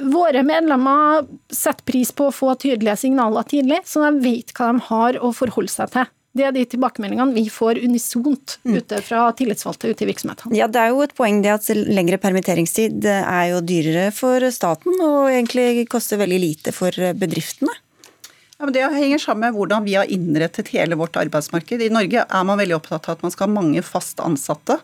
Våre 0.00 0.40
medlemmer 0.46 1.26
setter 1.52 1.84
pris 1.84 2.08
på 2.16 2.30
å 2.30 2.32
få 2.32 2.54
tydelige 2.60 2.96
signaler 3.02 3.44
tidlig, 3.48 3.82
så 3.84 4.06
de 4.06 4.22
vet 4.24 4.54
hva 4.56 4.70
de 4.72 4.80
har 4.86 5.18
å 5.20 5.32
forholde 5.36 5.72
seg 5.72 5.92
til. 5.92 6.08
Det 6.30 6.44
er 6.46 6.54
de 6.54 6.62
tilbakemeldingene 6.72 7.34
vi 7.34 7.48
får 7.50 7.80
unisont 7.82 8.54
mm. 8.62 8.76
ute 8.78 9.00
fra 9.02 9.24
tillitsvalgte 9.36 9.90
ute 9.90 10.06
i 10.06 10.08
virksomhetene. 10.12 10.54
Ja, 10.56 10.70
Det 10.70 10.80
er 10.80 10.92
jo 10.94 11.02
et 11.02 11.14
poeng 11.18 11.42
det 11.42 11.50
at 11.52 11.66
lengre 11.74 12.20
permitteringstid 12.22 13.04
er 13.10 13.46
jo 13.50 13.60
dyrere 13.66 14.08
for 14.14 14.46
staten, 14.54 14.94
og 15.02 15.32
egentlig 15.32 15.88
koster 15.90 16.22
veldig 16.22 16.40
lite 16.46 16.74
for 16.76 16.94
bedriftene. 17.18 17.74
Ja, 18.60 18.66
Det 18.66 18.82
henger 18.92 19.18
sammen 19.18 19.40
med 19.40 19.56
hvordan 19.56 19.84
vi 19.86 19.94
har 19.96 20.10
innrettet 20.12 20.68
hele 20.74 20.96
vårt 21.00 21.14
arbeidsmarked. 21.16 21.80
I 21.80 21.88
Norge 21.88 22.26
er 22.28 22.42
man 22.44 22.58
veldig 22.60 22.74
opptatt 22.76 23.06
av 23.08 23.14
at 23.14 23.22
man 23.24 23.32
skal 23.32 23.48
ha 23.48 23.54
mange 23.54 23.80
fast 23.80 24.18
ansatte. 24.20 24.74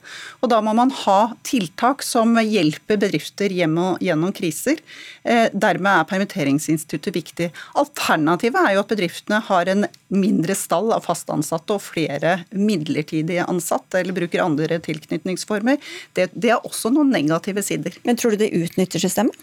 og 0.41 0.49
Da 0.49 0.63
må 0.65 0.73
man 0.73 0.89
ha 1.05 1.35
tiltak 1.45 2.01
som 2.03 2.39
hjelper 2.41 2.97
bedrifter 2.97 3.53
gjennom 3.53 4.33
kriser. 4.33 4.81
Eh, 5.25 5.51
dermed 5.53 5.93
er 5.93 6.09
permitteringsinstituttet 6.09 7.13
viktig. 7.13 7.51
Alternativet 7.77 8.57
er 8.63 8.75
jo 8.75 8.81
at 8.81 8.95
bedriftene 8.95 9.43
har 9.45 9.69
en 9.69 9.85
mindre 10.09 10.57
stall 10.57 10.95
av 10.97 11.05
fast 11.05 11.29
ansatte 11.29 11.77
og 11.77 11.85
flere 11.85 12.47
midlertidige 12.57 13.45
ansatte, 13.45 14.01
eller 14.01 14.17
bruker 14.17 14.41
andre 14.41 14.81
tilknytningsformer. 14.81 15.77
Det, 16.17 16.31
det 16.33 16.55
er 16.55 16.65
også 16.65 16.95
noen 16.97 17.13
negative 17.13 17.61
sider. 17.61 17.93
Men 18.09 18.17
tror 18.17 18.33
du 18.33 18.41
det 18.41 18.55
utnytter 18.57 19.05
systemet? 19.05 19.37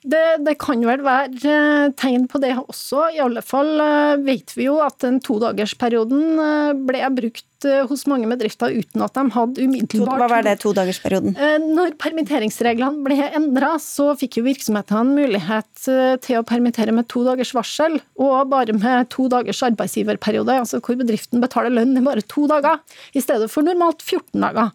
Det, 0.00 0.40
det, 0.46 0.54
kan 0.62 0.80
vel 0.86 1.02
være 1.04 1.50
eh, 1.50 1.90
tegn 2.00 2.24
på 2.30 2.40
det 2.40 2.54
også. 2.56 3.10
I 3.12 3.20
alle 3.20 3.42
fall 3.44 3.74
eh, 3.84 4.22
vet 4.24 4.54
vi 4.56 4.64
jo 4.70 4.78
at 4.80 4.96
den 5.04 5.18
todagersperioden 5.24 6.40
eh, 6.40 6.72
ble 6.88 7.02
brukt 7.18 7.44
Eh, 7.64 7.82
hos 7.88 8.06
mange 8.08 8.28
bedrifter 8.30 8.72
uten 8.72 9.02
at 9.04 9.16
de 9.16 9.24
hadde 9.34 9.64
umiddelbart 9.66 10.22
Hva 10.22 10.28
var 10.30 10.44
det 10.46 10.54
todagersperioden? 10.62 11.34
Eh, 11.36 11.56
når 11.60 11.92
permitteringsreglene 12.00 13.04
ble 13.04 13.18
endra, 13.36 13.74
så 13.82 14.14
fikk 14.18 14.38
jo 14.38 14.44
virksomhetene 14.46 15.16
mulighet 15.16 15.88
eh, 15.92 16.14
til 16.24 16.40
å 16.40 16.46
permittere 16.46 16.94
med 16.96 17.10
to 17.12 17.24
dagers 17.26 17.52
varsel, 17.56 17.98
og 18.20 18.48
bare 18.52 18.76
med 18.76 19.10
to 19.12 19.28
dagers 19.32 19.60
arbeidsgiverperiode, 19.66 20.56
altså 20.62 20.80
hvor 20.80 20.96
bedriften 21.00 21.44
betaler 21.44 21.74
lønn 21.76 21.98
i 22.00 22.04
bare 22.06 22.24
to 22.24 22.46
dager, 22.50 22.80
i 23.12 23.24
stedet 23.24 23.50
for 23.52 23.66
normalt 23.66 24.00
14 24.06 24.40
dager. 24.40 24.72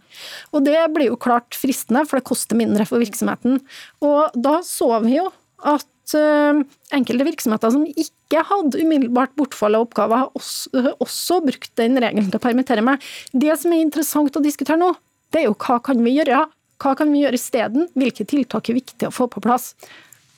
Og 0.53 0.67
det 0.67 0.77
blir 0.93 1.09
jo 1.09 1.19
klart 1.21 1.57
fristende, 1.57 2.05
for 2.05 2.19
det 2.19 2.29
koster 2.29 2.59
mindre 2.59 2.85
for 2.85 3.01
virksomheten. 3.01 3.63
Og 4.05 4.37
da 4.37 4.59
så 4.65 4.93
vi 5.05 5.17
jo 5.17 5.31
at 5.65 5.87
enkelte 6.13 7.25
virksomheter 7.25 7.73
som 7.73 7.85
ikke 7.87 8.43
hadde 8.45 8.81
umiddelbart 8.81 9.35
bortfall 9.37 9.77
av 9.77 9.87
oppgaver, 9.87 10.29
også, 10.37 10.69
eh, 10.77 10.91
også 10.99 11.41
brukt 11.45 11.71
den 11.75 11.97
regelen 11.97 12.29
til 12.29 12.39
å 12.39 12.43
permittere 12.43 12.83
meg. 12.83 13.01
Det 13.31 13.57
som 13.59 13.73
er 13.73 13.81
interessant 13.81 14.35
å 14.35 14.43
diskutere 14.43 14.77
nå, 14.77 14.95
det 15.31 15.41
er 15.41 15.45
jo 15.49 15.55
hva 15.55 15.81
kan 15.81 16.01
vi 16.03 16.17
gjøre? 16.19 16.47
Hva 16.77 16.95
kan 16.95 17.11
vi 17.11 17.23
gjøre 17.23 17.39
isteden? 17.39 17.87
Hvilke 17.95 18.25
tiltak 18.25 18.69
er 18.69 18.75
viktig 18.75 19.07
å 19.07 19.13
få 19.13 19.27
på 19.27 19.41
plass? 19.41 19.73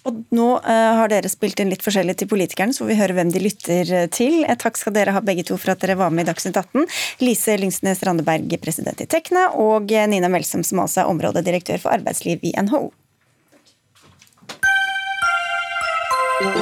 Og 0.08 0.23
nå 0.32 0.62
uh, 0.63 0.93
har 1.01 1.10
dere 1.10 1.27
spilt 1.27 1.60
inn 1.60 1.69
litt 1.69 1.84
forskjellig 1.84 2.15
til 2.15 2.30
politikerne, 2.30 2.71
så 2.71 2.86
får 2.86 2.91
vi 2.93 2.99
høre 3.01 3.13
hvem 3.17 3.32
de 3.34 3.41
lytter 3.43 4.08
til. 4.08 4.45
Takk 4.56 4.77
skal 4.77 4.93
dere 4.95 5.12
ha 5.12 5.19
begge 5.19 5.43
to 5.43 5.58
for 5.58 5.73
at 5.73 5.82
dere 5.84 5.97
var 5.99 6.13
med 6.13 6.23
i 6.23 6.30
Dagsnytt 6.30 6.56
18. 6.56 6.88
Lise 7.19 7.58
Lyngsnes 7.60 8.03
Randeberg, 8.08 8.47
president 8.62 9.01
i 9.03 9.10
Tekna, 9.10 9.49
og 9.60 9.91
Nina 10.08 10.30
Melsom, 10.32 10.63
som 10.63 10.80
altså 10.80 11.03
er 11.03 11.12
områdedirektør 11.12 11.82
for 11.84 11.91
arbeidsliv 11.91 12.39
i 12.47 12.56
NHO. 12.56 12.93
Ord 16.38 16.54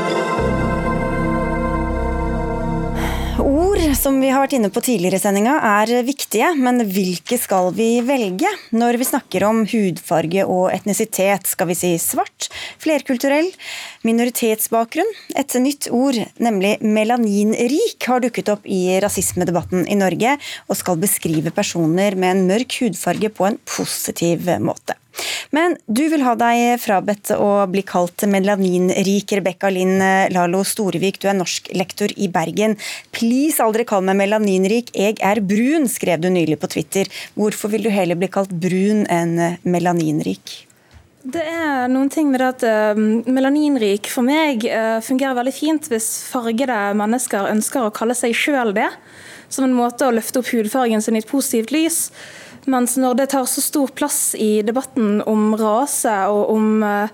som 3.99 4.21
vi 4.23 4.29
har 4.31 4.39
vært 4.45 4.53
inne 4.55 4.69
på 4.71 4.79
tidligere 4.85 5.19
i 5.19 5.23
sendinga 5.23 5.57
er 5.67 5.91
viktige, 6.07 6.53
men 6.55 6.79
hvilke 6.87 7.35
skal 7.35 7.75
vi 7.75 7.99
velge? 8.07 8.47
Når 8.71 8.95
vi 9.01 9.09
snakker 9.09 9.43
om 9.43 9.65
hudfarge 9.67 10.47
og 10.47 10.71
etnisitet, 10.71 11.43
skal 11.51 11.67
vi 11.73 11.75
si 11.75 11.91
svart, 11.99 12.47
flerkulturell, 12.79 13.51
minoritetsbakgrunn? 14.07 15.11
Et 15.35 15.59
nytt 15.59 15.91
ord, 15.91 16.23
nemlig 16.39 16.79
melaninrik, 16.79 17.99
har 18.07 18.23
dukket 18.23 18.55
opp 18.55 18.63
i 18.63 18.95
rasismedebatten 19.03 19.91
i 19.91 19.99
Norge, 19.99 20.39
og 20.71 20.79
skal 20.79 21.03
beskrive 21.03 21.51
personer 21.51 22.15
med 22.15 22.31
en 22.31 22.47
mørk 22.47 22.79
hudfarge 22.79 23.27
på 23.27 23.51
en 23.51 23.59
positiv 23.67 24.47
måte. 24.63 24.95
Men 25.55 25.77
du 25.87 26.03
vil 26.11 26.23
ha 26.25 26.33
deg 26.39 26.79
frabedt 26.83 27.31
å 27.37 27.49
bli 27.71 27.83
kalt 27.87 28.25
melaninrik. 28.29 29.35
Rebekka 29.39 29.71
Linn 29.73 29.99
Lalo 30.33 30.63
Storevik, 30.67 31.21
du 31.21 31.29
er 31.31 31.37
norsklektor 31.37 32.13
i 32.17 32.29
Bergen. 32.31 32.75
Please, 33.15 33.61
aldri 33.63 33.85
kall 33.87 34.05
meg 34.05 34.19
melaninrik, 34.19 34.91
jeg 34.95 35.19
er 35.23 35.41
brun, 35.45 35.89
skrev 35.91 36.23
du 36.23 36.31
nylig 36.33 36.59
på 36.61 36.71
Twitter. 36.75 37.09
Hvorfor 37.37 37.71
vil 37.73 37.85
du 37.87 37.91
heller 37.93 38.19
bli 38.19 38.31
kalt 38.31 38.53
brun 38.53 39.05
enn 39.11 39.59
melaninrik? 39.63 40.65
Det 41.25 41.41
er 41.41 41.87
noen 41.89 42.11
ting 42.13 42.29
med 42.29 42.37
det 42.43 42.49
at 42.51 42.63
uh, 42.69 42.99
melaninrik 43.25 44.11
for 44.13 44.27
meg 44.27 44.61
fungerer 45.01 45.33
veldig 45.39 45.53
fint 45.55 45.87
hvis 45.89 46.09
fargede 46.29 46.77
mennesker 46.99 47.49
ønsker 47.49 47.87
å 47.87 47.93
kalle 47.95 48.13
seg 48.17 48.35
sjøl 48.37 48.75
det, 48.77 48.91
som 49.49 49.65
en 49.65 49.73
måte 49.73 50.05
å 50.05 50.13
løfte 50.13 50.43
opp 50.43 50.51
hudfargen 50.53 51.01
sin 51.01 51.17
i 51.17 51.23
et 51.23 51.29
positivt 51.29 51.73
lys. 51.73 51.97
Mens 52.65 52.95
når 52.97 53.17
det 53.19 53.27
tar 53.33 53.45
så 53.49 53.61
stor 53.61 53.91
plass 53.93 54.35
i 54.41 54.61
debatten 54.65 55.19
om 55.29 55.53
rase 55.59 56.13
og 56.33 56.49
om 56.55 56.83
eh, 56.85 57.09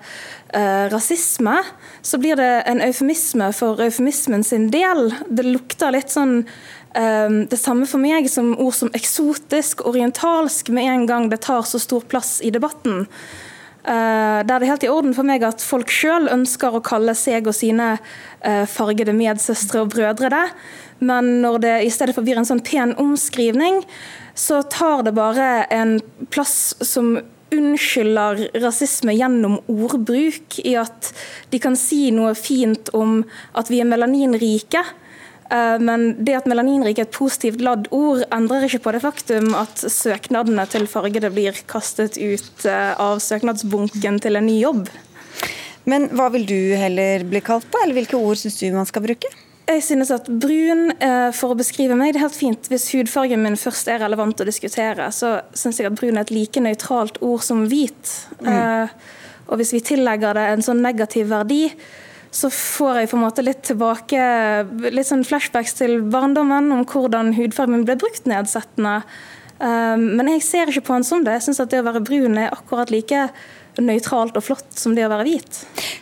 rasisme, 0.92 1.58
så 2.02 2.20
blir 2.22 2.40
det 2.40 2.52
en 2.72 2.82
eufemisme 2.84 3.52
for 3.56 3.82
eufemismen 3.84 4.46
sin 4.48 4.70
del. 4.72 5.10
Det 5.28 5.48
lukter 5.48 5.96
litt 5.96 6.14
sånn 6.14 6.44
det 6.92 7.56
samme 7.56 7.86
for 7.88 8.04
meg 8.04 8.26
som 8.28 8.50
ord 8.60 8.74
som 8.76 8.90
eksotisk, 8.92 9.86
orientalsk, 9.88 10.73
med 10.75 10.90
en 10.92 11.06
gang 11.08 11.30
det 11.32 11.38
tar 11.46 11.63
så 11.63 11.80
stor 11.80 12.04
plass 12.04 12.42
i 12.44 12.52
debatten. 12.52 13.06
Uh, 13.82 14.46
der 14.46 14.60
det 14.60 14.67
er 14.67 14.69
helt 14.75 14.84
i 14.86 14.90
orden 14.94 15.13
for 15.17 15.25
meg 15.25 15.42
at 15.42 15.63
folk 15.65 15.90
sjøl 15.90 16.28
ønsker 16.30 16.75
å 16.78 16.84
kalle 16.86 17.15
seg 17.17 17.48
og 17.50 17.56
sine 17.58 17.96
uh, 17.98 18.65
fargede 18.69 19.15
medsøstre 19.17 19.82
og 19.82 19.96
brødre 19.96 20.30
det, 20.30 20.44
men 21.02 21.40
når 21.42 21.58
det 21.63 21.71
i 21.88 21.90
stedet 21.90 22.13
for 22.13 22.21
blir 22.21 22.38
en 22.38 22.46
sånn 22.46 22.62
pen 22.62 22.94
omskrivning, 23.02 23.80
så 24.42 24.63
tar 24.73 25.06
det 25.06 25.13
bare 25.13 25.67
en 25.69 26.00
plass 26.33 26.73
som 26.81 27.19
unnskylder 27.52 28.48
rasisme 28.63 29.13
gjennom 29.13 29.60
ordbruk, 29.69 30.58
i 30.63 30.73
at 30.79 31.12
de 31.52 31.60
kan 31.62 31.75
si 31.77 32.08
noe 32.15 32.31
fint 32.39 32.89
om 32.98 33.19
at 33.60 33.69
vi 33.69 33.83
er 33.83 33.89
melaninrike, 33.92 34.81
Eh, 35.52 35.79
men 35.79 36.13
det 36.23 36.37
at 36.39 36.48
melaninrik 36.48 37.00
er 37.00 37.08
et 37.08 37.15
positivt 37.15 37.62
ladd 37.63 37.89
ord, 37.96 38.23
endrer 38.31 38.67
ikke 38.67 38.83
på 38.85 38.94
det 38.96 39.04
faktum 39.04 39.52
at 39.60 39.83
søknadene 39.83 40.63
til 40.71 40.87
fargede 40.87 41.31
blir 41.33 41.58
kastet 41.71 42.19
ut 42.21 42.67
eh, 42.69 42.94
av 42.96 43.19
søknadsbunken 43.23 44.21
til 44.23 44.39
en 44.39 44.48
ny 44.48 44.58
jobb. 44.62 44.87
Men 45.89 46.08
hva 46.15 46.29
vil 46.35 46.46
du 46.48 46.60
heller 46.77 47.25
bli 47.27 47.42
kalt, 47.44 47.67
da? 47.73 47.83
Eller 47.83 48.00
hvilke 48.00 48.19
ord 48.19 48.39
syns 48.39 48.60
du 48.62 48.69
man 48.71 48.87
skal 48.87 49.04
bruke? 49.04 49.31
Jeg 49.72 49.84
synes 49.86 50.12
at 50.13 50.28
brun, 50.28 50.92
eh, 51.00 51.32
for 51.36 51.54
å 51.54 51.58
beskrive 51.60 51.96
meg, 51.96 52.13
det 52.13 52.22
er 52.22 52.28
helt 52.28 52.38
fint. 52.38 52.69
Hvis 52.72 52.90
hudfargen 52.94 53.44
min 53.44 53.58
først 53.60 53.88
er 53.92 54.04
relevant 54.04 54.42
å 54.42 54.48
diskutere, 54.48 55.08
så 55.15 55.40
syns 55.54 55.80
jeg 55.80 55.88
at 55.88 55.98
brun 55.98 56.17
er 56.17 56.26
et 56.26 56.34
like 56.36 56.63
nøytralt 56.63 57.22
ord 57.22 57.44
som 57.46 57.65
hvit. 57.72 58.13
Mm. 58.42 58.90
Og 59.48 59.60
hvis 59.60 59.74
vi 59.76 59.84
tillegger 59.84 60.38
det 60.38 60.48
en 60.50 60.63
sånn 60.65 60.84
negativ 60.84 61.32
verdi, 61.32 61.65
så 62.32 62.48
får 62.48 63.02
jeg 63.02 63.10
på 63.12 63.17
en 63.17 63.26
måte 63.26 63.44
litt 63.44 63.63
tilbake 63.67 64.22
litt 64.88 65.10
sånn 65.10 65.26
flashbacks 65.28 65.76
til 65.82 65.98
barndommen 66.13 66.72
om 66.72 66.86
hvordan 66.88 67.34
hudfargen 67.36 67.84
ble 67.88 67.98
brukt 68.00 68.30
nedsettende. 68.30 69.02
Um, 69.62 70.08
men 70.18 70.32
jeg 70.34 70.46
ser 70.46 70.72
ikke 70.72 70.88
på 70.88 70.96
han 70.98 71.06
som 71.06 71.26
det. 71.26 71.38
Jeg 71.38 71.50
syns 71.50 71.62
at 71.62 71.70
det 71.74 71.84
å 71.84 71.86
være 71.86 72.02
brun 72.06 72.40
er 72.42 72.54
akkurat 72.54 72.90
like 72.94 73.28
nøytralt 73.80 74.36
og 74.36 74.44
flott 74.44 74.74
som 74.76 74.96
det 74.96 75.06
å 75.06 75.12
være 75.12 75.24
hvit. 75.28 75.60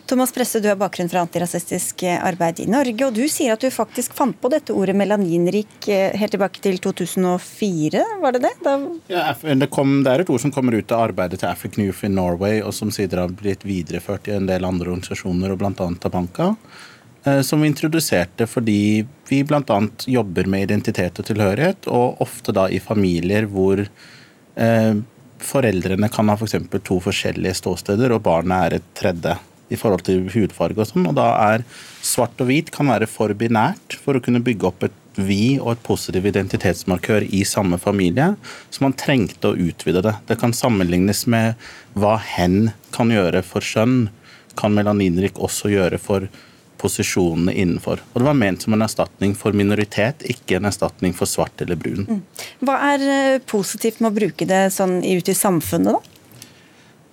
Thomas 0.10 0.32
Presse, 0.34 0.62
du 0.62 0.70
har 0.72 0.78
bakgrunn 0.80 1.10
fra 1.12 1.22
antirasistisk 1.22 2.02
arbeid 2.16 2.64
i 2.64 2.70
Norge, 2.72 3.06
og 3.06 3.14
du 3.14 3.28
sier 3.30 3.54
at 3.54 3.62
du 3.62 3.70
faktisk 3.74 4.16
fant 4.18 4.38
på 4.42 4.50
dette 4.50 4.74
ordet 4.74 4.96
melaninrik 4.98 5.90
eh, 5.92 6.16
helt 6.18 6.34
tilbake 6.34 6.64
til 6.64 6.80
2004, 6.82 8.04
var 8.24 8.36
det 8.36 8.44
det? 8.48 8.54
Da... 8.66 8.76
Ja, 9.12 9.26
det, 9.38 9.70
kom, 9.76 10.00
det, 10.06 10.16
er 10.16 10.26
et 10.26 10.34
ord 10.34 10.42
som 10.42 10.54
kommer 10.56 10.80
ut 10.80 10.96
av 10.96 11.12
arbeidet 11.12 11.44
til 11.44 11.52
African 11.52 11.86
Youth 11.86 12.08
in 12.08 12.18
Norway, 12.18 12.64
og 12.64 12.74
som 12.74 12.94
siden 12.96 13.22
har 13.22 13.36
blitt 13.38 13.68
videreført 13.68 14.32
i 14.32 14.38
en 14.40 14.50
del 14.50 14.66
andre 14.66 14.96
organisasjoner, 14.96 15.54
og 15.54 15.62
bl.a. 15.62 15.92
Tabanka. 16.02 16.56
Eh, 17.24 17.42
som 17.42 17.62
vi 17.62 17.68
introduserte 17.68 18.48
fordi 18.48 19.06
vi 19.30 19.44
bl.a. 19.44 19.80
jobber 20.06 20.48
med 20.48 20.70
identitet 20.70 21.20
og 21.20 21.28
tilhørighet, 21.28 21.90
og 21.92 22.22
ofte 22.24 22.56
da 22.56 22.70
i 22.72 22.80
familier 22.80 23.50
hvor 23.52 23.82
eh, 23.84 24.94
foreldrene 25.44 26.10
kan 26.12 26.32
ha 26.32 26.38
f.eks. 26.40 26.58
For 26.72 26.86
to 26.86 27.00
forskjellige 27.10 27.60
ståsteder, 27.60 28.16
og 28.16 28.24
barnet 28.28 28.60
er 28.60 28.80
et 28.80 28.90
tredje 28.98 29.36
i 29.70 29.78
forhold 29.78 30.06
til 30.08 30.26
hudfarge 30.34 30.82
og 30.82 30.90
sånn. 30.90 31.10
Og 31.12 31.18
da 31.20 31.28
er 31.52 31.68
svart 32.06 32.40
og 32.42 32.50
hvit 32.50 32.72
kan 32.74 32.90
være 32.90 33.10
for 33.10 33.36
binært 33.38 34.00
for 34.00 34.18
å 34.18 34.24
kunne 34.24 34.42
bygge 34.44 34.72
opp 34.72 34.88
et 34.88 34.98
vi 35.20 35.58
og 35.60 35.74
et 35.74 35.82
positiv 35.84 36.30
identitetsmarkør 36.30 37.26
i 37.36 37.42
samme 37.44 37.76
familie, 37.82 38.32
så 38.72 38.86
man 38.86 38.96
trengte 38.96 39.52
å 39.52 39.58
utvide 39.68 40.00
det. 40.06 40.14
Det 40.30 40.38
kan 40.40 40.56
sammenlignes 40.56 41.26
med 41.28 41.60
hva 42.00 42.16
hen 42.24 42.70
kan 42.96 43.12
gjøre 43.12 43.42
for 43.44 43.66
skjønn, 43.66 44.06
kan 44.60 44.72
melaninrik 44.76 45.36
også 45.44 45.74
gjøre 45.74 46.00
for 46.00 46.30
posisjonene 46.80 47.54
innenfor. 47.54 48.04
Og 48.14 48.22
Det 48.22 48.28
var 48.28 48.38
ment 48.40 48.64
som 48.66 48.76
en 48.76 48.86
erstatning 48.86 49.36
for 49.38 49.56
minoritet, 49.56 50.24
ikke 50.24 50.58
en 50.58 50.70
erstatning 50.70 51.16
for 51.16 51.30
svart 51.30 51.62
eller 51.64 51.80
brun. 51.80 52.06
Mm. 52.08 52.22
Hva 52.66 52.78
er 52.94 53.10
eh, 53.16 53.42
positivt 53.44 54.00
med 54.00 54.12
å 54.12 54.18
bruke 54.22 54.48
det 54.50 54.70
sånn 54.76 55.00
ute 55.04 55.36
i 55.36 55.38
samfunnet, 55.38 56.00
da? 56.00 56.16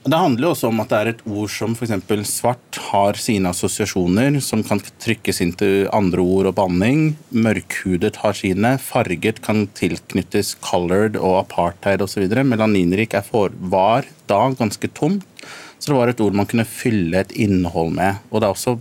Det 0.06 0.14
handler 0.14 0.52
også 0.52 0.68
om 0.70 0.78
at 0.84 0.92
det 0.92 0.98
er 0.98 1.08
et 1.10 1.22
ord 1.26 1.50
som 1.50 1.72
f.eks. 1.74 2.28
svart 2.30 2.78
har 2.92 3.18
sine 3.18 3.50
assosiasjoner, 3.50 4.36
som 4.38 4.62
kan 4.62 4.78
trykkes 5.02 5.40
inn 5.42 5.50
til 5.58 5.88
andre 5.90 6.22
ord 6.22 6.46
og 6.52 6.54
banning. 6.60 7.16
Mørkhudet 7.34 8.20
har 8.22 8.36
sine. 8.38 8.76
Farget 8.78 9.40
kan 9.42 9.64
tilknyttes 9.74 10.54
colored 10.62 11.18
og 11.18 11.40
apartheid 11.40 12.04
osv. 12.06 12.22
Melaninrik 12.46 13.18
for, 13.26 13.50
var 13.58 14.06
da 14.30 14.44
ganske 14.54 14.92
tomt. 14.94 15.26
Så 15.78 15.90
det 15.90 15.98
var 15.98 16.12
et 16.12 16.22
ord 16.22 16.38
man 16.38 16.46
kunne 16.46 16.68
fylle 16.70 17.24
et 17.24 17.34
innhold 17.34 17.90
med. 17.98 18.22
Og 18.30 18.40
det 18.40 18.46
er 18.46 18.54
også 18.54 18.76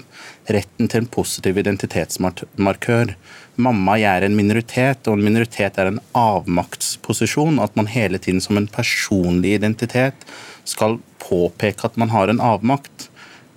retten 0.51 0.89
til 0.91 1.03
en 1.03 1.09
positiv 1.09 1.57
identitetsmarkør. 1.57 3.15
Mamma, 3.55 3.95
jeg 3.99 4.19
er 4.19 4.27
en 4.27 4.37
minoritet, 4.37 5.07
og 5.07 5.17
en 5.17 5.25
minoritet 5.25 5.79
er 5.81 5.89
en 5.89 6.01
avmaktsposisjon. 6.17 7.59
At 7.63 7.75
man 7.79 7.89
hele 7.91 8.19
tiden 8.21 8.43
som 8.43 8.59
en 8.59 8.69
personlig 8.71 9.55
identitet 9.59 10.27
skal 10.67 10.99
påpeke 11.23 11.87
at 11.87 11.97
man 11.97 12.13
har 12.13 12.29
en 12.29 12.43
avmakt, 12.43 13.09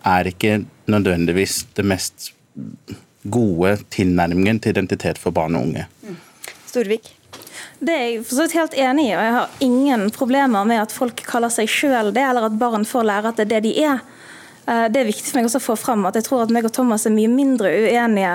er 0.07 0.30
ikke 0.30 0.62
nødvendigvis 0.89 1.66
det 1.76 1.84
mest 1.84 2.32
gode 3.28 3.76
tilnærmingen 3.93 4.61
til 4.62 4.76
identitet 4.76 5.18
for 5.20 5.34
barn 5.34 5.59
og 5.59 5.68
unge. 5.68 5.89
Storvik? 6.68 7.14
Det 7.78 7.95
er 7.95 8.07
jeg 8.07 8.22
for 8.26 8.34
så 8.34 8.45
vidt 8.47 8.57
helt 8.59 8.76
enig 8.78 9.05
i, 9.09 9.14
og 9.14 9.22
jeg 9.22 9.34
har 9.34 9.59
ingen 9.62 10.09
problemer 10.14 10.64
med 10.66 10.80
at 10.82 10.95
folk 10.95 11.20
kaller 11.26 11.53
seg 11.53 11.70
sjøl 11.70 12.11
det, 12.14 12.24
eller 12.24 12.49
at 12.49 12.57
barn 12.59 12.86
får 12.89 13.07
lære 13.07 13.30
at 13.30 13.39
det 13.39 13.47
er 13.47 13.53
det 13.53 13.61
de 13.68 13.74
er. 13.84 14.01
Eh, 14.69 14.87
det 14.93 15.01
er 15.01 15.09
viktig 15.09 15.31
for 15.31 15.41
meg 15.41 15.49
å 15.49 15.62
få 15.62 15.77
fram 15.81 16.05
at 16.09 16.19
jeg 16.19 16.29
tror 16.29 16.45
at 16.45 16.53
meg 16.53 16.66
og 16.69 16.75
Thomas 16.77 17.07
er 17.09 17.14
mye 17.14 17.31
mindre 17.33 17.73
uenige. 17.73 18.35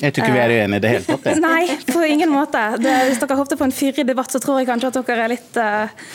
Jeg 0.00 0.14
tror 0.16 0.26
ikke 0.26 0.36
vi 0.36 0.42
er 0.42 0.54
uenige 0.58 0.80
i 0.80 0.84
det 0.84 0.92
hele 0.94 1.06
tatt. 1.08 1.26
Det. 1.26 1.34
Nei, 1.48 1.64
på 1.88 2.04
ingen 2.04 2.32
måte. 2.32 2.62
Det, 2.80 2.94
hvis 3.08 3.20
dere 3.22 3.40
håpte 3.40 3.58
på 3.60 3.68
en 3.68 3.74
fyrig 3.74 4.06
debatt, 4.08 4.32
så 4.32 4.40
tror 4.42 4.60
jeg 4.60 4.70
kanskje 4.70 4.92
at 4.92 5.00
dere 5.00 5.26
er 5.26 5.32
litt 5.34 5.60
uh, 5.60 6.08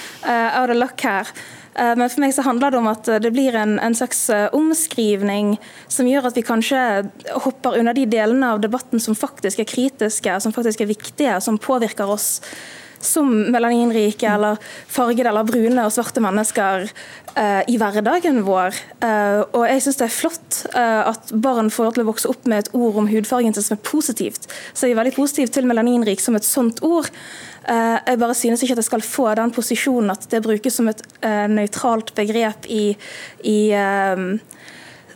out 0.62 0.74
of 0.74 0.80
luck 0.80 1.06
her. 1.06 1.30
Uh, 1.76 1.92
men 2.00 2.10
for 2.10 2.24
meg 2.24 2.34
så 2.34 2.46
handler 2.46 2.74
det 2.74 2.80
om 2.80 2.90
at 2.90 3.10
det 3.22 3.34
blir 3.36 3.58
en, 3.60 3.76
en 3.84 3.98
slags 3.98 4.24
uh, 4.34 4.48
omskrivning 4.58 5.54
som 5.92 6.10
gjør 6.10 6.32
at 6.32 6.40
vi 6.40 6.46
kanskje 6.46 6.80
hopper 7.46 7.78
under 7.82 7.98
de 7.98 8.08
delene 8.10 8.56
av 8.56 8.64
debatten 8.64 9.02
som 9.02 9.18
faktisk 9.18 9.62
er 9.62 9.70
kritiske, 9.70 10.40
som 10.42 10.56
faktisk 10.56 10.82
er 10.82 10.90
viktige, 10.90 11.38
som 11.46 11.62
påvirker 11.62 12.10
oss 12.10 12.40
som 13.00 13.30
melaninrike 13.54 14.28
eller 14.30 14.60
fargede 14.92 15.30
eller 15.32 15.48
brune 15.48 15.86
og 15.86 15.94
svarte 15.94 16.24
mennesker 16.24 16.88
uh, 16.88 17.62
i 17.72 17.78
hverdagen 17.82 18.42
vår. 18.48 18.78
Uh, 19.04 19.42
og 19.56 19.66
jeg 19.70 19.86
syns 19.86 20.00
det 20.02 20.08
er 20.08 20.16
flott 20.16 20.62
uh, 20.76 21.12
at 21.12 21.34
barn 21.34 21.72
får 21.74 21.90
lov 21.90 21.98
til 21.98 22.06
å 22.06 22.10
vokse 22.12 22.32
opp 22.32 22.48
med 22.50 22.64
et 22.64 22.72
ord 22.78 23.02
om 23.02 23.10
hudfargen 23.12 23.58
som 23.58 23.78
er 23.78 23.84
positivt. 23.86 24.50
Så 24.74 24.88
jeg 24.88 24.96
er 24.96 25.02
veldig 25.02 25.18
positiv 25.18 25.54
til 25.54 25.70
melaninrik 25.70 26.24
som 26.24 26.38
et 26.38 26.48
sånt 26.48 26.84
ord. 26.86 27.12
Jeg 27.66 28.20
bare 28.22 28.36
synes 28.38 28.62
ikke 28.62 28.76
at 28.76 28.80
jeg 28.84 28.86
skal 28.92 29.02
få 29.02 29.24
den 29.40 29.50
posisjonen 29.50 30.12
at 30.14 30.28
det 30.30 30.44
brukes 30.46 30.76
som 30.78 30.86
et 30.92 31.00
nøytralt 31.50 32.12
begrep 32.14 32.68
i, 32.70 32.92
i 33.42 33.58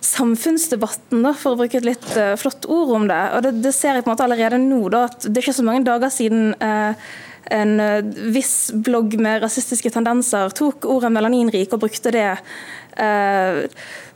samfunnsdebatten, 0.06 1.24
da, 1.24 1.34
for 1.38 1.54
å 1.54 1.60
bruke 1.60 1.80
et 1.80 1.88
litt 1.88 2.06
uh, 2.16 2.34
flott 2.40 2.68
ord 2.72 2.94
om 2.96 3.08
det. 3.10 3.22
Og 3.36 3.46
det, 3.46 3.54
det, 3.66 3.74
ser 3.76 3.98
jeg 3.98 4.06
på 4.06 4.12
en 4.12 4.16
måte 4.16 4.28
allerede 4.28 4.62
nå, 4.62 4.82
da, 4.94 5.06
at 5.10 5.28
det 5.28 5.36
er 5.36 5.48
ikke 5.48 5.60
så 5.60 5.66
mange 5.68 5.86
dager 5.88 6.14
siden 6.14 6.54
uh, 6.64 7.10
en 7.54 7.80
eh, 7.80 8.04
viss 8.34 8.72
blogg 8.74 9.16
med 9.22 9.44
rasistiske 9.44 9.92
tendenser 9.94 10.54
tok 10.56 10.88
ordet 10.90 11.12
melaninrik 11.14 11.74
og 11.74 11.84
brukte 11.84 12.14
det 12.14 12.28
eh, 12.30 13.64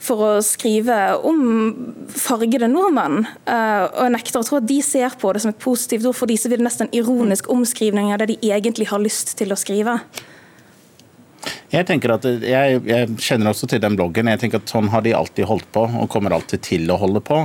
for 0.04 0.26
å 0.28 0.32
skrive 0.46 0.98
om 1.26 1.42
fargede 2.14 2.70
nordmenn. 2.72 3.24
Eh, 3.46 3.86
og 3.88 4.04
jeg 4.06 4.16
nekter 4.18 4.42
å 4.42 4.48
tro 4.48 4.60
at 4.60 4.70
de 4.70 4.80
ser 4.86 5.18
på 5.20 5.34
det 5.34 5.44
som 5.46 5.54
et 5.54 5.64
positivt 5.64 6.08
ord, 6.10 6.18
for 6.18 6.30
de 6.30 6.38
så 6.40 6.52
blir 6.52 6.62
det 6.62 6.68
nesten 6.68 6.90
en 6.90 6.98
ironisk 7.00 7.50
omskrivning 7.54 8.14
av 8.14 8.22
det 8.22 8.34
de 8.34 8.54
egentlig 8.54 8.90
har 8.92 9.04
lyst 9.04 9.36
til 9.40 9.54
å 9.54 9.60
skrive. 9.60 10.00
Jeg 11.74 11.88
tenker 11.90 12.14
at 12.14 12.26
jeg, 12.28 12.82
jeg, 12.86 13.16
kjenner 13.18 13.50
også 13.50 13.68
til 13.72 13.82
den 13.84 13.98
bloggen. 13.98 14.30
Jeg 14.30 14.42
tenker 14.44 14.62
at 14.62 14.70
Sånn 14.70 14.92
har 14.94 15.04
de 15.06 15.16
alltid 15.18 15.48
holdt 15.50 15.68
på, 15.74 15.88
og 15.88 16.12
kommer 16.12 16.36
alltid 16.36 16.62
til 16.66 16.92
å 16.94 17.00
holde 17.02 17.24
på. 17.26 17.40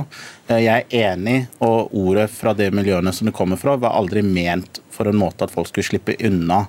Eh, 0.47 0.61
jeg 0.65 0.85
er 0.85 1.11
enig, 1.13 1.39
og 1.65 1.95
ordet 1.97 2.29
fra 2.31 2.53
de 2.57 2.69
miljøene 2.73 3.13
som 3.15 3.29
det 3.29 3.35
kommer 3.37 3.59
fra, 3.59 3.75
var 3.81 3.97
aldri 3.97 4.23
ment 4.25 4.81
for 4.93 5.09
en 5.09 5.19
måte 5.19 5.45
at 5.45 5.53
folk 5.53 5.71
skulle 5.71 5.89
slippe 5.89 6.17
unna 6.25 6.65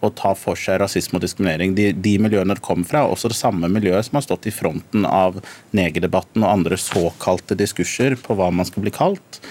å 0.00 0.10
ta 0.16 0.32
for 0.38 0.56
seg 0.56 0.80
rasisme 0.80 1.18
og 1.18 1.24
diskriminering. 1.24 1.74
De, 1.76 1.90
de 1.92 2.14
miljøene 2.22 2.56
det 2.56 2.64
kommer 2.64 2.88
fra, 2.88 3.04
er 3.04 3.12
også 3.12 3.30
det 3.32 3.38
samme 3.38 3.68
miljøet 3.72 4.06
som 4.06 4.16
har 4.16 4.24
stått 4.24 4.48
i 4.48 4.54
fronten 4.54 5.04
av 5.04 5.42
negerdebatten 5.76 6.44
og 6.44 6.52
andre 6.54 6.80
såkalte 6.80 7.58
diskurser 7.58 8.16
på 8.22 8.36
hva 8.38 8.48
man 8.54 8.68
skal 8.68 8.86
bli 8.86 8.94
kalt. 8.96 9.42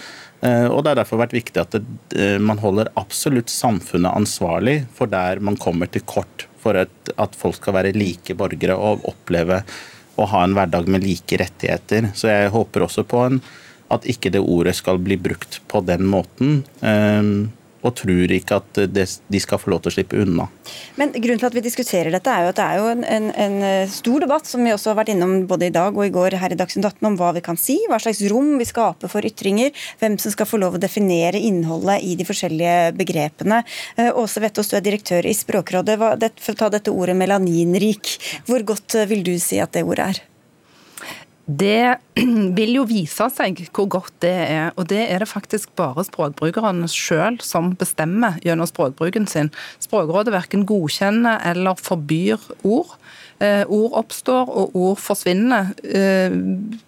Eh, 0.42 0.66
og 0.66 0.84
Det 0.84 0.94
har 0.94 1.02
derfor 1.04 1.22
vært 1.22 1.38
viktig 1.38 1.62
at 1.62 1.76
det, 1.76 1.84
eh, 2.16 2.38
man 2.42 2.62
holder 2.64 2.92
absolutt 3.00 3.52
samfunnet 3.54 4.16
ansvarlig 4.16 4.80
for 4.96 5.12
der 5.12 5.44
man 5.44 5.60
kommer 5.60 5.92
til 5.92 6.06
kort 6.08 6.49
for 6.60 6.80
at, 6.80 7.14
at 7.16 7.38
folk 7.38 7.58
skal 7.60 7.78
være 7.78 7.96
like 7.98 8.36
borgere 8.38 8.76
og 8.76 9.06
oppleve 9.10 9.62
å 10.20 10.28
ha 10.28 10.44
en 10.44 10.56
hverdag 10.58 10.90
med 10.92 11.06
like 11.06 11.40
rettigheter. 11.40 12.12
Så 12.18 12.32
jeg 12.32 12.54
håper 12.54 12.86
også 12.86 13.06
på 13.08 13.24
en, 13.26 13.40
at 13.90 14.06
ikke 14.10 14.32
det 14.34 14.42
ordet 14.44 14.76
skal 14.78 15.00
bli 15.02 15.18
brukt 15.20 15.62
på 15.72 15.82
den 15.88 16.06
måten. 16.10 16.60
Um, 16.84 17.50
og 17.86 17.96
tror 18.00 18.32
ikke 18.36 18.60
at 18.60 18.80
de 18.90 19.42
skal 19.42 19.62
få 19.62 19.72
lov 19.74 19.84
til 19.84 19.92
å 19.92 19.96
slippe 19.98 20.20
unna. 20.20 20.48
Men 21.00 21.14
Grunnen 21.16 21.40
til 21.42 21.50
at 21.50 21.56
vi 21.56 21.64
diskuterer 21.64 22.12
dette, 22.14 22.32
er 22.32 22.46
jo 22.46 22.52
at 22.52 22.60
det 22.60 22.66
er 22.66 22.80
jo 22.80 22.88
en, 22.92 23.04
en, 23.08 23.30
en 23.46 23.58
eh, 23.66 23.92
stor 23.92 24.24
debatt 24.26 24.50
som 24.50 24.64
vi 24.66 24.74
også 24.74 24.92
har 24.92 25.00
vært 25.02 25.14
innom 25.14 25.36
både 25.50 25.70
i 25.70 25.74
dag 25.76 25.96
og 25.96 26.06
i 26.06 26.14
går 26.14 26.38
her 26.42 26.56
i 26.56 26.60
Dagsnytt 26.60 26.88
18 26.90 27.10
om 27.12 27.18
hva 27.20 27.32
vi 27.38 27.44
kan 27.46 27.60
si, 27.60 27.78
hva 27.90 28.00
slags 28.02 28.22
rom 28.32 28.56
vi 28.60 28.68
skaper 28.68 29.12
for 29.12 29.26
ytringer, 29.26 29.74
hvem 30.02 30.18
som 30.22 30.34
skal 30.36 30.50
få 30.50 30.62
lov 30.62 30.78
å 30.78 30.82
definere 30.82 31.40
innholdet 31.40 32.04
i 32.06 32.16
de 32.20 32.28
forskjellige 32.28 32.94
begrepene. 33.00 33.62
Eh, 33.98 34.12
Åse 34.12 34.44
Vettås, 34.44 34.72
du 34.72 34.80
er 34.80 34.86
direktør 34.86 35.28
i 35.30 35.36
Språkrådet. 35.38 36.00
For 36.00 36.56
å 36.56 36.60
ta 36.64 36.74
dette 36.74 36.94
ordet 36.94 37.18
melaninrik, 37.20 38.18
hvor 38.50 38.66
godt 38.68 39.00
eh, 39.00 39.10
vil 39.10 39.24
du 39.28 39.36
si 39.42 39.62
at 39.64 39.76
det 39.76 39.88
ordet 39.88 40.12
er? 40.12 40.26
Det 41.50 41.98
vil 42.60 42.76
jo 42.78 42.86
vise 42.90 43.26
seg 43.34 43.64
hvor 43.74 43.88
godt 43.90 44.14
det 44.22 44.36
er, 44.46 44.68
og 44.78 44.86
det 44.92 45.02
er 45.08 45.24
det 45.24 45.32
faktisk 45.32 45.72
bare 45.80 46.06
språkbrukerne 46.06 46.86
sjøl 46.92 47.40
som 47.42 47.72
bestemmer 47.80 48.38
gjennom 48.46 48.70
språkbruken 48.70 49.26
sin. 49.30 49.50
Språkrådet 49.82 50.36
verken 50.36 50.68
godkjenner 50.70 51.42
eller 51.50 51.80
forbyr 51.82 52.38
ord. 52.62 52.94
Eh, 53.40 53.64
ord 53.72 53.94
oppstår 53.96 54.50
og 54.52 54.74
ord 54.76 54.98
forsvinner 55.00 55.70
eh, 55.88 56.34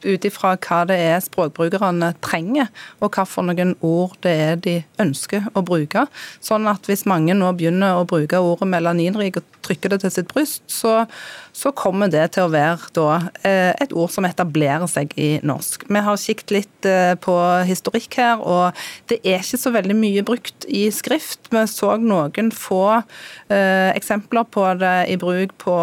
ut 0.03 0.25
ifra 0.27 0.57
hva 0.59 0.81
det 0.89 0.97
er 0.99 1.21
språkbrukerne 1.23 2.09
trenger, 2.19 2.67
og 2.99 3.15
hvilke 3.15 3.69
ord 3.87 4.17
det 4.25 4.33
er 4.35 4.59
de 4.59 4.73
ønsker 4.99 5.47
å 5.55 5.63
bruke. 5.63 6.03
Sånn 6.43 6.67
at 6.67 6.91
hvis 6.91 7.07
mange 7.07 7.37
nå 7.39 7.53
begynner 7.55 8.01
å 8.01 8.07
bruke 8.09 8.43
ordet 8.43 8.67
melaninrik 8.67 9.39
og 9.39 9.47
trykker 9.63 9.93
det 9.93 10.01
til 10.03 10.11
sitt 10.11 10.27
bryst, 10.33 10.65
så, 10.67 11.05
så 11.53 11.71
kommer 11.75 12.11
det 12.11 12.23
til 12.35 12.47
å 12.47 12.51
være 12.51 12.91
da, 12.95 13.07
uh, 13.43 13.71
et 13.81 13.93
ord 13.93 14.11
som 14.13 14.27
etablerer 14.27 14.87
seg 14.89 15.13
i 15.19 15.29
norsk. 15.45 15.85
Vi 15.91 16.03
har 16.05 16.21
kikket 16.21 16.53
litt 16.55 16.87
uh, 16.87 17.13
på 17.21 17.35
historikk 17.67 18.17
her, 18.19 18.41
og 18.41 18.77
det 19.11 19.19
er 19.21 19.43
ikke 19.43 19.59
så 19.61 19.73
veldig 19.75 19.97
mye 19.97 20.25
brukt 20.27 20.67
i 20.67 20.85
skrift. 20.93 21.51
Vi 21.51 21.63
så 21.69 21.95
noen 22.01 22.51
få 22.55 22.81
eksempler 23.51 24.45
på 24.47 24.63
det 24.79 24.93
i 25.11 25.17
bruk 25.19 25.51
på 25.59 25.73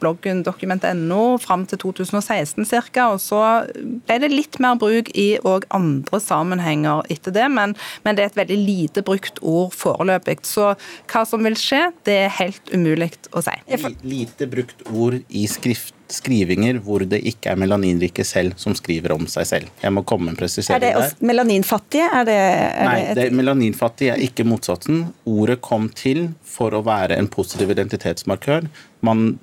bloggen 0.00 0.42
dokument.no 0.46 1.38
fram 1.42 1.62
til 1.70 1.78
2016 1.80 2.66
ca. 2.66 3.06
Og 3.14 3.20
så 3.22 3.40
ble 3.74 4.16
det 4.22 4.32
litt 4.32 4.58
mer 4.62 4.78
bruk 4.80 5.12
i 5.14 5.36
òg 5.46 5.66
andre 5.74 6.20
sammenhenger 6.22 7.06
etter 7.12 7.34
det, 7.34 7.46
men, 7.54 7.76
men, 8.02 8.16
det 8.16 8.24
er 8.24 8.32
et 8.32 8.40
veldig 8.40 8.58
lite 8.58 9.04
brukt 9.06 9.38
ord 9.42 9.74
foreløpig. 9.76 10.40
Så 10.48 10.72
hva 11.10 11.24
som 11.28 11.44
vil 11.46 11.58
skje, 11.58 11.84
det 12.08 12.18
er 12.26 12.36
helt 12.40 12.74
umulig 12.74 13.12
å 13.30 13.44
si. 13.44 13.54
Lite 14.02 14.48
brukt 14.50 14.84
ord 14.90 15.03
i 15.28 15.44
skrift 15.50 15.94
skrivinger 16.14 16.78
hvor 16.84 17.04
det 17.08 17.20
ikke 17.26 17.52
er 17.52 17.60
melaninrike 17.60 18.24
selv 18.26 18.56
som 18.60 18.76
skriver 18.76 19.14
om 19.14 19.26
seg 19.30 19.48
selv. 19.48 19.72
Jeg 19.82 19.94
må 19.94 20.04
komme 20.06 20.28
med 20.28 20.34
en 20.34 20.40
presisering 20.42 20.82
der. 20.82 20.98
Er 20.98 21.14
det 21.14 21.28
melaninfattige? 21.28 22.08
Er 22.08 22.28
det, 22.28 22.36
er 22.36 22.88
Nei, 22.88 22.98
det 23.16 23.26
et... 23.28 23.36
melaninfattig 23.36 24.10
er 24.12 24.22
ikke 24.24 24.46
motsatsen. 24.48 25.06
Ordet 25.28 25.60
kom 25.64 25.88
til 25.96 26.28
for 26.46 26.76
å 26.76 26.84
være 26.86 27.18
en 27.18 27.30
positiv 27.32 27.72
identitetsmarkør. 27.74 28.68
Man 29.04 29.34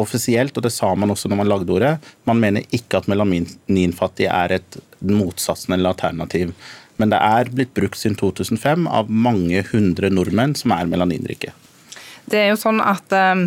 offisielt, 0.00 0.56
og 0.56 0.64
det 0.64 0.72
sa 0.72 0.92
man 0.96 1.12
også 1.12 1.28
når 1.28 1.40
man 1.42 1.50
lagde 1.50 1.74
ordet, 1.74 1.96
man 2.28 2.40
mener 2.40 2.64
ikke 2.76 3.00
at 3.00 3.08
melaninfattige 3.10 4.30
er 4.32 4.56
et 4.60 4.78
motsatsen 5.04 5.76
eller 5.76 5.92
alternativ. 5.92 6.54
Men 7.00 7.12
det 7.12 7.20
er 7.24 7.50
blitt 7.52 7.72
brukt 7.76 7.98
siden 7.98 8.16
2005 8.20 8.86
av 8.88 9.10
mange 9.10 9.64
hundre 9.70 10.10
nordmenn 10.12 10.56
som 10.58 10.74
er 10.76 10.88
melaninrike. 10.90 11.52
Det 12.30 12.38
er 12.38 12.52
jo 12.52 12.58
sånn 12.60 12.80
at 12.82 13.14
øh, 13.16 13.42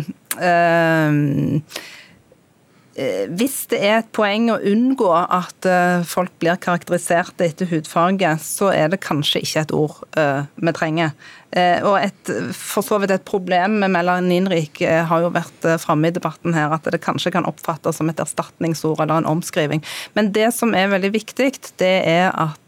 hvis 2.94 3.56
det 3.72 3.80
er 3.82 3.96
et 3.98 4.10
poeng 4.14 4.50
å 4.54 4.60
unngå 4.70 5.08
at 5.12 5.66
folk 6.06 6.30
blir 6.38 6.60
karakterisert 6.62 7.42
etter 7.42 7.66
hudfarge, 7.72 8.36
så 8.44 8.70
er 8.70 8.92
det 8.92 9.02
kanskje 9.02 9.42
ikke 9.42 9.64
et 9.64 9.74
ord 9.74 9.96
vi 10.14 10.74
trenger. 10.76 11.14
Eh, 11.54 11.78
og 11.86 12.00
et, 12.02 12.30
for 12.56 12.82
så 12.82 12.96
vidt 12.98 13.12
et 13.14 13.24
problem 13.26 13.76
med 13.84 13.92
melaninrik 13.94 14.80
eh, 14.82 15.04
har 15.06 15.22
jo 15.22 15.30
vært 15.36 15.66
eh, 15.68 15.78
framme 15.78 16.08
i 16.10 16.14
debatten 16.14 16.54
her, 16.56 16.72
at 16.74 16.88
det 16.90 16.98
kanskje 17.04 17.30
kan 17.36 17.46
oppfattes 17.46 18.00
som 18.00 18.10
et 18.10 18.20
erstatningsord 18.22 19.00
eller 19.04 19.16
en 19.20 19.30
omskriving. 19.36 19.82
Men 20.18 20.32
det 20.34 20.50
som 20.56 20.74
er 20.74 20.90
veldig 20.90 21.12
viktig, 21.14 21.50
det 21.78 21.94
er 22.10 22.28
at 22.34 22.60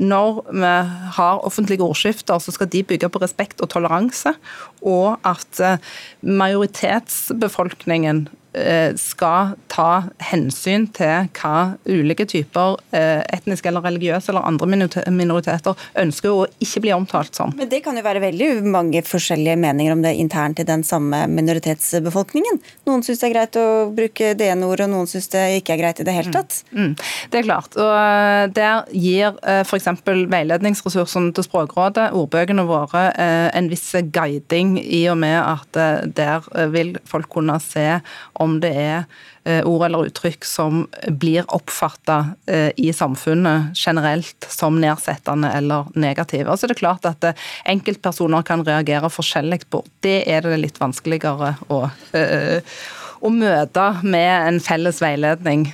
når 0.00 0.38
vi 0.48 0.70
har 1.16 1.44
offentlige 1.44 1.84
ordskifter, 1.84 2.38
så 2.40 2.50
skal 2.54 2.70
de 2.72 2.82
bygge 2.88 3.08
på 3.12 3.20
respekt 3.20 3.60
og 3.60 3.68
toleranse, 3.74 4.32
og 4.80 5.18
at 5.28 5.60
majoritetsbefolkningen 6.24 8.18
Eh, 8.26 8.43
skal 9.00 9.54
ta 9.74 10.04
hensyn 10.30 10.86
til 10.94 11.28
hva 11.34 11.74
ulike 11.88 12.26
typer 12.30 12.76
eh, 12.94 13.22
etniske 13.34 13.68
eller 13.70 13.84
religiøse 13.84 14.30
eller 14.30 14.46
andre 14.46 14.68
minoriteter 15.10 15.80
ønsker 16.00 16.30
å 16.30 16.46
ikke 16.62 16.84
bli 16.84 16.92
omtalt 16.94 17.34
som. 17.34 17.54
Men 17.58 17.70
Det 17.72 17.82
kan 17.84 17.98
jo 17.98 18.04
være 18.04 18.22
veldig 18.22 18.50
mange 18.70 19.02
forskjellige 19.06 19.58
meninger 19.60 19.94
om 19.94 20.04
det 20.04 20.14
internt 20.20 20.62
i 20.62 20.66
den 20.68 20.84
samme 20.86 21.24
minoritetsbefolkningen. 21.30 22.60
Noen 22.88 23.02
syns 23.06 23.22
det 23.22 23.28
er 23.30 23.34
greit 23.34 23.58
å 23.58 23.66
bruke 23.94 24.32
det 24.38 24.50
ordet, 24.54 24.86
og 24.86 24.92
noen 24.92 25.10
syns 25.10 25.26
det 25.32 25.44
ikke 25.58 25.74
er 25.74 25.82
greit 25.82 26.02
i 26.02 26.06
det 26.06 26.14
hele 26.14 26.30
mm. 26.30 26.36
tatt. 26.36 26.60
Mm. 26.70 26.84
Mm. 26.84 26.94
Det 27.32 27.40
er 27.40 27.48
klart. 27.48 27.78
og 27.80 27.94
eh, 27.96 28.44
Der 28.54 28.84
gir 28.94 29.40
f.eks. 29.64 29.90
veiledningsressursene 30.06 31.34
til 31.34 31.48
Språkrådet, 31.48 32.10
ordbøkene 32.14 32.64
våre, 32.68 33.06
en 33.14 33.68
viss 33.70 33.86
guiding 34.14 34.76
i 34.82 35.04
og 35.10 35.18
med 35.20 35.36
at 35.38 35.78
der 36.16 36.44
vil 36.72 36.94
folk 37.08 37.28
kunne 37.32 37.56
se 37.62 37.86
om 38.42 38.43
det 38.62 38.72
er 38.78 39.04
eh, 39.44 39.62
ord 39.66 39.86
eller 39.86 40.08
uttrykk 40.08 40.44
som 40.48 40.84
blir 41.08 41.46
oppfatta 41.54 42.18
eh, 42.46 42.70
i 42.76 42.90
samfunnet 42.94 43.78
generelt 43.78 44.48
som 44.50 44.80
nedsettende 44.82 45.50
eller 45.56 45.90
negative. 45.94 46.50
Altså 46.50 46.68
det 46.68 46.76
er 46.76 46.82
klart 46.82 47.08
at 47.08 47.24
eh, 47.30 47.46
enkeltpersoner 47.74 48.46
kan 48.46 48.64
reagere 48.66 49.10
forskjellig 49.12 49.64
på. 49.72 49.84
Det 50.04 50.22
er 50.30 50.44
det 50.44 50.60
litt 50.60 50.80
vanskeligere 50.82 51.54
å, 51.72 51.80
å 53.24 53.32
møte 53.32 53.88
med 54.02 54.32
en 54.52 54.62
felles 54.62 55.02
veiledning. 55.02 55.68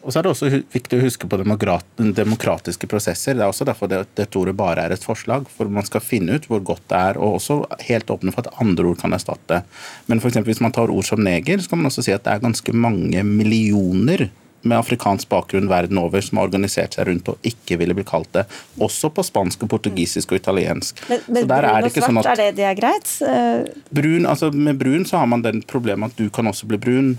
Og 0.00 0.12
så 0.12 0.18
er 0.18 0.24
det 0.24 0.30
også 0.32 0.48
viktig 0.72 0.96
å 0.96 1.02
huske 1.02 1.28
på 1.28 1.38
demokratiske 1.40 2.88
prosesser. 2.88 3.36
Det 3.36 3.44
er 3.44 3.52
også 3.52 3.66
derfor 3.68 3.90
det, 3.90 4.00
dette 4.16 4.38
ordet 4.40 4.56
bare 4.56 4.86
er 4.86 4.94
et 4.94 5.04
forslag. 5.04 5.48
For 5.52 5.68
man 5.68 5.84
skal 5.84 6.04
finne 6.04 6.38
ut 6.38 6.48
hvor 6.48 6.62
godt 6.72 6.86
det 6.88 7.00
er, 7.10 7.20
og 7.20 7.36
også 7.36 7.58
helt 7.84 8.12
åpne 8.12 8.32
for 8.32 8.46
at 8.46 8.62
andre 8.64 8.88
ord 8.88 9.02
kan 9.02 9.12
erstatte. 9.16 9.60
Men 10.08 10.22
for 10.24 10.32
hvis 10.46 10.62
man 10.64 10.72
tar 10.76 10.92
ord 10.92 11.08
som 11.08 11.20
neger, 11.24 11.60
så 11.60 11.72
kan 11.72 11.82
man 11.82 11.90
også 11.90 12.06
si 12.06 12.14
at 12.16 12.24
det 12.24 12.32
er 12.32 12.46
ganske 12.46 12.76
mange 12.76 13.24
millioner 13.28 14.30
med 14.62 14.78
afrikansk 14.78 15.28
bakgrunn 15.30 15.68
verden 15.70 15.98
over 16.00 16.20
som 16.24 16.38
har 16.38 16.48
organisert 16.50 16.96
seg 16.96 17.08
rundt 17.08 17.28
og 17.32 17.46
ikke 17.46 17.78
ville 17.80 17.94
bli 17.96 18.04
kalt 18.06 18.28
det. 18.36 18.44
Også 18.82 19.10
på 19.14 19.24
spansk, 19.24 19.64
portugisisk 19.70 20.34
og 20.34 20.40
italiensk. 20.40 21.00
Men, 21.08 21.22
men 21.28 21.48
brun 21.48 21.86
og 21.86 21.94
svart, 21.94 22.06
sånn 22.06 22.20
er 22.20 22.40
det, 22.40 22.48
det 22.58 22.66
er 22.68 22.76
greit? 22.78 23.12
Brun, 23.90 24.28
altså 24.28 24.50
Med 24.52 24.80
brun 24.80 25.06
så 25.08 25.20
har 25.22 25.30
man 25.30 25.44
den 25.46 25.62
problemet 25.68 26.12
at 26.12 26.20
du 26.20 26.28
kan 26.34 26.50
også 26.50 26.68
bli 26.70 26.80
brun. 26.80 27.10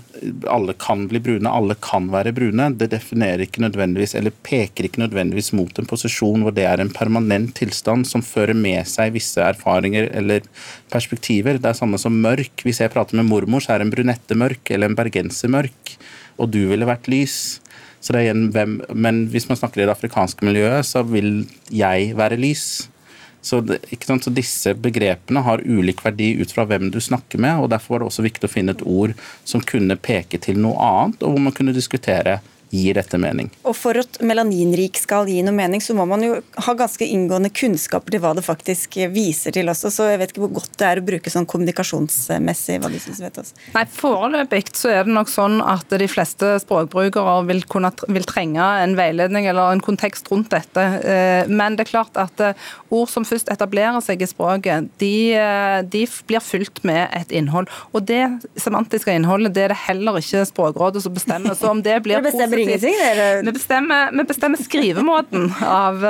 Alle 0.50 0.76
kan 0.78 1.06
bli 1.10 1.22
brune, 1.22 1.50
alle 1.50 1.76
kan 1.82 2.08
være 2.12 2.34
brune. 2.36 2.70
Det 2.78 2.92
definerer 2.94 3.46
ikke 3.46 3.64
nødvendigvis, 3.64 4.14
eller 4.18 4.34
peker 4.46 4.88
ikke 4.88 5.02
nødvendigvis 5.02 5.52
mot 5.58 5.78
en 5.78 5.90
posisjon 5.90 6.46
hvor 6.46 6.54
det 6.54 6.66
er 6.68 6.82
en 6.82 6.92
permanent 6.94 7.54
tilstand 7.58 8.06
som 8.08 8.24
fører 8.24 8.56
med 8.56 8.86
seg 8.90 9.14
visse 9.16 9.42
erfaringer 9.42 10.10
eller 10.12 10.46
perspektiver. 10.92 11.58
Det 11.58 11.72
er 11.72 11.78
samme 11.78 11.98
som 12.00 12.14
mørk. 12.22 12.62
Hvis 12.62 12.82
jeg 12.82 12.92
prater 12.94 13.18
med 13.18 13.30
mormor, 13.30 13.64
så 13.64 13.74
er 13.74 13.84
en 13.84 13.92
brunette 13.92 14.36
mørk, 14.38 14.70
eller 14.70 14.90
en 14.90 14.98
bergenser 14.98 15.50
mørk 15.52 15.96
og 16.42 16.50
du 16.54 16.64
ville 16.72 16.88
vært 16.88 17.10
lys. 17.12 17.36
Så 18.02 18.10
det 18.10 18.18
er 18.18 18.28
igjen 18.28 18.48
hvem, 18.54 18.80
men 18.98 19.26
hvis 19.30 19.46
man 19.50 19.58
snakker 19.60 19.82
i 19.82 19.86
det 19.86 19.94
afrikanske 19.94 20.46
miljøet, 20.46 20.88
så 20.88 21.04
vil 21.06 21.44
jeg 21.70 22.16
være 22.18 22.40
lys. 22.40 22.64
Så, 23.42 23.58
det, 23.66 23.80
så, 23.90 24.30
disse 24.30 24.74
begrepene 24.78 25.42
har 25.42 25.64
ulik 25.66 26.04
verdi 26.04 26.32
ut 26.38 26.52
fra 26.54 26.64
hvem 26.66 26.92
du 26.94 27.00
snakker 27.02 27.42
med, 27.42 27.58
og 27.58 27.72
derfor 27.72 27.96
var 27.96 28.02
det 28.02 28.10
også 28.12 28.26
viktig 28.26 28.46
å 28.46 28.52
finne 28.52 28.74
et 28.76 28.84
ord 28.86 29.14
som 29.46 29.64
kunne 29.66 29.98
peke 29.98 30.38
til 30.42 30.60
noe 30.62 30.78
annet, 30.78 31.22
og 31.22 31.34
hvor 31.34 31.46
man 31.48 31.56
kunne 31.56 31.74
diskutere 31.74 32.38
gir 32.72 32.96
dette 32.96 33.18
mening. 33.20 33.50
Og 33.68 33.76
For 33.76 33.98
at 34.00 34.18
melaninrik 34.24 34.96
skal 35.00 35.28
gi 35.28 35.42
noe 35.44 35.54
mening, 35.54 35.82
så 35.84 35.94
må 35.96 36.06
man 36.08 36.24
jo 36.24 36.38
ha 36.64 36.74
ganske 36.76 37.04
inngående 37.04 37.52
kunnskaper 37.52 38.14
til 38.14 38.22
hva 38.22 38.32
det 38.36 38.44
faktisk 38.46 38.96
viser 39.12 39.54
til 39.54 39.68
også. 39.68 39.90
Så 39.92 40.08
jeg 40.08 40.20
vet 40.22 40.32
ikke 40.32 40.46
hvor 40.46 40.54
godt 40.62 40.78
det 40.80 40.88
er 40.88 41.02
å 41.02 41.06
bruke 41.06 41.32
sånn 41.32 41.48
kommunikasjonsmessig. 41.50 42.78
hva 42.80 42.90
du 42.92 42.98
synes, 43.02 43.20
vet 43.20 43.40
også. 43.42 43.58
Nei, 43.76 43.84
Foreløpig 43.92 44.62
så 44.78 44.92
er 44.92 45.06
det 45.06 45.14
nok 45.14 45.30
sånn 45.32 45.60
at 45.60 45.92
de 46.00 46.08
fleste 46.08 46.54
språkbrukere 46.62 47.36
vil, 47.50 47.62
kunne, 47.68 47.92
vil 48.08 48.26
trenge 48.28 48.68
en 48.82 48.96
veiledning 48.96 49.48
eller 49.50 49.74
en 49.74 49.84
kontekst 49.84 50.30
rundt 50.32 50.52
dette. 50.54 50.86
Eh, 51.02 51.50
men 51.52 51.76
det 51.76 51.86
er 51.86 51.92
klart 51.92 52.16
at 52.20 52.40
eh, 52.40 52.68
ord 52.92 53.10
som 53.12 53.26
først 53.28 53.52
etablerer 53.52 54.00
seg 54.04 54.22
i 54.22 54.30
språket, 54.30 54.88
de, 55.02 55.14
eh, 55.36 55.78
de 55.84 56.06
blir 56.28 56.44
fylt 56.44 56.82
med 56.88 57.04
et 57.12 57.34
innhold. 57.34 57.68
Og 57.92 58.06
det 58.08 58.24
semantiske 58.60 59.12
innholdet 59.12 59.52
det 59.56 59.66
er 59.66 59.74
det 59.74 59.82
heller 59.84 60.20
ikke 60.20 60.46
Språkrådet 60.52 61.02
som 61.04 61.14
bestemmer. 61.14 61.54
Så 61.58 61.70
om 61.70 61.80
det 61.84 61.98
blir 62.04 62.22
det 62.24 62.32
ingenting, 62.62 62.98
det 62.98 63.42
Vi 63.46 63.52
bestemmer, 63.52 64.12
vi 64.12 64.24
bestemmer 64.28 64.62
skrivemåten 64.62 65.48
av, 65.66 66.06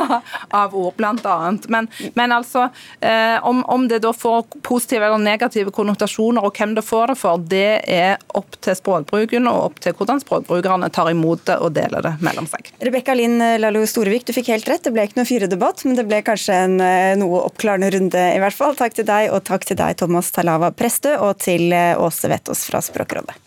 av 0.62 0.76
ord, 0.76 1.04
annet. 1.04 1.68
Men, 1.68 1.88
men 2.14 2.32
altså, 2.32 2.68
eh, 3.00 3.36
om, 3.46 3.64
om, 3.64 3.88
det 3.88 4.02
da 4.04 4.12
får 4.12 4.46
positive 4.62 5.06
eller 5.06 5.22
negative 5.22 5.70
konnotasjoner, 5.74 6.44
og 6.44 6.56
hvem 6.56 6.74
det 6.76 6.84
får 6.86 7.12
det 7.12 7.18
for, 7.20 7.42
det 7.54 7.70
er 7.86 8.16
opp 8.38 8.58
til 8.64 8.76
språkbruken 8.78 9.48
og 9.50 9.70
opp 9.70 9.80
til 9.84 9.96
hvordan 9.96 10.20
språkbrukerne 10.22 10.90
tar 10.94 11.10
imot 11.12 11.46
det 11.48 11.58
og 11.62 11.74
deler 11.76 12.04
det 12.04 12.16
mellom 12.24 12.48
seg. 12.50 12.72
Rebekka 12.82 13.16
Linn 13.16 13.38
Lallo 13.60 13.84
Storevik, 13.88 14.26
du 14.26 14.34
fikk 14.36 14.50
helt 14.54 14.68
rett. 14.70 14.84
Det 14.86 14.94
ble 14.94 15.06
ikke 15.06 15.20
noe 15.20 15.28
fyredebatt, 15.28 15.84
men 15.86 15.98
det 15.98 16.06
ble 16.08 16.22
kanskje 16.26 16.60
en 16.66 16.78
eh, 16.82 17.14
noe 17.20 17.42
oppklarende 17.46 17.90
runde 17.94 18.28
i 18.34 18.42
hvert 18.42 18.56
fall. 18.56 18.76
Takk 18.78 18.98
til 18.98 19.08
deg, 19.08 19.30
og 19.32 19.44
takk 19.48 19.66
til 19.68 19.78
deg, 19.78 19.98
Thomas 20.00 20.32
Talava 20.34 20.72
Prestø, 20.74 21.16
og 21.22 21.36
til 21.42 21.70
eh, 21.72 21.94
Åse 21.98 22.30
Vettos 22.32 22.66
fra 22.68 22.82
Språkrådet. 22.84 23.45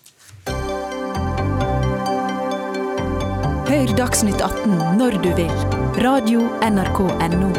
Hør 3.69 3.91
Dagsnytt 3.93 4.39
18 4.41 4.71
når 4.97 5.19
du 5.21 5.27
vil. 5.37 5.51
Radio 6.01 6.47
NRK 6.65 7.03
Radio.nrk.no. 7.05 7.49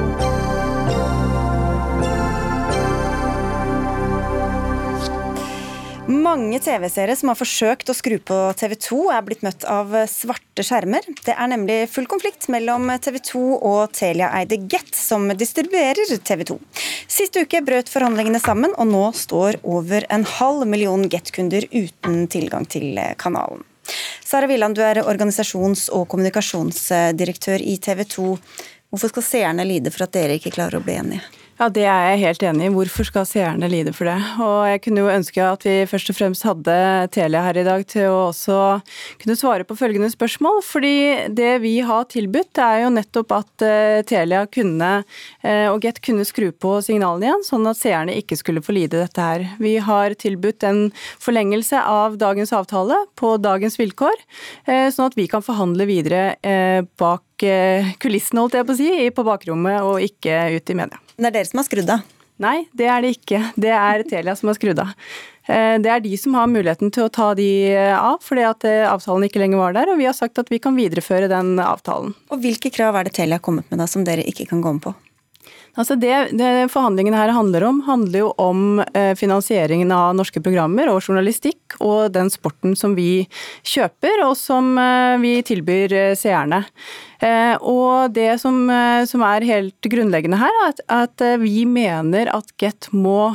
Mange 6.10 6.58
TV-seere 6.58 7.14
som 7.14 7.30
har 7.30 7.38
forsøkt 7.38 7.94
å 7.94 7.94
skru 7.94 8.18
på 8.18 8.40
TV 8.58 8.74
2, 8.88 9.00
er 9.14 9.22
blitt 9.28 9.46
møtt 9.46 9.62
av 9.70 9.94
svarte 10.10 10.66
skjermer. 10.66 11.06
Det 11.22 11.38
er 11.38 11.52
nemlig 11.54 11.78
full 11.94 12.10
konflikt 12.10 12.50
mellom 12.50 12.90
TV 12.98 13.22
2 13.30 13.46
og 13.60 13.94
Telia-eide 13.94 14.64
Get, 14.66 14.90
som 14.90 15.30
distribuerer 15.30 16.18
TV 16.18 16.42
2. 16.50 16.58
Sist 17.06 17.38
uke 17.38 17.62
brøt 17.62 17.94
forhandlingene 17.94 18.42
sammen, 18.42 18.74
og 18.74 18.90
nå 18.90 19.06
står 19.14 19.62
over 19.62 20.10
en 20.10 20.26
halv 20.40 20.66
million 20.66 21.06
Get-kunder 21.06 21.70
uten 21.70 22.24
tilgang 22.34 22.66
til 22.66 22.98
kanalen. 23.14 23.62
Sara 24.30 24.46
Villand, 24.46 24.76
du 24.76 24.82
er 24.86 25.00
organisasjons- 25.02 25.88
og 25.90 26.04
kommunikasjonsdirektør 26.12 27.64
i 27.66 27.72
TV 27.82 28.04
2. 28.06 28.26
Hvorfor 28.86 29.10
skal 29.10 29.24
seerne 29.26 29.64
lide 29.66 29.90
for 29.90 30.06
at 30.06 30.12
dere 30.14 30.36
ikke 30.38 30.52
klarer 30.54 30.78
å 30.78 30.84
bli 30.86 30.94
enige? 31.00 31.39
Ja, 31.60 31.66
Det 31.68 31.82
er 31.84 32.14
jeg 32.14 32.20
helt 32.22 32.42
enig 32.48 32.62
i. 32.64 32.72
Hvorfor 32.72 33.04
skal 33.04 33.26
seerne 33.28 33.68
lide 33.68 33.92
for 33.92 34.08
det? 34.08 34.16
Og 34.40 34.64
Jeg 34.64 34.80
kunne 34.80 35.02
jo 35.02 35.10
ønske 35.12 35.42
at 35.44 35.66
vi 35.68 35.74
først 35.84 36.08
og 36.08 36.16
fremst 36.16 36.46
hadde 36.48 36.76
Telia 37.12 37.42
her 37.44 37.58
i 37.60 37.64
dag 37.66 37.84
til 37.84 38.08
å 38.08 38.30
også 38.30 38.80
kunne 39.20 39.36
svare 39.36 39.66
på 39.68 39.76
følgende 39.76 40.08
spørsmål. 40.08 40.62
Fordi 40.64 41.28
det 41.36 41.60
vi 41.60 41.74
har 41.84 42.08
tilbudt, 42.08 42.56
er 42.56 42.86
jo 42.86 42.94
nettopp 42.96 43.36
at 43.42 43.66
eh, 43.66 44.00
Telia 44.08 44.46
kunne, 44.48 45.04
eh, 45.44 45.68
og 45.68 45.84
Get 45.84 46.00
kunne 46.00 46.24
skru 46.24 46.48
på 46.48 46.78
signalene 46.80 47.28
igjen, 47.28 47.44
sånn 47.44 47.68
at 47.68 47.76
seerne 47.76 48.16
ikke 48.16 48.40
skulle 48.40 48.64
få 48.64 48.78
lide 48.78 48.96
dette 48.96 49.20
her. 49.20 49.44
Vi 49.60 49.76
har 49.84 50.16
tilbudt 50.16 50.64
en 50.64 50.86
forlengelse 51.20 51.76
av 51.76 52.16
dagens 52.16 52.54
avtale 52.56 53.04
på 53.20 53.36
dagens 53.36 53.76
vilkår, 53.76 54.16
eh, 54.64 54.88
sånn 54.88 55.12
at 55.12 55.20
vi 55.20 55.28
kan 55.28 55.44
forhandle 55.44 55.84
videre 55.84 56.24
bak 56.96 57.20
kulissene, 58.02 58.44
holdt 58.44 58.58
jeg 58.58 58.68
på 58.68 58.76
å 58.76 58.80
si, 58.80 58.90
på 59.16 59.26
bakrommet 59.26 59.82
og 59.86 60.04
ikke 60.04 60.46
ut 60.56 60.72
i 60.72 60.78
media. 60.82 61.00
Det 61.16 61.30
er 61.30 61.38
dere 61.38 61.48
som 61.48 61.62
har 61.62 61.68
skrudd 61.68 61.92
av? 61.96 62.08
Nei, 62.40 62.62
det 62.72 62.86
er 62.88 63.04
det 63.04 63.12
ikke. 63.18 63.42
Det 63.60 63.72
er 63.76 64.02
Telia 64.08 64.32
som 64.38 64.48
har 64.48 64.56
skrudd 64.56 64.80
av. 64.80 64.94
Eh, 65.50 65.76
det 65.82 65.90
er 65.90 66.00
de 66.04 66.14
som 66.20 66.36
har 66.38 66.48
muligheten 66.50 66.92
til 66.94 67.06
å 67.06 67.12
ta 67.12 67.32
de 67.38 67.50
eh, 67.72 67.92
av, 67.96 68.20
fordi 68.24 68.46
at 68.48 68.64
eh, 68.68 68.86
avtalen 68.88 69.26
ikke 69.26 69.42
lenger 69.42 69.60
var 69.60 69.76
der. 69.76 69.92
Og 69.92 70.00
vi 70.00 70.08
har 70.08 70.16
sagt 70.16 70.40
at 70.40 70.50
vi 70.52 70.60
kan 70.62 70.78
videreføre 70.78 71.30
den 71.32 71.58
avtalen. 71.60 72.14
Og 72.30 72.42
Hvilke 72.44 72.72
krav 72.72 72.96
er 72.96 73.08
det 73.08 73.14
Telia 73.18 73.36
har 73.40 73.44
kommet 73.44 73.68
med 73.72 73.82
da, 73.82 73.88
som 73.90 74.06
dere 74.06 74.24
ikke 74.24 74.48
kan 74.50 74.64
gå 74.64 74.76
med 74.76 74.84
på? 74.88 74.96
Altså 75.78 75.94
det, 76.00 76.32
det 76.34 76.70
forhandlingene 76.72 77.14
her 77.14 77.30
handler 77.30 77.62
om, 77.68 77.76
handler 77.86 78.24
jo 78.24 78.30
om 78.42 78.80
finansieringen 79.16 79.92
av 79.94 80.16
norske 80.18 80.42
programmer 80.42 80.90
og 80.90 80.98
journalistikk, 80.98 81.76
og 81.78 82.10
den 82.10 82.26
sporten 82.32 82.74
som 82.76 82.96
vi 82.98 83.28
kjøper, 83.62 84.24
og 84.26 84.34
som 84.36 84.74
vi 85.22 85.36
tilbyr 85.46 85.94
seerne. 86.18 86.64
Eh, 87.20 87.56
og 87.60 88.14
det 88.16 88.32
som, 88.40 88.62
eh, 88.72 89.04
som 89.08 89.24
er 89.26 89.48
helt 89.48 89.88
grunnleggende 89.92 90.40
her, 90.40 90.60
er 90.64 90.72
at, 90.72 90.84
at 90.88 91.24
eh, 91.24 91.40
vi 91.40 91.64
mener 91.68 92.32
at 92.32 92.52
Get 92.60 92.88
må 92.92 93.34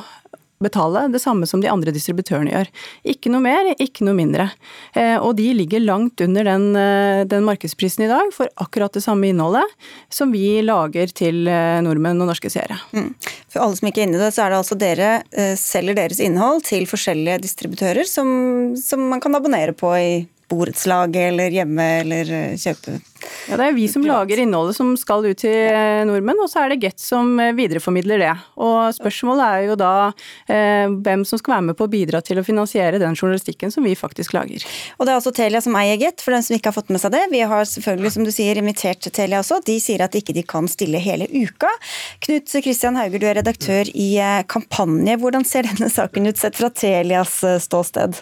betale 0.63 1.03
det 1.11 1.19
samme 1.21 1.45
som 1.45 1.59
de 1.61 1.69
andre 1.69 1.91
distributørene 1.93 2.49
gjør. 2.49 2.69
Ikke 3.11 3.29
noe 3.29 3.43
mer, 3.43 3.67
ikke 3.75 4.05
noe 4.07 4.15
mindre. 4.17 4.47
Og 5.19 5.35
de 5.37 5.49
ligger 5.53 5.83
langt 5.83 6.23
under 6.23 6.47
den, 6.47 6.69
den, 7.27 7.43
markedsprisen 7.45 8.05
i 8.05 8.09
dag 8.09 8.31
for 8.33 8.49
akkurat 8.63 8.95
det 8.95 9.03
samme 9.03 9.27
innholdet 9.29 9.67
som 10.09 10.31
vi 10.33 10.63
lager 10.65 11.11
til 11.11 11.43
nordmenn 11.85 12.23
og 12.23 12.31
norske 12.31 12.49
seere. 12.49 12.79
Mm. 12.95 13.11
For 13.51 13.65
alle 13.65 13.77
som 13.77 13.91
ikke 13.91 14.05
er 14.05 14.07
inne 14.07 14.17
i 14.17 14.23
det, 14.23 14.31
så 14.33 14.45
er 14.45 14.55
det 14.55 14.61
altså 14.61 14.79
dere 14.79 15.11
selger 15.59 15.99
deres 15.99 16.23
innhold 16.23 16.63
til 16.71 16.87
forskjellige 16.89 17.43
distributører 17.43 18.07
som, 18.09 18.31
som 18.79 19.05
man 19.11 19.21
kan 19.21 19.35
abonnere 19.37 19.75
på 19.75 19.91
i 19.99 20.09
borettslaget 20.51 21.31
eller 21.31 21.53
hjemme 21.53 21.85
eller 22.03 22.31
eh, 22.33 22.55
kjøpe 22.59 22.99
Ja, 23.49 23.57
Det 23.57 23.65
er 23.65 23.73
vi 23.73 23.85
som 23.89 24.03
lager 24.05 24.39
innholdet 24.41 24.75
som 24.77 24.91
skal 24.99 25.25
ut 25.25 25.39
til 25.41 25.53
eh, 25.53 26.03
nordmenn, 26.05 26.41
og 26.43 26.49
så 26.51 26.63
er 26.63 26.73
det 26.73 26.81
Get 26.83 27.01
som 27.01 27.39
eh, 27.41 27.53
videreformidler 27.57 28.21
det. 28.21 28.33
Og 28.61 28.93
Spørsmålet 28.97 29.45
er 29.45 29.65
jo 29.69 29.77
da 29.79 29.93
eh, 30.51 30.85
hvem 30.89 31.25
som 31.25 31.41
skal 31.41 31.55
være 31.55 31.67
med 31.69 31.79
på 31.79 31.87
å 31.87 31.91
bidra 31.91 32.21
til 32.25 32.41
å 32.41 32.45
finansiere 32.45 33.01
den 33.01 33.17
journalistikken 33.17 33.73
som 33.73 33.85
vi 33.85 33.95
faktisk 33.97 34.35
lager. 34.37 34.65
Og 34.97 35.05
Det 35.05 35.13
er 35.13 35.19
altså 35.19 35.33
Telia 35.35 35.63
som 35.65 35.77
eier 35.79 35.97
Get, 36.01 36.21
for 36.21 36.35
den 36.35 36.45
som 36.45 36.57
ikke 36.57 36.69
har 36.69 36.77
fått 36.77 36.93
med 36.93 37.01
seg 37.01 37.15
det. 37.15 37.23
Vi 37.33 37.41
har 37.41 37.65
selvfølgelig, 37.69 38.13
som 38.17 38.27
du 38.27 38.33
sier, 38.35 38.61
invitert 38.61 39.09
Telia 39.15 39.41
også. 39.41 39.61
De 39.65 39.79
sier 39.81 40.05
at 40.05 40.17
ikke 40.17 40.35
de 40.37 40.45
kan 40.45 40.69
stille 40.69 41.01
hele 41.01 41.29
uka. 41.33 41.71
Knut 42.25 42.53
Kristian 42.65 42.99
Hauger, 42.99 43.21
du 43.21 43.29
er 43.29 43.39
redaktør 43.41 43.89
i 43.89 44.11
Kampanje. 44.51 45.17
Hvordan 45.21 45.45
ser 45.47 45.69
denne 45.69 45.89
saken 45.91 46.29
ut 46.29 46.41
sett 46.41 46.57
fra 46.59 46.69
Telias 46.73 47.41
ståsted? 47.65 48.21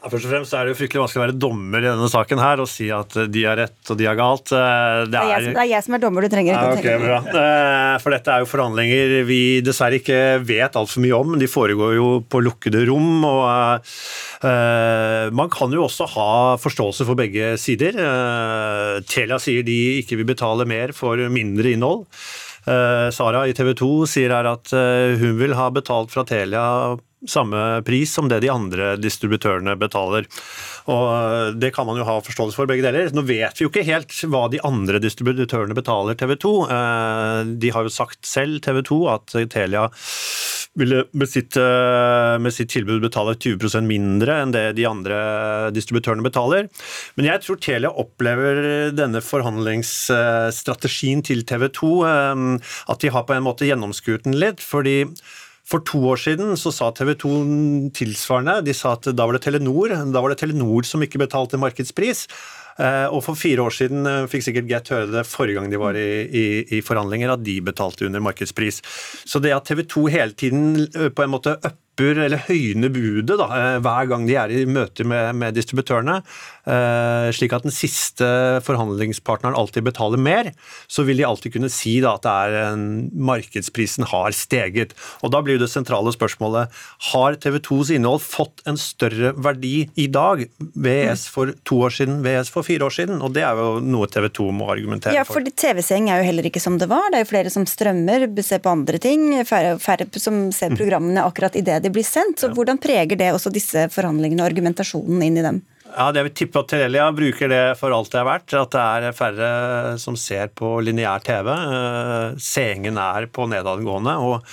Først 0.00 0.24
og 0.24 0.30
fremst 0.32 0.54
er 0.56 0.64
Det 0.64 0.72
jo 0.72 0.78
fryktelig 0.78 1.00
vanskelig 1.02 1.20
å 1.20 1.24
være 1.26 1.36
dommer 1.36 1.84
i 1.84 1.88
denne 1.90 2.08
saken 2.08 2.40
her 2.40 2.62
og 2.62 2.68
si 2.72 2.86
at 2.94 3.16
de 3.28 3.42
har 3.44 3.58
rett 3.60 3.90
og 3.92 3.98
de 4.00 4.06
har 4.08 4.16
galt. 4.16 4.48
Det 4.48 4.56
er, 4.60 5.10
det 5.12 5.18
er, 5.20 5.28
jeg, 5.28 5.52
det 5.52 5.60
er 5.60 5.68
jeg, 5.74 5.84
som 5.84 5.96
er 5.96 6.02
dommer, 6.04 6.24
du 6.24 6.32
trenger 6.32 6.56
ikke 6.56 6.70
å 6.70 6.78
tenke 6.78 6.94
bra. 7.02 7.18
Eh, 7.40 7.96
for 8.00 8.16
dette 8.16 8.32
er 8.32 8.44
jo 8.44 8.48
forhandlinger 8.48 9.12
vi 9.28 9.40
dessverre 9.64 9.98
ikke 10.00 10.20
vet 10.46 10.78
altfor 10.80 11.04
mye 11.04 11.18
om. 11.18 11.34
De 11.40 11.48
foregår 11.50 11.96
jo 11.98 12.08
på 12.32 12.40
lukkede 12.44 12.86
rom. 12.88 13.26
og 13.28 13.44
uh, 13.44 15.28
Man 15.36 15.52
kan 15.52 15.76
jo 15.76 15.84
også 15.84 16.08
ha 16.14 16.30
forståelse 16.62 17.04
for 17.08 17.20
begge 17.20 17.52
sider. 17.60 18.00
Uh, 18.00 19.04
Telia 19.04 19.40
sier 19.42 19.66
de 19.66 19.76
ikke 20.00 20.16
vil 20.22 20.30
betale 20.32 20.64
mer 20.68 20.96
for 20.96 21.20
mindre 21.28 21.74
innhold. 21.74 22.06
Uh, 22.64 23.12
Sara 23.12 23.44
i 23.48 23.54
TV 23.56 23.74
2 23.76 23.92
sier 24.08 24.32
her 24.32 24.48
at 24.48 24.72
hun 25.20 25.36
vil 25.40 25.56
ha 25.60 25.68
betalt 25.74 26.12
fra 26.12 26.24
Telia 26.28 26.96
samme 27.28 27.82
pris 27.84 28.12
som 28.12 28.28
det 28.28 28.40
de 28.40 28.50
andre 28.52 28.94
distributørene 29.00 29.76
betaler. 29.80 30.26
Og 30.88 31.04
eh, 31.12 31.50
Det 31.60 31.72
kan 31.76 31.86
man 31.88 31.98
jo 32.00 32.06
ha 32.08 32.20
forståelse 32.24 32.56
for, 32.56 32.66
begge 32.70 32.84
deler. 32.86 33.10
Nå 33.14 33.22
vet 33.28 33.58
vi 33.58 33.64
jo 33.66 33.70
ikke 33.72 33.86
helt 33.88 34.12
hva 34.30 34.48
de 34.52 34.60
andre 34.66 35.00
distributørene 35.02 35.76
betaler 35.76 36.14
TV 36.18 36.36
2. 36.40 36.54
Eh, 36.76 37.40
de 37.60 37.70
har 37.74 37.82
jo 37.84 37.92
sagt 37.92 38.24
selv, 38.28 38.60
TV 38.64 38.82
2, 38.86 39.00
at 39.12 39.26
Telia 39.52 39.84
ville 40.78 41.04
med 41.18 41.28
sitt, 41.28 41.56
eh, 41.58 42.38
med 42.38 42.54
sitt 42.54 42.70
tilbud 42.70 43.00
betale 43.02 43.34
20% 43.34 43.86
mindre 43.90 44.40
enn 44.40 44.52
det 44.54 44.76
de 44.78 44.86
andre 44.86 45.16
distributørene 45.74 46.22
betaler. 46.24 46.68
Men 47.18 47.26
jeg 47.26 47.42
tror 47.44 47.56
Telia 47.60 47.90
opplever 47.90 48.94
denne 48.94 49.20
forhandlingsstrategien 49.24 51.22
til 51.26 51.42
TV 51.44 51.68
2 51.74 51.90
at 52.06 53.02
de 53.02 53.08
har 53.10 53.24
på 53.26 53.34
en 53.34 53.44
måte 53.44 53.66
gjennomskuet 53.66 54.24
den 54.24 54.38
litt. 54.38 54.60
fordi 54.60 55.10
for 55.70 55.84
to 55.86 56.00
år 56.10 56.18
siden 56.18 56.56
så 56.58 56.72
sa 56.74 56.90
TV 56.94 57.14
2 57.14 57.34
tilsvarende. 57.94 58.60
De 58.66 58.74
sa 58.74 58.96
at 58.96 59.12
da 59.14 59.26
var 59.26 59.38
det 59.38 59.44
Telenor, 59.46 59.94
da 60.10 60.22
var 60.22 60.32
det 60.32 60.40
Telenor 60.42 60.88
som 60.88 61.02
ikke 61.04 61.22
betalte 61.22 61.60
markedspris. 61.60 62.26
Eh, 62.80 63.06
og 63.12 63.22
for 63.26 63.38
fire 63.38 63.64
år 63.66 63.74
siden 63.74 64.08
eh, 64.08 64.26
fikk 64.30 64.46
sikkert 64.46 64.68
Get 64.70 64.90
høre 64.94 65.10
det 65.12 65.26
forrige 65.28 65.58
gang 65.58 65.68
de 65.72 65.80
var 65.80 65.98
i, 65.98 66.08
i, 66.24 66.44
i 66.78 66.80
forhandlinger, 66.84 67.34
at 67.34 67.44
de 67.44 67.58
betalte 67.64 68.06
under 68.08 68.22
markedspris. 68.24 68.80
Så 69.28 69.42
det 69.42 69.52
at 69.56 69.68
TV 69.68 69.84
2 69.84 70.06
hele 70.14 70.36
tiden 70.38 70.86
eh, 70.88 71.10
på 71.12 71.26
en 71.26 71.34
måte 71.34 71.58
upper 71.58 72.22
eller 72.24 72.40
høyner 72.46 72.88
budet 72.94 73.36
da, 73.36 73.46
hver 73.84 74.06
gang 74.08 74.22
de 74.24 74.36
er 74.40 74.52
i 74.54 74.62
møte 74.64 75.04
med, 75.04 75.34
med 75.36 75.52
distributørene, 75.52 76.14
slik 77.34 77.54
at 77.56 77.64
den 77.66 77.74
siste 77.74 78.26
forhandlingspartneren 78.66 79.56
alltid 79.58 79.86
betaler 79.88 80.20
mer, 80.20 80.52
så 80.90 81.04
vil 81.06 81.20
de 81.20 81.26
alltid 81.26 81.56
kunne 81.56 81.70
si 81.72 81.96
da, 82.02 82.16
at 82.18 82.28
en, 82.70 83.10
markedsprisen 83.14 84.06
har 84.10 84.34
steget. 84.36 84.94
Og 85.24 85.32
Da 85.34 85.42
blir 85.44 85.58
det 85.60 85.70
sentrale 85.70 86.12
spørsmålet 86.14 86.70
har 87.12 87.38
TV 87.42 87.58
2s 87.64 87.92
innhold 87.94 88.22
fått 88.24 88.62
en 88.68 88.78
større 88.80 89.32
verdi 89.36 89.88
i 90.00 90.06
dag, 90.10 90.44
VS 90.74 91.26
for 91.32 91.54
to 91.68 91.80
år 91.86 91.96
siden, 91.96 92.20
VS 92.24 92.52
for 92.52 92.66
fire 92.66 92.86
år 92.88 92.96
siden? 92.96 93.22
Og 93.22 93.34
Det 93.34 93.44
er 93.46 93.58
jo 93.58 93.80
noe 93.84 94.08
TV 94.10 94.28
2 94.28 94.50
må 94.54 94.70
argumentere 94.72 95.12
for. 95.12 95.18
Ja, 95.18 95.24
for 95.26 95.62
TV-seing 95.64 96.10
er 96.10 96.22
jo 96.22 96.28
heller 96.30 96.50
ikke 96.50 96.62
som 96.62 96.78
det 96.80 96.90
var. 96.90 97.10
Det 97.10 97.20
er 97.20 97.26
jo 97.26 97.32
flere 97.32 97.52
som 97.52 97.66
strømmer, 97.68 98.28
ser 98.44 98.62
på 98.64 98.72
andre 98.72 98.98
ting. 98.98 99.28
Færre, 99.46 99.76
færre 99.82 100.08
som 100.18 100.48
ser 100.54 100.72
mm. 100.72 100.78
programmene 100.80 101.24
akkurat 101.24 101.56
idet 101.58 101.82
de 101.84 101.92
blir 101.92 102.06
sendt. 102.06 102.40
Så 102.40 102.50
Hvordan 102.54 102.80
preger 102.82 103.18
det 103.18 103.32
også 103.34 103.52
disse 103.54 103.86
forhandlingene 103.92 104.42
og 104.42 104.50
argumentasjonen 104.50 105.22
inn 105.26 105.38
i 105.38 105.44
dem? 105.44 105.60
Ja, 105.96 106.10
det 106.14 106.22
vil 106.26 106.36
tippe 106.36 106.60
at 106.62 106.70
Terelia 106.70 107.08
bruker 107.14 107.50
det 107.50 107.64
for 107.80 107.94
alt 107.94 108.12
det 108.12 108.20
er 108.20 108.28
verdt. 108.28 108.54
At 108.58 108.76
det 108.76 108.84
er 109.10 109.16
færre 109.16 109.50
som 110.00 110.16
ser 110.18 110.52
på 110.54 110.76
lineær 110.84 111.24
TV. 111.24 111.50
Eh, 111.50 112.38
seingen 112.42 113.00
er 113.00 113.28
på 113.32 113.48
nedadgående. 113.50 114.16
og 114.20 114.46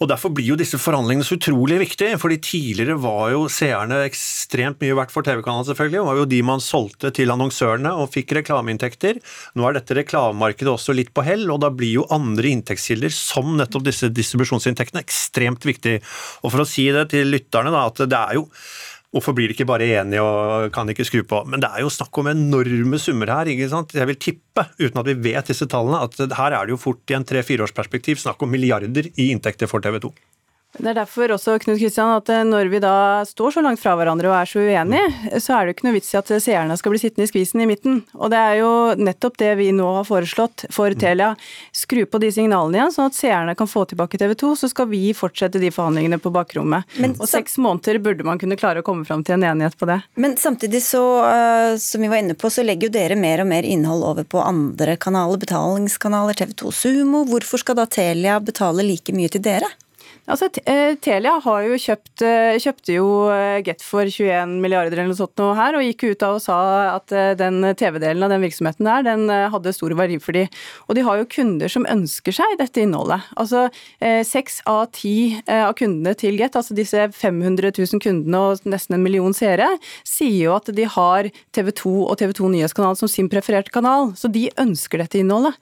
Og 0.00 0.08
Derfor 0.08 0.32
blir 0.32 0.46
jo 0.48 0.56
disse 0.56 0.78
forhandlingene 0.80 1.26
så 1.28 1.36
utrolig 1.36 1.76
viktige. 1.78 2.16
fordi 2.18 2.38
Tidligere 2.40 2.96
var 2.96 3.32
jo 3.32 3.48
seerne 3.48 4.06
ekstremt 4.08 4.80
mye 4.80 4.96
verdt 4.96 5.12
for 5.12 5.22
TV-kanalen, 5.22 5.66
selvfølgelig. 5.68 5.98
Det 5.98 6.06
var 6.08 6.16
jo 6.16 6.24
de 6.24 6.42
man 6.42 6.60
solgte 6.64 7.10
til 7.12 7.28
annonsørene 7.28 7.92
og 7.92 8.08
fikk 8.14 8.32
reklameinntekter. 8.38 9.20
Nå 9.54 9.68
er 9.68 9.76
dette 9.76 9.94
reklamemarkedet 9.94 10.72
også 10.72 10.96
litt 10.96 11.12
på 11.12 11.22
hell, 11.22 11.50
og 11.50 11.60
da 11.60 11.68
blir 11.68 12.00
jo 12.00 12.08
andre 12.08 12.48
inntektskilder, 12.48 13.12
som 13.12 13.58
nettopp 13.58 13.84
disse 13.84 14.08
distribusjonsinntektene, 14.08 15.04
ekstremt 15.04 15.68
viktig. 15.68 16.00
Og 16.44 16.50
For 16.50 16.64
å 16.64 16.68
si 16.68 16.88
det 16.88 17.10
til 17.10 17.28
lytterne, 17.28 17.68
da, 17.68 17.84
at 17.84 18.00
det 18.00 18.16
er 18.16 18.40
jo 18.40 18.48
Hvorfor 19.10 19.34
blir 19.34 19.50
de 19.50 19.56
ikke 19.56 19.66
bare 19.66 19.88
enige 19.98 20.22
og 20.22 20.68
kan 20.74 20.90
ikke 20.92 21.06
skru 21.06 21.24
på? 21.26 21.40
Men 21.50 21.62
det 21.62 21.70
er 21.74 21.82
jo 21.82 21.90
snakk 21.90 22.14
om 22.22 22.28
enorme 22.30 22.98
summer 23.02 23.32
her. 23.34 23.48
ikke 23.50 23.66
sant? 23.72 23.94
Jeg 23.96 24.06
vil 24.06 24.18
tippe, 24.22 24.68
uten 24.78 25.00
at 25.02 25.08
vi 25.08 25.16
vet 25.30 25.50
disse 25.50 25.66
tallene, 25.66 25.98
at 26.06 26.36
her 26.38 26.54
er 26.54 26.68
det 26.68 26.76
jo 26.76 26.78
fort 26.78 27.10
i 27.10 27.16
en 27.18 27.26
tre-fireårsperspektiv 27.26 28.22
snakk 28.22 28.42
om 28.46 28.54
milliarder 28.54 29.10
i 29.10 29.32
inntekter 29.34 29.66
for 29.70 29.82
TV 29.82 29.98
2. 30.06 30.12
Det 30.78 30.86
er 30.86 30.96
derfor 31.00 31.32
også, 31.34 31.56
Knut 31.64 31.80
Kristian, 31.80 32.12
at 32.14 32.30
eh, 32.30 32.44
når 32.46 32.68
vi 32.70 32.78
da 32.82 33.22
står 33.26 33.56
så 33.56 33.62
langt 33.64 33.80
fra 33.82 33.96
hverandre 33.98 34.30
og 34.30 34.36
er 34.38 34.46
så 34.48 34.62
uenige, 34.62 35.40
så 35.42 35.56
er 35.56 35.66
det 35.66 35.72
jo 35.72 35.76
ikke 35.76 35.86
noe 35.88 35.96
vits 35.96 36.12
i 36.14 36.18
at 36.20 36.30
seerne 36.44 36.76
skal 36.78 36.94
bli 36.94 37.00
sittende 37.02 37.26
i 37.26 37.30
skvisen 37.30 37.64
i 37.64 37.66
midten. 37.66 37.98
Og 38.14 38.30
det 38.30 38.38
er 38.38 38.60
jo 38.60 38.70
nettopp 39.00 39.40
det 39.42 39.50
vi 39.58 39.70
nå 39.74 39.88
har 39.98 40.06
foreslått 40.06 40.68
for 40.70 40.94
Telia. 40.94 41.32
Skru 41.74 42.04
på 42.06 42.20
de 42.22 42.30
signalene 42.36 42.78
igjen, 42.78 42.94
sånn 42.94 43.10
at 43.10 43.18
seerne 43.18 43.56
kan 43.58 43.70
få 43.70 43.82
tilbake 43.90 44.20
TV 44.20 44.36
2. 44.38 44.52
Så 44.62 44.70
skal 44.70 44.88
vi 44.92 45.02
fortsette 45.16 45.58
de 45.62 45.72
forhandlingene 45.74 46.20
på 46.22 46.32
bakrommet. 46.34 46.86
Men, 47.02 47.18
og 47.18 47.26
seks 47.30 47.58
måneder 47.58 47.98
burde 48.04 48.26
man 48.26 48.38
kunne 48.38 48.58
klare 48.60 48.84
å 48.84 48.86
komme 48.86 49.04
fram 49.08 49.26
til 49.26 49.40
en 49.40 49.48
enighet 49.50 49.74
på 49.80 49.90
det. 49.90 49.98
Men 50.22 50.38
samtidig 50.38 50.84
så, 50.86 51.02
uh, 51.26 51.74
som 51.82 52.06
vi 52.06 52.12
var 52.12 52.22
inne 52.22 52.38
på, 52.38 52.50
så 52.52 52.64
legger 52.66 52.88
jo 52.88 52.94
dere 53.00 53.18
mer 53.18 53.42
og 53.42 53.50
mer 53.50 53.66
innhold 53.66 54.06
over 54.06 54.28
på 54.28 54.42
andre 54.46 54.94
kanaler, 55.02 55.42
betalingskanaler, 55.42 56.38
TV 56.38 56.54
2 56.62 56.74
Sumo. 56.78 57.26
Hvorfor 57.28 57.66
skal 57.66 57.82
da 57.82 57.90
Telia 57.90 58.38
betale 58.38 58.86
like 58.86 59.12
mye 59.16 59.34
til 59.34 59.42
dere? 59.44 59.68
Altså, 60.30 60.46
eh, 60.64 60.94
Telia 61.02 61.32
har 61.42 61.62
jo 61.66 61.76
kjøpt, 61.80 62.22
eh, 62.22 62.58
kjøpte 62.62 62.94
jo 62.94 63.06
eh, 63.34 63.62
Get 63.66 63.82
for 63.82 64.06
21 64.06 64.60
milliarder 64.62 65.00
eller 65.00 65.10
noe 65.10 65.18
sånt 65.18 65.40
nå 65.40 65.48
her, 65.58 65.74
og 65.74 65.82
gikk 65.82 66.04
ut 66.12 66.22
av 66.22 66.36
og 66.36 66.42
sa 66.44 66.58
at 66.94 67.10
den 67.40 67.64
TV-delen 67.74 68.22
av 68.22 68.30
den 68.30 68.44
virksomheten 68.44 68.86
der, 68.86 69.02
den 69.06 69.26
hadde 69.28 69.72
stor 69.74 69.92
verdi 69.98 70.20
for 70.22 70.36
de. 70.36 70.44
Og 70.86 70.94
de 70.94 71.02
har 71.06 71.18
jo 71.18 71.26
kunder 71.30 71.70
som 71.72 71.86
ønsker 71.90 72.34
seg 72.34 72.56
dette 72.60 72.82
innholdet. 72.82 73.26
Altså 73.40 73.66
seks 74.26 74.60
av 74.70 74.90
ti 74.94 75.40
av 75.50 75.74
kundene 75.78 76.14
til 76.18 76.38
Get, 76.38 76.56
altså 76.58 76.76
disse 76.76 77.08
500 77.16 77.72
000 77.74 78.02
kundene 78.02 78.40
og 78.40 78.68
nesten 78.68 78.96
en 78.96 79.04
million 79.04 79.34
seere, 79.36 79.68
sier 80.06 80.36
jo 80.46 80.54
at 80.56 80.70
de 80.74 80.86
har 80.86 81.30
TV 81.56 81.72
2 81.82 81.94
og 82.06 82.18
TV 82.20 82.34
2 82.38 82.52
Nyhetskanal 82.54 82.98
som 82.98 83.10
sin 83.10 83.30
prefererte 83.32 83.72
kanal. 83.74 84.12
Så 84.18 84.30
de 84.32 84.46
ønsker 84.60 85.02
dette 85.02 85.20
innholdet. 85.20 85.58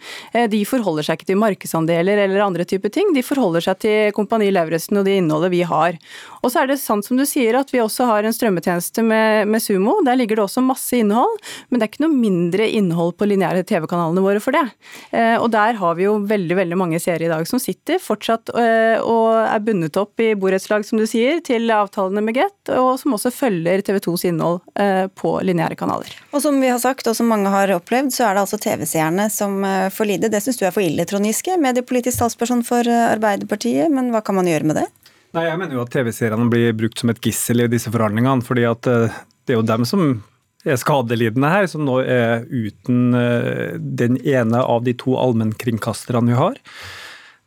De 0.52 0.62
forholder 0.68 1.08
seg 1.08 1.18
ikke 1.18 1.32
til 1.32 1.40
markedsandeler 1.40 2.24
eller 2.26 2.46
andre 2.46 2.68
typer 2.68 2.92
ting. 2.94 3.14
De 3.16 3.24
forholder 3.26 3.64
seg 3.64 3.82
til 3.84 4.14
Kompani 4.16 4.50
Lauritzen 4.58 5.00
og 5.00 5.06
det 5.08 5.16
innholdet 5.22 5.52
vi 5.54 5.64
har. 5.68 5.98
Og 6.42 6.52
så 6.52 6.62
er 6.62 6.70
det 6.70 6.78
sant 6.80 7.06
som 7.06 7.18
du 7.18 7.24
sier 7.28 7.56
at 7.58 7.70
vi 7.72 7.80
også 7.82 8.06
har 8.08 8.26
en 8.26 8.34
strømmetjeneste 8.34 9.02
med, 9.06 9.48
med 9.50 9.62
Sumo. 9.62 9.98
Der 10.06 10.18
ligger 10.18 10.38
det 10.38 10.44
også 10.46 10.62
masse 10.64 10.98
innhold, 10.98 11.38
men 11.68 11.78
det 11.80 11.86
er 11.86 11.92
ikke 11.92 12.04
noe 12.04 12.14
mindre 12.14 12.68
innhold 12.78 13.14
på 13.18 13.28
lineære 13.28 13.64
TV-kanalene 13.68 14.24
våre 14.24 14.42
for 14.42 14.56
det. 14.56 14.64
Eh, 15.10 15.36
og 15.38 15.50
der 15.54 15.78
har 15.80 15.98
vi 15.98 16.06
jo 16.06 16.16
veldig 16.28 16.58
veldig 16.60 16.78
mange 16.78 17.00
seere 17.02 17.26
i 17.26 17.30
dag 17.30 17.46
som 17.48 17.62
sitter 17.62 18.00
fortsatt 18.02 18.52
eh, 18.54 18.98
og 19.02 19.32
er 19.40 19.64
bundet 19.64 19.98
opp 20.00 20.20
i 20.22 20.32
borettslag, 20.38 20.86
som 20.86 21.00
du 21.00 21.06
sier, 21.08 21.42
til 21.44 21.70
avtalene 21.74 22.22
med 22.24 22.38
Get, 22.38 22.72
og 22.76 22.94
som 23.00 23.16
også 23.16 23.32
følger 23.34 23.82
TV 23.86 24.00
2s 24.04 24.28
innhold 24.30 24.60
eh, 24.80 25.06
på 25.18 25.34
lineære 25.46 25.78
kanaler. 25.78 26.12
Og 26.32 26.42
som 26.44 26.60
vi 26.62 26.70
har 26.70 26.80
sagt, 26.82 27.08
og 27.10 27.16
som 27.18 27.30
mange 27.30 27.50
har 27.52 27.72
opplevd, 27.74 28.12
så 28.14 28.28
er 28.28 28.36
det 28.36 28.44
altså 28.44 28.60
TV-seerne 28.62 29.28
som 29.32 29.60
får 29.94 30.08
lide. 30.08 30.30
Det 30.32 30.40
syns 30.44 30.60
du 30.60 30.66
er 30.68 30.74
for 30.74 30.84
ille, 30.84 31.06
Trond 31.08 31.26
Giske, 31.26 31.56
mediepolitisk 31.60 32.20
talsperson 32.20 32.62
for 32.66 32.86
Arbeiderpartiet, 32.88 33.90
men 33.92 34.12
hva 34.14 34.22
kan 34.24 34.38
man 34.38 34.48
gjøre 34.48 34.68
med 34.68 34.82
det? 34.82 34.88
Nei, 35.36 35.44
Jeg 35.44 35.60
mener 35.60 35.76
jo 35.76 35.84
at 35.84 35.92
TV-seriene 35.92 36.48
blir 36.48 36.76
brukt 36.76 37.00
som 37.00 37.12
et 37.12 37.20
gissel 37.20 37.60
i 37.64 37.68
disse 37.68 37.92
forhandlingene. 37.92 38.44
fordi 38.44 38.64
at 38.64 38.86
eh, 38.86 39.18
det 39.44 39.54
er 39.54 39.60
jo 39.60 39.66
dem 39.66 39.84
som 39.88 40.22
er 40.64 40.78
skadelidende 40.80 41.50
her, 41.52 41.66
som 41.68 41.84
nå 41.84 42.00
er 42.00 42.46
uten 42.48 43.14
eh, 43.14 43.76
den 43.76 44.16
ene 44.24 44.62
av 44.62 44.84
de 44.84 44.96
to 44.96 45.18
allmennkringkasterne 45.20 46.32
vi 46.32 46.38
har. 46.38 46.56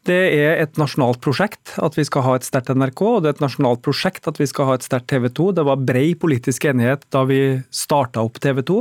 Det 0.08 0.22
er 0.34 0.56
et 0.64 0.80
nasjonalt 0.82 1.20
prosjekt 1.22 1.76
at 1.78 1.98
vi 1.98 2.06
skal 2.08 2.26
ha 2.26 2.38
et 2.38 2.46
sterkt 2.46 2.72
NRK, 2.74 3.02
og 3.02 3.20
det 3.22 3.30
er 3.30 3.36
et 3.36 3.44
nasjonalt 3.44 3.84
prosjekt 3.86 4.30
at 4.30 4.40
vi 4.42 4.48
skal 4.50 4.70
ha 4.70 4.78
et 4.78 4.86
sterkt 4.86 5.12
TV 5.12 5.28
2. 5.30 5.52
Det 5.60 5.66
var 5.68 5.84
brei 5.86 6.08
politisk 6.18 6.66
enighet 6.66 7.06
da 7.14 7.22
vi 7.30 7.42
starta 7.70 8.24
opp 8.26 8.40
TV 8.42 8.64
2, 8.66 8.80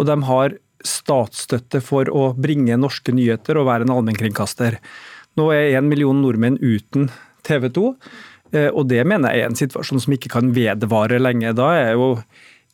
og 0.00 0.08
de 0.08 0.18
har 0.28 0.58
statsstøtte 0.84 1.80
for 1.84 2.08
å 2.12 2.30
bringe 2.36 2.76
norske 2.80 3.12
nyheter 3.12 3.60
og 3.60 3.68
være 3.68 3.86
en 3.86 3.94
allmennkringkaster. 3.96 4.76
Nå 5.40 5.48
er 5.54 5.78
en 5.78 5.88
million 5.88 6.20
nordmenn 6.20 6.60
uten 6.60 7.08
TV 7.46 7.70
2. 7.72 7.86
Eh, 8.52 8.70
og 8.70 8.88
det 8.90 9.02
mener 9.08 9.34
jeg 9.34 9.44
er 9.44 9.50
en 9.50 9.58
situasjon 9.58 10.02
som 10.04 10.14
ikke 10.16 10.32
kan 10.32 10.52
vedvare 10.56 11.20
lenge. 11.22 11.54
Da 11.56 11.70
er 11.76 11.84
jeg 11.90 11.98
jo 12.00 12.08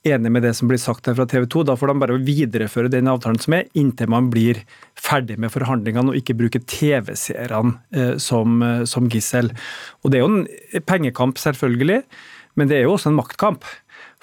enig 0.07 0.31
med 0.33 0.45
det 0.47 0.53
som 0.55 0.71
blir 0.71 0.81
sagt 0.81 1.09
her 1.09 1.17
fra 1.19 1.27
TV 1.29 1.47
2. 1.53 1.65
Da 1.69 1.77
får 1.79 1.93
de 1.93 2.03
bare 2.03 2.19
videreføre 2.23 2.93
den 2.93 3.11
avtalen 3.11 3.41
som 3.43 3.57
er, 3.59 3.67
inntil 3.79 4.11
man 4.13 4.31
blir 4.33 4.63
ferdig 4.99 5.39
med 5.43 5.53
forhandlingene 5.55 6.13
og 6.13 6.21
ikke 6.21 6.39
bruke 6.39 6.63
TV-seerne 6.63 7.75
eh, 7.97 8.15
som, 8.23 8.61
eh, 8.65 8.85
som 8.89 9.11
gissel. 9.13 9.51
Og 10.03 10.13
Det 10.13 10.21
er 10.21 10.25
jo 10.25 10.33
en 10.33 10.85
pengekamp, 10.87 11.41
selvfølgelig, 11.43 12.05
men 12.57 12.71
det 12.71 12.79
er 12.79 12.87
jo 12.87 12.95
også 12.97 13.13
en 13.13 13.21
maktkamp. 13.21 13.67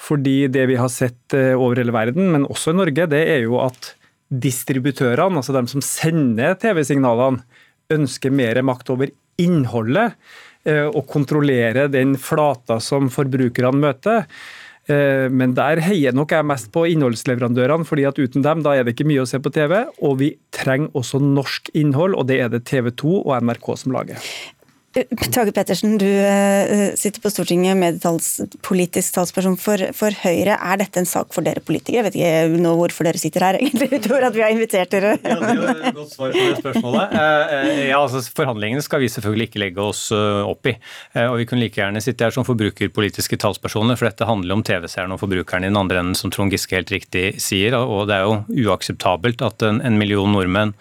Fordi 0.03 0.47
det 0.51 0.65
vi 0.67 0.75
har 0.75 0.89
sett 0.89 1.35
over 1.53 1.77
hele 1.77 1.93
verden, 1.93 2.31
men 2.33 2.47
også 2.49 2.73
i 2.73 2.77
Norge, 2.79 3.05
det 3.07 3.21
er 3.29 3.43
jo 3.45 3.59
at 3.61 3.93
distributørene, 4.33 5.37
altså 5.37 5.53
de 5.53 5.61
som 5.69 5.83
sender 5.85 6.57
TV-signalene, 6.59 7.43
ønsker 7.93 8.33
mer 8.33 8.57
makt 8.65 8.89
over 8.89 9.11
innholdet 9.41 10.15
og 10.63 10.99
eh, 11.01 11.07
kontrollere 11.11 11.87
den 11.91 12.15
flata 12.19 12.79
som 12.83 13.09
forbrukerne 13.11 13.81
møter. 13.83 14.27
Eh, 14.87 15.29
men 15.31 15.55
der 15.55 15.79
heier 15.83 16.15
nok 16.15 16.33
jeg 16.35 16.47
mest 16.47 16.71
på 16.75 16.85
innholdsleverandørene, 16.91 17.87
fordi 17.87 18.07
at 18.09 18.19
uten 18.19 18.43
dem 18.43 18.63
da 18.65 18.75
er 18.75 18.83
det 18.83 18.95
ikke 18.95 19.07
mye 19.11 19.23
å 19.23 19.29
se 19.29 19.39
på 19.43 19.51
TV. 19.53 19.77
Og 20.03 20.19
vi 20.23 20.33
trenger 20.55 20.91
også 20.99 21.21
norsk 21.23 21.71
innhold, 21.77 22.17
og 22.17 22.27
det 22.31 22.41
er 22.43 22.51
det 22.53 22.65
TV 22.69 22.91
2 22.91 23.15
og 23.23 23.37
NRK 23.43 23.71
som 23.83 23.95
lager. 23.95 24.33
Tage 24.93 25.51
Pettersen, 25.51 25.95
du 25.97 26.05
eh, 26.05 26.93
sitter 26.99 27.21
på 27.23 27.29
Stortinget 27.33 27.77
med 27.79 27.95
politisk 28.61 29.15
talsperson 29.15 29.55
for, 29.57 29.81
for, 29.97 30.13
Høyre. 30.21 30.53
Er 30.53 30.77
dette 30.83 31.01
en 31.01 31.07
sak 31.09 31.31
for 31.33 31.45
dere 31.45 31.63
politikere? 31.65 32.03
Jeg 32.03 32.05
vet 32.05 32.17
ikke 32.19 32.61
nå 32.61 32.75
hvorfor 32.77 33.07
dere 33.07 33.17
sitter 33.17 33.47
her, 33.47 33.57
egentlig, 33.61 33.89
utover 33.97 34.27
at 34.27 34.37
vi 34.37 34.43
har 34.45 34.53
invitert 34.53 34.93
dere. 34.93 35.15
Ja, 35.23 35.39
det 35.41 35.49
er 35.49 35.57
jo 35.57 35.71
et 35.73 35.97
godt 35.97 36.13
svar 36.13 36.35
på 36.35 36.43
det 36.43 36.59
spørsmålet. 36.59 37.15
Eh, 37.17 37.71
ja, 37.87 37.97
altså 37.97 38.21
Forhandlingene 38.37 38.85
skal 38.85 39.01
vi 39.01 39.09
selvfølgelig 39.15 39.49
ikke 39.49 39.63
legge 39.63 39.81
oss 39.81 40.03
eh, 40.13 40.43
opp 40.45 40.69
i. 40.69 40.75
Og 41.23 41.39
vi 41.41 41.47
kunne 41.49 41.63
like 41.65 41.81
gjerne 41.81 42.03
sitte 42.03 42.27
her 42.27 42.35
som 42.35 42.45
forbrukerpolitiske 42.45 43.39
talspersoner, 43.41 43.97
for 43.97 44.11
dette 44.11 44.29
handler 44.29 44.59
om 44.59 44.65
TV-seerne 44.67 45.17
og 45.17 45.23
forbrukerne 45.23 45.69
i 45.69 45.73
den 45.73 45.81
andre 45.81 46.03
enden, 46.03 46.19
som 46.19 46.33
Trond 46.33 46.53
Giske 46.53 46.77
helt 46.77 46.93
riktig 46.93 47.25
sier. 47.41 47.79
Og 47.81 48.05
det 48.11 48.19
er 48.19 48.29
jo 48.29 48.69
uakseptabelt 48.69 49.41
at 49.41 49.65
en, 49.65 49.81
en 49.81 49.97
million 49.97 50.29
nordmenn 50.37 50.77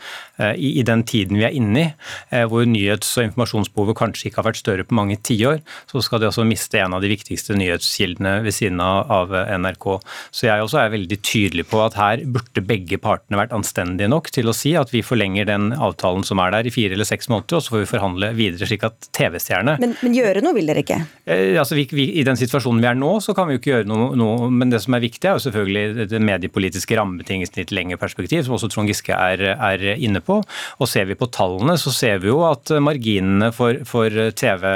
i, 0.57 0.73
i, 0.81 0.85
den 0.87 1.05
tiden 1.09 1.39
vi 1.39 1.47
er 1.49 1.57
inne 1.57 1.83
i, 1.83 2.43
hvor 2.51 2.67
nyhets- 2.69 3.15
og 3.19 3.29
informasjonsbehovet 3.29 3.99
kanskje 3.99 4.29
ikke 4.29 4.41
har 4.41 4.49
vært 4.51 4.61
større 4.61 4.87
på 4.87 4.97
mange 4.97 5.19
tiår, 5.25 5.61
så 5.91 6.03
skal 6.05 6.23
de 6.23 6.29
også 6.29 6.47
miste 6.49 6.81
en 6.81 6.97
av 6.97 7.05
de 7.05 7.11
viktigste 7.13 7.57
nyhetskildene 7.59 8.39
ved 8.45 8.57
siden 8.57 8.81
av 8.83 9.33
NRK. 9.33 9.89
Så 10.35 10.49
jeg 10.49 10.65
også 10.65 10.83
er 10.83 10.95
veldig 10.95 11.19
tydelig 11.25 11.67
på 11.71 11.83
at 11.85 11.97
her 11.99 12.25
burde 12.25 12.65
begge 12.67 12.99
partene 13.03 13.41
vært 13.41 13.55
anstendige 13.57 14.11
nok 14.11 14.31
til 14.35 14.51
å 14.51 14.57
si 14.57 14.75
at 14.79 14.93
vi 14.95 15.05
forlenger 15.07 15.49
den 15.49 15.71
avtalen 15.77 16.27
som 16.27 16.41
er 16.43 16.55
der 16.55 16.69
i 16.69 16.75
fire 16.75 16.97
eller 16.97 17.09
seks 17.09 17.31
måneder, 17.33 17.59
og 17.59 17.65
så 17.65 17.77
får 17.77 17.85
vi 17.85 17.91
forhandle 17.93 18.33
videre 18.37 18.69
slik 18.69 18.87
at 18.89 19.11
TV-stjerne 19.15 19.77
men, 19.83 19.95
men, 20.03 20.15
gjøre 20.17 20.43
noe 20.45 20.57
vil 20.57 20.69
dere 20.69 20.83
ikke? 20.85 20.99
Eh, 21.25 21.59
altså, 21.61 21.77
vi, 21.79 21.87
vi, 21.93 22.09
I 22.21 22.25
den 22.27 22.39
situasjonen 22.39 22.83
vi 22.83 22.89
er 22.91 22.99
nå, 22.99 23.13
så 23.25 23.35
kan 23.37 23.49
vi 23.49 23.57
jo 23.57 23.63
ikke 23.63 23.73
gjøre 23.73 23.89
noe, 23.91 24.11
noe, 24.19 24.49
men 24.53 24.73
det 24.73 24.83
som 24.85 24.97
er 24.97 25.05
viktig, 25.05 25.29
er 25.29 25.39
jo 25.39 25.45
selvfølgelig 25.47 26.09
det 26.11 26.23
mediepolitiske 26.23 26.99
rammebetingelsene 26.99 27.63
i 27.63 27.67
et 27.67 27.75
lengre 27.75 28.01
perspektiv, 28.01 28.45
som 28.47 28.57
også 28.57 28.71
Trond 28.73 28.91
Giske 28.91 29.17
er, 29.17 29.45
er, 29.55 29.87
inne 30.03 30.23
på. 30.25 30.32
Og 30.41 30.91
ser 30.91 31.09
vi 31.11 31.19
på 31.19 31.29
tallene, 31.33 31.77
så 31.81 31.93
ser 31.95 32.23
vi 32.23 32.31
jo 32.31 32.43
at 32.49 32.73
marginene 32.83 33.53
for, 33.55 33.83
for 33.89 34.09
TV, 34.39 34.67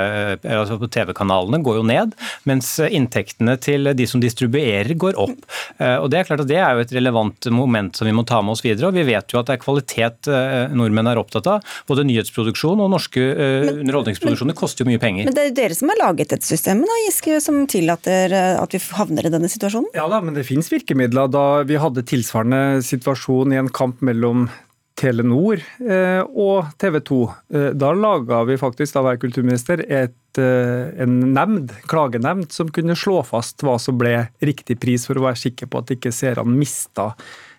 altså 0.43 0.79
TV-kanalene 0.87 1.63
går 1.65 1.81
jo 1.81 1.87
ned, 1.87 2.15
mens 2.49 2.77
inntektene 2.87 3.57
til 3.63 3.93
de 3.97 4.07
som 4.09 4.23
distribuerer 4.23 4.95
går 4.99 5.19
opp. 5.21 5.47
Eh, 5.79 5.97
og 6.01 6.11
Det 6.11 6.21
er 6.21 6.29
klart 6.29 6.45
at 6.45 6.51
det 6.51 6.59
er 6.61 6.77
jo 6.77 6.85
et 6.85 6.95
relevant 6.97 7.49
moment 7.53 7.97
som 7.97 8.09
vi 8.09 8.15
må 8.17 8.25
ta 8.29 8.41
med 8.43 8.57
oss 8.57 8.65
videre. 8.65 8.89
og 8.89 8.97
Vi 8.97 9.07
vet 9.09 9.33
jo 9.33 9.41
at 9.41 9.51
det 9.51 9.57
er 9.57 9.63
kvalitet 9.63 10.31
eh, 10.31 10.75
nordmenn 10.77 11.11
er 11.11 11.21
opptatt 11.21 11.49
av. 11.51 11.77
Både 11.89 12.07
nyhetsproduksjon 12.09 12.83
og 12.83 12.93
norske 12.93 13.23
eh, 13.23 13.67
men, 13.67 13.83
underholdningsproduksjoner 13.85 14.59
koster 14.59 14.85
jo 14.85 14.91
mye 14.91 15.03
penger. 15.03 15.29
Men 15.29 15.37
det 15.37 15.45
er 15.45 15.51
jo 15.51 15.57
dere 15.61 15.79
som 15.79 15.93
har 15.93 16.03
laget 16.03 16.35
dette 16.35 16.49
systemet, 16.49 16.89
da, 16.91 17.01
Giske, 17.07 17.41
som 17.45 17.63
tillater 17.71 18.35
at 18.37 18.75
vi 18.75 18.83
havner 18.99 19.29
i 19.29 19.33
denne 19.33 19.51
situasjonen? 19.51 19.93
Ja 19.97 20.07
da, 20.11 20.21
men 20.25 20.37
det 20.37 20.47
finnes 20.49 20.71
virkemidler. 20.73 21.31
Da 21.33 21.47
vi 21.67 21.81
hadde 21.81 22.07
tilsvarende 22.07 22.83
situasjon 22.87 23.55
i 23.55 23.61
en 23.61 23.73
kamp 23.75 24.03
mellom 24.05 24.49
Telenor 24.97 25.61
eh, 25.61 26.23
og 26.25 26.71
TV 26.81 27.01
2. 27.05 27.19
Eh, 27.53 27.67
da 27.77 27.91
laga 27.93 28.41
vi 28.49 28.57
faktisk, 28.61 28.95
da 28.97 29.13
jeg 29.13 29.21
kulturminister, 29.27 29.83
et, 29.85 30.41
eh, 30.41 31.03
en 31.05 31.19
nemnd, 31.37 31.75
klagenemnd 31.91 32.49
som 32.55 32.71
kunne 32.73 32.97
slå 32.97 33.21
fast 33.29 33.65
hva 33.67 33.77
som 33.83 33.99
ble 34.01 34.15
riktig 34.41 34.79
pris, 34.81 35.05
for 35.09 35.21
å 35.21 35.27
være 35.29 35.43
sikker 35.43 35.69
på 35.69 35.83
at 35.83 35.93
ikke 35.97 36.15
seerne 36.15 36.57
mista 36.57 37.13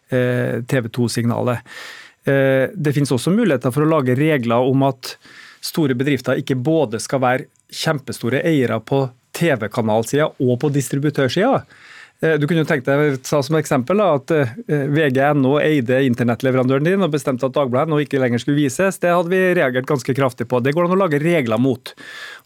TV 0.07 0.85
2-signalet. 0.95 1.65
Det 2.23 2.91
finnes 2.95 3.09
også 3.11 3.33
muligheter 3.35 3.73
for 3.75 3.83
å 3.83 3.89
lage 3.91 4.13
regler 4.15 4.63
om 4.63 4.85
at 4.87 5.09
store 5.59 5.97
bedrifter 5.99 6.39
ikke 6.39 6.55
både 6.63 7.01
skal 7.03 7.19
være 7.19 7.49
kjempestore 7.75 8.39
eiere 8.47 8.79
på 8.79 9.01
TV-kanalsida 9.35 10.29
og 10.31 10.53
på 10.61 10.71
distributørsida. 10.71 11.59
Eh, 12.19 12.33
du 12.41 12.47
kunne 12.49 12.65
tenkt 12.65 12.87
deg, 12.89 13.19
ta 13.21 13.43
som 13.45 13.57
eksempel 13.59 13.99
da, 14.01 14.07
at 14.17 14.33
eh, 14.33 14.53
VG.no 14.89 15.57
eide 15.61 15.99
internettleverandøren 16.07 16.87
din 16.87 17.05
og 17.05 17.13
bestemte 17.13 17.45
at 17.45 17.53
Dagbladet 17.57 17.93
nå 17.93 18.01
ikke 18.01 18.21
lenger 18.21 18.41
skulle 18.41 18.57
vises. 18.57 18.97
Det 19.03 19.13
hadde 19.13 19.33
vi 19.33 19.41
reagert 19.59 19.89
ganske 19.89 20.17
kraftig 20.17 20.49
på. 20.49 20.61
Det 20.65 20.73
går 20.73 20.87
an 20.87 20.97
å 20.97 21.01
lage 21.03 21.21
regler 21.21 21.61
mot. 21.61 21.93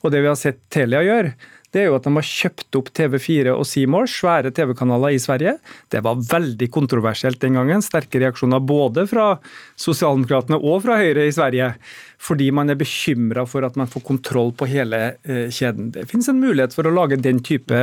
Og 0.03 0.11
det 0.11 0.23
vi 0.23 0.31
har 0.31 0.39
sett 0.39 0.59
Telia 0.73 1.03
gjøre, 1.07 1.35
det 1.71 1.83
er 1.83 1.89
jo 1.89 1.97
at 1.97 2.07
de 2.07 2.13
har 2.17 2.27
kjøpt 2.27 2.77
opp 2.79 2.91
TV4 2.97 3.55
og 3.55 3.65
Seymour, 3.67 4.09
svære 4.11 4.51
TV-kanaler 4.55 5.15
i 5.15 5.21
Sverige. 5.23 5.55
Det 5.91 6.03
var 6.03 6.19
veldig 6.19 6.67
kontroversielt 6.73 7.41
den 7.43 7.59
gangen. 7.59 7.83
Sterke 7.85 8.19
reaksjoner 8.21 8.59
både 8.59 9.07
fra 9.07 9.33
Sosialdemokratene 9.79 10.59
og 10.59 10.83
fra 10.85 10.99
Høyre 10.99 11.27
i 11.29 11.35
Sverige 11.35 11.73
fordi 12.21 12.51
man 12.53 12.69
er 12.69 12.77
bekymra 12.77 13.47
for 13.49 13.65
at 13.65 13.77
man 13.79 13.89
får 13.89 14.03
kontroll 14.05 14.51
på 14.57 14.67
hele 14.69 14.99
eh, 15.25 15.47
kjeden. 15.53 15.89
Det 15.95 16.05
finnes 16.09 16.29
en 16.29 16.41
mulighet 16.41 16.75
for 16.75 16.85
å 16.85 16.93
lage 16.93 17.17
den 17.17 17.41
type 17.41 17.79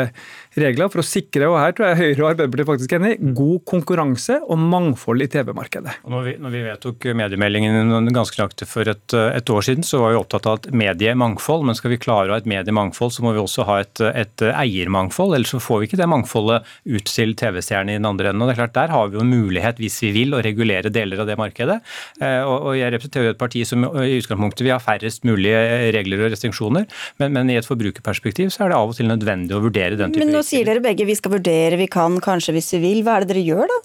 regler 0.59 0.93
for 0.93 1.03
å 1.03 1.07
sikre, 1.07 1.49
og 1.51 1.59
her 1.59 1.75
tror 1.75 1.91
jeg 1.91 1.99
Høyre 1.99 2.23
og 2.23 2.29
Arbeiderpartiet 2.31 2.71
faktisk 2.71 2.95
er 2.95 3.01
enig, 3.01 3.33
god 3.39 3.65
konkurranse 3.69 4.39
og 4.47 4.63
mangfold 4.63 5.27
i 5.27 5.31
TV-markedet. 5.33 5.99
Når 6.07 6.31
når 6.39 6.55
vi 6.55 6.63
vedtok 6.67 7.09
mediemeldingen 7.19 8.13
ganske 8.15 8.39
nøyaktig 8.39 8.69
for 8.71 8.91
et, 8.91 9.15
et, 9.17 9.51
år 9.51 9.65
siden, 9.65 9.87
så 9.87 10.03
var 10.03 10.15
vi 10.15 10.21
opptatt 10.21 10.47
av 10.51 10.61
et 10.61 10.71
mediemangfold. 10.77 11.67
Men 11.67 11.79
skal 11.79 11.95
vi 11.95 12.01
klare 12.03 12.31
å 12.31 12.37
ha 12.37 12.43
et 12.43 12.49
mediemangfold, 12.51 13.15
så 13.15 13.25
må 13.25 13.35
vi 13.35 13.43
også 13.43 13.67
ha 13.69 13.78
et, 13.83 14.03
et 14.25 14.45
eiermangfold. 14.49 15.35
Ellers 15.37 15.53
så 15.55 15.61
får 15.63 15.83
vi 15.83 15.89
ikke 15.91 16.01
det 16.01 16.09
mangfoldet 16.11 16.69
ut 16.89 17.09
til 17.09 17.35
TV-stjernene 17.39 17.97
i 17.97 18.01
den 18.01 18.09
andre 18.09 18.33
enden. 18.33 18.45
Og 18.45 18.51
det 18.51 18.57
er 18.57 18.61
klart, 18.63 18.77
Der 18.79 18.95
har 18.95 19.09
vi 19.09 19.19
jo 19.19 19.25
en 19.25 19.33
mulighet, 19.33 19.81
hvis 19.83 19.99
vi 20.07 20.13
vil, 20.17 20.37
å 20.37 20.43
regulere 20.45 20.93
deler 20.93 21.23
av 21.23 21.29
det 21.31 21.39
markedet. 21.41 21.79
Eh, 22.21 22.41
og, 22.45 22.73
jeg 22.79 22.93
representerer 22.95 23.35
et 23.35 23.41
parti 23.41 23.65
som 23.69 23.85
i 23.85 24.19
utgangspunktet 24.19 24.65
vil 24.67 24.75
ha 24.77 24.81
færrest 24.83 25.27
mulige 25.29 25.61
regler 25.97 26.25
og 26.25 26.33
restriksjoner, 26.35 26.89
men, 27.19 27.35
men, 27.35 27.51
i 27.51 27.59
et 27.59 27.67
forbrukerperspektiv 27.67 28.53
så 28.55 28.67
er 28.67 28.73
det 28.73 28.79
av 28.79 28.93
og 28.93 28.99
til 28.99 29.09
nødvendig 29.11 29.57
å 29.57 29.63
vurdere 29.65 29.99
den 29.99 30.15
type 30.15 30.25
Men 30.25 30.35
nå 30.37 30.45
sier 30.47 30.69
dere 30.69 30.85
begge 30.85 31.07
vi 31.09 31.17
skal 31.19 31.39
vurdere, 31.39 31.81
vi 31.81 31.89
kan 31.91 32.19
kanskje 32.23 32.55
hvis 32.57 32.75
vi 32.77 32.85
vil. 32.85 33.05
Hva 33.07 33.19
er 33.19 33.27
det 33.27 33.35
dere 33.35 33.47
gjør 33.47 33.71
da? 33.71 33.79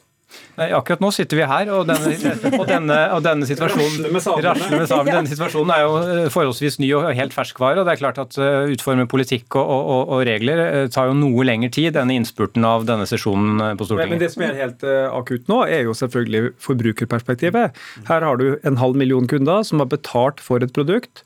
Nei, 0.60 0.68
akkurat 0.76 1.02
nå 1.02 1.10
sitter 1.16 1.40
vi 1.40 1.46
her, 1.50 1.70
og 1.74 1.88
denne, 1.90 2.34
og 2.60 2.66
denne, 2.70 2.98
og 3.16 3.24
denne 3.26 3.48
situasjonen 3.50 4.06
rasler 4.14 4.76
med 4.78 4.90
sammen. 4.90 5.10
Denne 5.10 5.32
situasjonen 5.32 5.74
er 5.74 5.82
jo 5.82 5.96
eh, 6.02 6.28
forholdsvis 6.34 6.78
ny 6.82 6.92
og 7.00 7.08
helt 7.18 7.34
ferskvare. 7.34 7.82
og 7.82 7.88
det 7.88 7.96
er 7.96 8.02
klart 8.02 8.22
at 8.22 8.38
uh, 8.38 8.70
Utforme 8.74 9.08
politikk 9.10 9.58
og, 9.60 9.72
og, 10.12 10.22
regler 10.28 10.62
uh, 10.62 10.82
tar 10.94 11.10
jo 11.10 11.16
noe 11.18 11.48
lengre 11.48 11.72
tid 11.74 11.98
enn 12.00 12.14
innspurten 12.14 12.66
av 12.70 12.86
denne 12.90 13.08
sesjonen 13.10 13.78
på 13.80 13.88
Stortinget. 13.88 14.12
Men, 14.12 14.18
men 14.18 14.22
Det 14.22 14.32
som 14.36 14.46
er 14.46 14.60
helt 14.62 14.86
akutt 15.10 15.50
nå, 15.52 15.64
er 15.66 15.88
jo 15.88 15.98
selvfølgelig 15.98 16.54
forbrukerperspektivet. 16.62 17.82
Her 18.12 18.28
har 18.30 18.38
du 18.42 18.60
en 18.62 18.78
halv 18.82 19.00
million 19.00 19.26
kunder 19.30 19.66
som 19.66 19.82
har 19.82 19.90
betalt 19.90 20.44
for 20.44 20.62
et 20.62 20.74
produkt, 20.76 21.26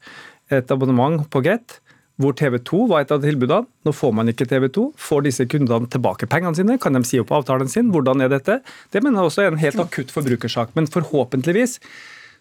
et 0.53 0.71
abonnement 0.71 1.25
på 1.27 1.43
Get 1.43 1.81
hvor 2.21 2.33
TV 2.37 2.57
2 2.65 2.83
var 2.89 3.03
et 3.03 3.13
av 3.13 3.21
tilbudene. 3.21 3.67
Nå 3.85 3.93
får 3.93 4.13
man 4.17 4.31
ikke 4.31 4.47
TV 4.49 4.67
2. 4.73 4.85
Får 5.07 5.25
disse 5.27 5.45
kundene 5.49 5.89
tilbake 5.93 6.29
pengene 6.29 6.57
sine? 6.57 6.79
Kan 6.81 6.97
de 6.97 7.03
si 7.05 7.21
opp 7.21 7.33
avtalen 7.35 7.69
sin? 7.69 7.91
Hvordan 7.93 8.25
er 8.25 8.31
dette? 8.33 8.59
Det 8.93 9.03
mener 9.03 9.21
jeg 9.21 9.31
også 9.31 9.43
er 9.45 9.51
en 9.51 9.61
helt 9.61 9.83
akutt 9.83 10.13
forbrukersak. 10.15 10.73
Men 10.77 10.89
forhåpentligvis 10.89 11.77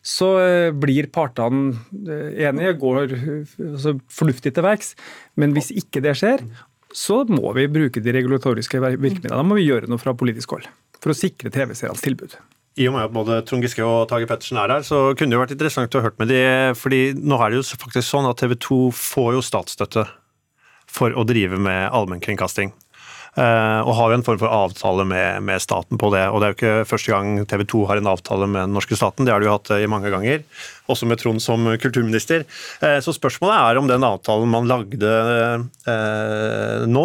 så 0.07 0.31
eh, 0.41 0.71
blir 0.73 1.11
partene 1.13 1.75
eh, 2.07 2.49
enige, 2.49 2.77
går 2.81 3.03
altså, 3.05 3.97
fornuftig 4.13 4.55
til 4.57 4.65
verks. 4.65 4.95
Men 5.37 5.53
hvis 5.57 5.73
ikke 5.75 6.05
det 6.05 6.17
skjer, 6.23 6.45
så 6.97 7.25
må 7.29 7.53
vi 7.59 7.69
bruke 7.69 8.01
de 8.01 8.17
regulatoriske 8.17 8.81
virkemidlene. 8.81 9.35
Da 9.35 9.45
må 9.45 9.59
vi 9.59 9.69
gjøre 9.69 9.91
noe 9.93 10.01
fra 10.01 10.17
politisk 10.17 10.57
hold 10.57 10.69
for 11.03 11.13
å 11.13 11.19
sikre 11.19 11.53
TV-seernes 11.53 12.05
tilbud 12.05 12.39
i 12.77 12.87
og 12.89 12.97
med 12.97 13.07
at 13.07 13.15
både 13.15 13.41
Trond 13.49 13.65
Giske 13.65 13.85
og 13.85 14.09
Tage 14.11 14.29
Pettersen 14.29 14.59
er 14.61 14.75
her, 14.75 14.85
så 14.85 15.15
kunne 15.17 15.33
det 15.33 15.39
jo 15.39 15.43
vært 15.43 15.55
interessant 15.57 15.95
å 15.97 16.03
ha 16.03 16.09
hørt 16.11 16.19
med 16.21 16.29
de, 16.29 16.41
fordi 16.77 17.01
nå 17.17 17.39
er 17.41 17.53
det 17.53 17.61
jo 17.63 17.79
faktisk 17.81 18.11
sånn 18.11 18.29
at 18.29 18.41
TV 18.43 18.53
2 18.61 18.81
får 18.97 19.31
jo 19.39 19.45
statsstøtte 19.45 20.05
for 20.97 21.17
å 21.17 21.25
drive 21.29 21.59
med 21.61 21.89
allmennkringkasting. 21.97 22.75
Uh, 23.37 23.85
og 23.85 23.93
har 23.99 24.13
jo 24.13 24.17
en 24.17 24.25
form 24.25 24.39
for 24.41 24.49
avtale 24.49 25.05
med, 25.05 25.43
med, 25.45 25.61
staten 25.61 26.01
på 26.01 26.09
det. 26.15 26.23
Og 26.33 26.41
det 26.41 26.47
er 26.47 26.53
jo 26.53 26.57
ikke 26.57 26.89
første 26.89 27.13
gang 27.13 27.43
TV 27.45 27.67
2 27.69 27.83
har 27.91 28.01
en 28.01 28.09
avtale 28.09 28.49
med 28.49 28.65
den 28.65 28.73
norske 28.79 28.97
staten, 28.97 29.29
det 29.29 29.35
har 29.35 29.45
de 29.45 29.51
jo 29.51 29.53
hatt 29.59 29.73
i 29.77 29.89
mange 29.93 30.13
ganger. 30.13 30.41
Også 30.89 31.09
med 31.11 31.21
Trond 31.21 31.43
som 31.45 31.69
kulturminister. 31.83 32.47
Uh, 32.81 32.97
så 33.05 33.13
spørsmålet 33.13 33.59
er 33.59 33.81
om 33.81 33.91
den 33.91 34.09
avtalen 34.09 34.49
man 34.49 34.71
lagde 34.71 35.13
nå, 36.87 37.05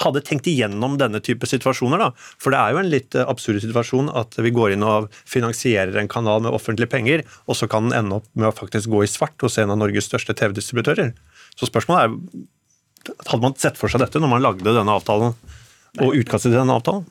hadde 0.00 0.22
tenkt 0.24 0.46
igjennom 0.48 0.94
denne 1.00 1.20
type 1.24 1.48
situasjoner. 1.48 2.00
da. 2.00 2.08
For 2.40 2.54
det 2.54 2.60
er 2.60 2.72
jo 2.72 2.80
en 2.80 2.90
litt 2.92 3.18
absurd 3.18 3.60
situasjon 3.64 4.12
at 4.14 4.38
vi 4.38 4.52
går 4.54 4.76
inn 4.76 4.86
og 4.86 5.10
finansierer 5.28 5.98
en 6.00 6.10
kanal 6.10 6.44
med 6.44 6.54
offentlige 6.54 6.92
penger, 6.92 7.24
og 7.48 7.58
så 7.58 7.68
kan 7.70 7.88
den 7.88 7.98
ende 7.98 8.20
opp 8.20 8.30
med 8.32 8.50
å 8.50 8.56
faktisk 8.56 8.92
gå 8.94 9.04
i 9.04 9.10
svart 9.10 9.36
hos 9.44 9.58
en 9.60 9.74
av 9.74 9.80
Norges 9.82 10.08
største 10.08 10.36
TV-distributører. 10.38 11.12
Så 11.58 11.68
spørsmålet 11.70 12.06
er 12.06 12.44
hadde 13.26 13.42
man 13.42 13.56
sett 13.60 13.78
for 13.80 13.92
seg 13.92 14.02
dette 14.04 14.22
når 14.22 14.32
man 14.32 14.44
lagde 14.44 14.64
denne 14.66 14.94
avtalen 14.94 15.34
og 16.02 16.16
utkastet 16.16 16.50
til 16.50 16.58
denne 16.58 16.76
avtalen? 16.78 17.04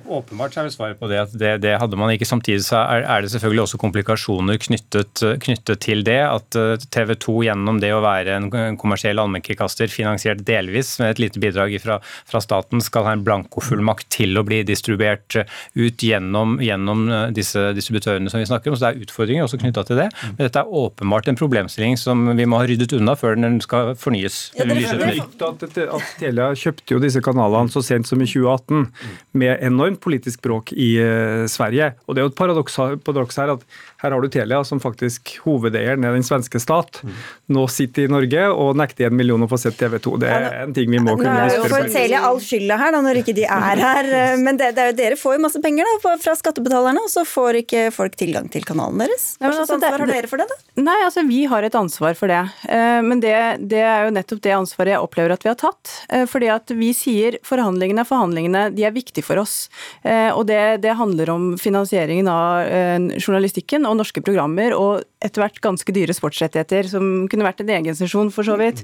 Åpenbart 0.00 0.56
er 0.56 0.66
vel 0.66 0.72
svaret 0.74 0.98
på 1.00 1.08
det 1.10 1.18
at 1.22 1.34
det, 1.38 1.52
det, 1.64 1.74
hadde 1.80 1.98
man 1.98 2.12
ikke. 2.14 2.28
Samtidig 2.28 2.64
så 2.66 2.80
er, 2.80 3.04
er, 3.04 3.24
det 3.24 3.32
selvfølgelig 3.32 3.64
også 3.66 3.80
komplikasjoner 3.82 4.58
knyttet, 4.62 5.22
knyttet 5.44 5.82
til 5.84 6.04
det. 6.06 6.18
At 6.24 6.58
eh, 6.58 6.86
TV 6.94 7.14
2 7.20 7.36
gjennom 7.48 7.80
det 7.82 7.92
å 7.94 8.02
være 8.04 8.38
en 8.38 8.78
kommersiell 8.80 9.20
allmennkringkaster, 9.22 9.92
finansiert 9.92 10.44
delvis 10.48 10.94
med 11.02 11.14
et 11.14 11.22
lite 11.22 11.42
bidrag 11.42 11.76
fra, 11.82 11.98
fra, 12.28 12.42
staten, 12.42 12.82
skal 12.84 13.06
ha 13.08 13.16
en 13.16 13.24
blankofullmakt 13.26 14.08
til 14.14 14.38
å 14.38 14.44
bli 14.46 14.62
distribuert 14.68 15.36
ut 15.76 16.06
gjennom, 16.06 16.58
gjennom, 16.64 17.04
eh, 17.10 17.26
disse 17.36 17.68
distributørene 17.76 18.32
som 18.32 18.42
vi 18.42 18.48
snakker 18.48 18.72
om. 18.72 18.78
Så 18.78 18.86
det 18.86 18.92
er 18.92 19.06
utfordringer 19.06 19.46
også 19.46 19.60
knytta 19.62 19.86
til 19.88 20.02
det. 20.02 20.08
Men 20.32 20.42
dette 20.46 20.62
er 20.62 20.76
åpenbart 20.82 21.28
en 21.28 21.38
problemstilling 21.38 21.98
som 22.00 22.24
vi 22.38 22.48
må 22.48 22.62
ha 22.62 22.68
ryddet 22.70 22.96
unna 22.96 23.16
før 23.18 23.38
den 23.38 23.60
skal 23.64 23.94
fornyes. 24.00 24.42
Ja, 24.58 24.66
det 24.68 24.80
er 24.88 25.22
at, 25.22 25.78
at 25.82 26.16
Telia 26.20 26.50
kjøpte 26.58 26.96
jo 26.96 27.02
disse 27.02 27.22
kanalene 27.24 27.72
så 27.72 27.82
sent 27.84 28.08
som 28.08 28.20
i 28.22 28.28
2018 28.28 28.88
med 29.38 29.58
enorm 29.62 29.81
enormt 29.82 30.00
politisk 30.02 30.42
bråk 30.42 30.72
i 30.72 30.94
uh, 31.02 31.44
Sverige. 31.50 31.92
Og 32.06 32.14
det 32.14 32.22
er 32.22 32.28
jo 32.28 32.32
et 32.32 32.38
paradoks 32.38 33.36
her 33.36 33.52
at 33.56 33.66
her 34.02 34.14
har 34.14 34.22
du 34.24 34.28
Telia, 34.32 34.62
som 34.66 34.80
faktisk 34.82 35.36
hovedeieren 35.44 36.04
er 36.04 36.16
den 36.16 36.26
svenske 36.26 36.60
stat, 36.62 37.00
mm. 37.02 37.18
nå 37.54 37.66
sitter 37.70 38.08
i 38.08 38.10
Norge 38.10 38.48
og 38.50 38.76
nekter 38.78 39.08
en 39.08 39.16
million 39.18 39.46
å 39.46 39.48
få 39.50 39.58
sett 39.62 39.78
TV 39.78 39.98
2. 40.02 40.16
Det 40.22 40.30
er 40.32 40.48
en 40.64 40.74
ting 40.74 40.90
vi 40.90 41.00
må 41.02 41.14
kunne 41.18 41.46
diskutere. 41.46 41.68
Nå 41.68 41.76
får 41.76 41.92
Telia 41.94 42.22
all 42.28 42.40
skylda 42.42 42.78
her, 42.80 42.94
da, 42.96 43.02
når 43.06 43.22
ikke 43.22 43.36
de 43.36 43.46
er 43.46 43.82
her. 43.86 44.10
Men 44.44 44.58
det, 44.60 44.72
det, 44.78 44.88
dere 44.98 45.18
får 45.20 45.38
jo 45.38 45.44
masse 45.46 45.62
penger 45.62 45.88
da, 45.88 46.16
fra 46.22 46.36
skattebetalerne, 46.38 47.04
og 47.06 47.12
så 47.12 47.24
får 47.28 47.62
ikke 47.62 47.86
folk 47.94 48.18
tilgang 48.18 48.50
til 48.52 48.66
kanalen 48.66 49.04
deres. 49.04 49.32
Hva 49.38 49.52
slags 49.52 49.62
altså, 49.62 49.78
ansvar 49.78 50.04
har 50.04 50.12
dere 50.12 50.30
for 50.30 50.42
det, 50.42 50.48
da? 50.50 50.82
Nei, 50.82 50.98
altså 51.06 51.24
Vi 51.28 51.42
har 51.50 51.66
et 51.66 51.78
ansvar 51.78 52.16
for 52.18 52.32
det. 52.32 52.40
Eh, 52.68 52.98
men 53.06 53.22
det, 53.22 53.34
det 53.70 53.82
er 53.84 54.06
jo 54.06 54.14
nettopp 54.16 54.42
det 54.44 54.54
ansvaret 54.56 54.94
jeg 54.94 55.04
opplever 55.04 55.34
at 55.36 55.46
vi 55.46 55.52
har 55.52 55.58
tatt. 55.60 55.94
Eh, 56.08 56.24
fordi 56.30 56.50
at 56.52 56.72
vi 56.76 56.92
sier 56.96 57.38
forhandlingene, 57.46 58.06
forhandlingene, 58.08 58.66
de 58.74 58.86
er 58.88 58.94
viktige 58.94 59.26
for 59.26 59.42
oss. 59.42 59.68
Eh, 60.02 60.30
og 60.32 60.46
det, 60.50 60.82
det 60.84 60.96
handler 60.98 61.32
om 61.34 61.52
finansieringen 61.60 62.28
av 62.32 62.70
journalistikken 63.20 63.84
og 63.92 64.00
norske 64.00 64.24
programmer, 64.24 64.74
og 64.76 65.04
etter 65.22 65.44
hvert 65.44 65.60
ganske 65.64 65.94
dyre 65.94 66.16
sportsrettigheter, 66.16 66.90
som 66.90 67.28
kunne 67.30 67.46
vært 67.46 67.62
en 67.64 67.74
egen 67.78 67.98
sesjon, 67.98 68.32
for 68.34 68.48
så 68.48 68.58
vidt. 68.60 68.82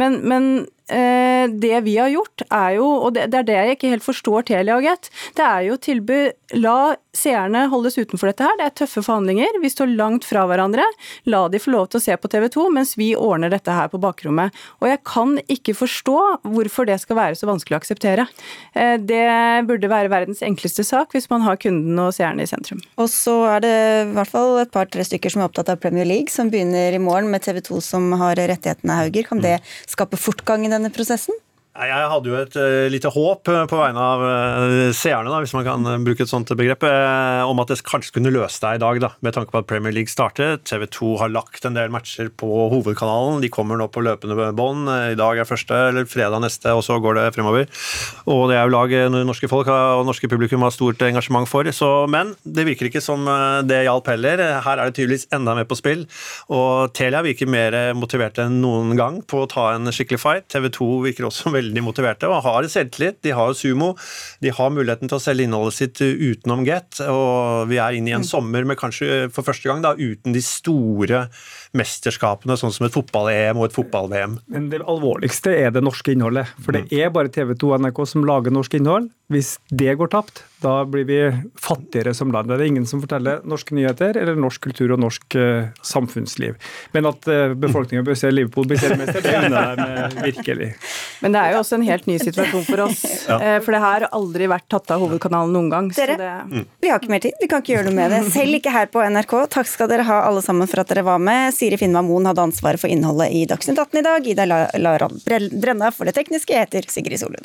Men, 0.00 0.20
men 0.28 0.52
Eh, 0.90 1.46
det 1.62 1.80
vi 1.86 1.94
har 2.00 2.10
gjort, 2.10 2.42
er 2.50 2.74
jo, 2.80 2.86
og 3.06 3.14
det 3.14 3.28
er 3.30 3.46
det 3.46 3.54
jeg 3.54 3.76
ikke 3.76 3.90
helt 3.92 4.06
forstår 4.06 4.48
Telia 4.48 4.78
og 4.78 4.86
Get, 4.86 5.10
det 5.38 5.44
er 5.46 5.66
jo 5.68 5.76
å 5.76 5.82
tilby 5.86 6.18
la 6.56 6.96
seerne 7.16 7.64
holdes 7.70 7.98
utenfor 7.98 8.30
dette 8.30 8.44
her. 8.46 8.56
Det 8.58 8.66
er 8.66 8.74
tøffe 8.82 9.02
forhandlinger. 9.04 9.58
Vi 9.62 9.70
står 9.72 9.92
langt 9.98 10.26
fra 10.28 10.44
hverandre. 10.48 10.84
La 11.30 11.42
de 11.50 11.60
få 11.62 11.72
lov 11.74 11.88
til 11.90 12.00
å 12.00 12.04
se 12.04 12.16
på 12.16 12.30
TV 12.30 12.48
2 12.52 12.66
mens 12.74 12.94
vi 12.98 13.10
ordner 13.18 13.52
dette 13.52 13.74
her 13.74 13.90
på 13.92 14.00
bakrommet. 14.02 14.54
Og 14.80 14.88
jeg 14.90 15.02
kan 15.08 15.36
ikke 15.50 15.76
forstå 15.78 16.16
hvorfor 16.54 16.88
det 16.88 17.00
skal 17.02 17.18
være 17.18 17.38
så 17.38 17.50
vanskelig 17.50 17.78
å 17.78 17.80
akseptere. 17.82 18.26
Eh, 18.74 18.96
det 18.98 19.26
burde 19.68 19.90
være 19.90 20.12
verdens 20.12 20.42
enkleste 20.46 20.86
sak 20.86 21.14
hvis 21.16 21.30
man 21.32 21.44
har 21.46 21.60
kunden 21.60 21.98
og 22.02 22.14
seerne 22.16 22.46
i 22.46 22.50
sentrum. 22.50 22.82
Og 23.00 23.10
så 23.12 23.36
er 23.56 23.66
det 23.66 23.76
i 24.06 24.14
hvert 24.16 24.32
fall 24.32 24.62
et 24.62 24.74
par-tre 24.74 25.06
stykker 25.06 25.34
som 25.34 25.44
er 25.44 25.50
opptatt 25.50 25.72
av 25.72 25.82
Premier 25.82 26.08
League, 26.08 26.32
som 26.32 26.50
begynner 26.52 26.94
i 26.96 27.02
morgen 27.02 27.30
med 27.32 27.44
TV 27.46 27.62
2 27.66 27.82
som 27.84 28.10
har 28.20 28.38
rettighetene, 28.40 28.98
Hauger. 29.02 29.28
Kan 29.30 29.44
det 29.44 29.58
skape 29.90 30.18
fortgang 30.20 30.66
i 30.66 30.72
denne 30.72 30.92
prosessen? 30.94 31.36
Jeg 31.80 32.08
hadde 32.12 32.28
jo 32.28 32.36
et 32.36 32.56
uh, 32.60 32.86
lite 32.92 33.08
håp 33.14 33.48
eh, 33.48 33.62
på 33.70 33.78
vegne 33.78 34.02
av 34.04 34.20
uh, 34.20 34.90
seerne, 34.96 35.30
da, 35.32 35.38
hvis 35.40 35.54
man 35.56 35.64
kan 35.64 35.86
uh, 35.88 35.96
bruke 36.04 36.26
et 36.26 36.28
sånt 36.28 36.50
begrep, 36.52 36.84
om 36.84 37.60
at 37.62 37.70
det 37.70 37.78
kanskje 37.86 38.12
kunne 38.16 38.32
løse 38.32 38.60
deg 38.60 38.76
i 38.76 38.82
dag, 38.82 38.98
da, 39.00 39.10
med 39.24 39.34
tanke 39.36 39.52
på 39.52 39.60
at 39.62 39.68
Premier 39.68 39.94
League 39.94 40.12
startet. 40.12 40.64
TV 40.68 40.84
2 40.92 41.12
har 41.22 41.32
lagt 41.32 41.64
en 41.64 41.76
del 41.76 41.92
matcher 41.92 42.28
på 42.28 42.48
hovedkanalen. 42.72 43.40
De 43.40 43.50
kommer 43.52 43.78
nå 43.80 43.86
på 43.92 44.02
løpende 44.04 44.50
bånd. 44.56 44.88
I 44.88 45.16
dag 45.18 45.40
er 45.40 45.48
første, 45.48 45.76
eller 45.90 46.08
fredag 46.10 46.42
neste, 46.44 46.72
og 46.76 46.82
så 46.84 46.98
går 47.00 47.16
det 47.16 47.26
fremover. 47.36 47.68
Og 48.30 48.42
det 48.50 48.58
er 48.58 48.68
jo 48.68 48.74
lag 48.74 48.94
norske 49.28 49.48
folk 49.50 49.70
og 49.72 50.04
norske 50.08 50.28
publikum 50.30 50.64
har 50.66 50.74
stort 50.74 51.02
engasjement 51.06 51.48
for. 51.48 51.68
Så, 51.76 51.90
men 52.12 52.34
det 52.44 52.66
virker 52.68 52.90
ikke 52.90 53.04
som 53.04 53.28
det 53.68 53.82
hjalp 53.86 54.10
heller. 54.12 54.44
Her 54.64 54.76
er 54.76 54.90
det 54.90 54.98
tydeligvis 54.98 55.28
enda 55.36 55.56
mer 55.58 55.68
på 55.70 55.78
spill. 55.78 56.06
Og 56.52 56.92
Telia 56.96 57.22
virker 57.26 57.50
mer 57.50 57.78
motivert 57.96 58.40
enn 58.42 58.60
noen 58.64 58.96
gang 58.98 59.20
på 59.24 59.44
å 59.44 59.50
ta 59.50 59.70
en 59.76 59.92
skikkelig 59.94 60.22
fight. 60.22 60.48
TV 60.52 60.70
2 60.80 60.90
virker 61.08 61.28
også 61.30 61.54
veldig 61.58 61.69
veldig 61.70 61.84
motiverte 61.86 62.28
og 62.30 62.42
har 62.44 62.68
selvtillit. 62.70 63.20
De 63.24 63.34
har 63.36 63.54
sumo, 63.54 63.94
de 64.42 64.52
har 64.54 64.74
muligheten 64.74 65.10
til 65.10 65.18
å 65.18 65.22
selge 65.22 65.46
innholdet 65.46 65.78
sitt 65.78 66.02
utenom 66.02 66.64
Get, 66.66 67.00
og 67.06 67.70
vi 67.70 67.80
er 67.80 67.96
inne 67.96 68.12
i 68.12 68.16
en 68.18 68.26
mm. 68.26 68.30
sommer 68.30 68.66
med 68.68 68.78
kanskje 68.80 69.30
for 69.32 69.46
første 69.46 69.70
gang 69.70 69.84
da, 69.84 69.94
uten 69.96 70.34
de 70.36 70.42
store 70.44 71.26
mesterskapene, 71.76 72.56
sånn 72.58 72.74
som 72.74 72.86
et 72.88 72.94
fotball-EM 72.94 73.60
og 73.60 73.68
et 73.68 73.76
fotball-VM. 73.76 74.38
Men 74.50 74.68
det 74.72 74.82
alvorligste 74.82 75.54
er 75.54 75.70
det 75.74 75.84
norske 75.86 76.14
innholdet. 76.14 76.50
For 76.64 76.74
det 76.74 76.88
mm. 76.88 76.92
er 76.98 77.14
bare 77.14 77.32
TV 77.32 77.54
2 77.54 77.74
og 77.74 77.84
NRK 77.84 78.04
som 78.10 78.26
lager 78.26 78.54
norsk 78.54 78.74
innhold. 78.80 79.10
Hvis 79.30 79.54
det 79.70 79.92
går 79.94 80.10
tapt, 80.10 80.42
da 80.58 80.80
blir 80.90 81.04
vi 81.06 81.18
fattigere 81.62 82.10
som 82.18 82.32
land. 82.34 82.50
Det 82.50 82.56
er 82.58 82.66
ingen 82.66 82.86
som 82.90 82.98
forteller 83.02 83.44
norske 83.46 83.76
nyheter 83.78 84.16
eller 84.18 84.34
norsk 84.34 84.64
kultur 84.64 84.90
og 84.96 84.98
norsk 85.04 85.36
uh, 85.38 85.68
samfunnsliv. 85.86 86.56
Men 86.96 87.06
at 87.08 87.28
uh, 87.30 87.54
befolkningen 87.54 88.02
bør 88.04 88.18
se 88.18 88.32
Liverpool 88.32 88.66
bli 88.68 88.80
seriemester, 88.80 89.22
det 89.22 89.36
unner 89.38 89.70
jeg 89.70 89.78
meg 89.78 90.18
virkelig. 90.32 90.72
Men 91.22 91.36
det 91.36 91.44
er 91.44 91.54
jo 91.54 91.60
også 91.62 91.78
en 91.78 91.86
helt 91.86 92.10
ny 92.10 92.18
situasjon 92.18 92.66
for 92.66 92.84
oss. 92.88 93.04
ja. 93.30 93.38
uh, 93.38 93.56
for 93.62 93.76
det 93.76 93.82
har 93.86 94.08
aldri 94.10 94.50
vært 94.50 94.66
tatt 94.74 94.90
av 94.90 95.04
hovedkanalen 95.06 95.54
noen 95.54 95.70
gang. 95.70 95.92
Dere, 95.94 96.18
det... 96.18 96.34
mm. 96.50 96.66
vi 96.82 96.90
har 96.90 96.98
ikke 96.98 97.14
mer 97.14 97.24
tid. 97.28 97.38
Vi 97.38 97.50
kan 97.54 97.62
ikke 97.62 97.76
gjøre 97.76 97.86
noe 97.86 97.98
med 98.00 98.16
det. 98.16 98.20
Selv 98.34 98.58
ikke 98.58 98.74
her 98.74 98.90
på 98.90 99.06
NRK. 99.14 99.36
Takk 99.54 99.70
skal 99.70 99.92
dere 99.94 100.08
ha 100.10 100.20
alle 100.26 100.42
sammen 100.42 100.66
for 100.70 100.82
at 100.82 100.90
dere 100.90 101.06
var 101.06 101.22
med. 101.22 101.54
Siri 101.60 101.76
Finnma 101.76 102.00
Moen 102.02 102.24
hadde 102.24 102.40
ansvaret 102.40 102.80
for 102.80 102.88
innholdet 102.88 103.34
i 103.36 103.44
Dagsnytt 103.44 103.78
18 103.78 103.98
i 104.00 104.02
dag. 104.06 104.28
Ida 104.32 104.46
Lara 104.80 105.10
Brenna 105.52 105.90
for 105.92 106.08
det 106.08 106.16
tekniske. 106.16 106.56
Heter 106.56 106.88
Sigrid 106.88 107.20
Solund. 107.20 107.44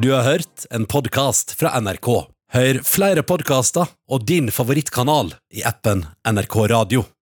Du 0.00 0.12
har 0.12 0.22
hørt 0.22 0.64
en 0.70 0.86
podkast 0.88 1.52
fra 1.60 1.76
NRK. 1.80 2.08
Hør 2.56 2.80
flere 2.88 3.22
podkaster 3.22 3.92
og 4.08 4.24
din 4.24 4.48
favorittkanal 4.48 5.34
i 5.52 5.60
appen 5.68 6.06
NRK 6.24 6.56
Radio. 6.72 7.10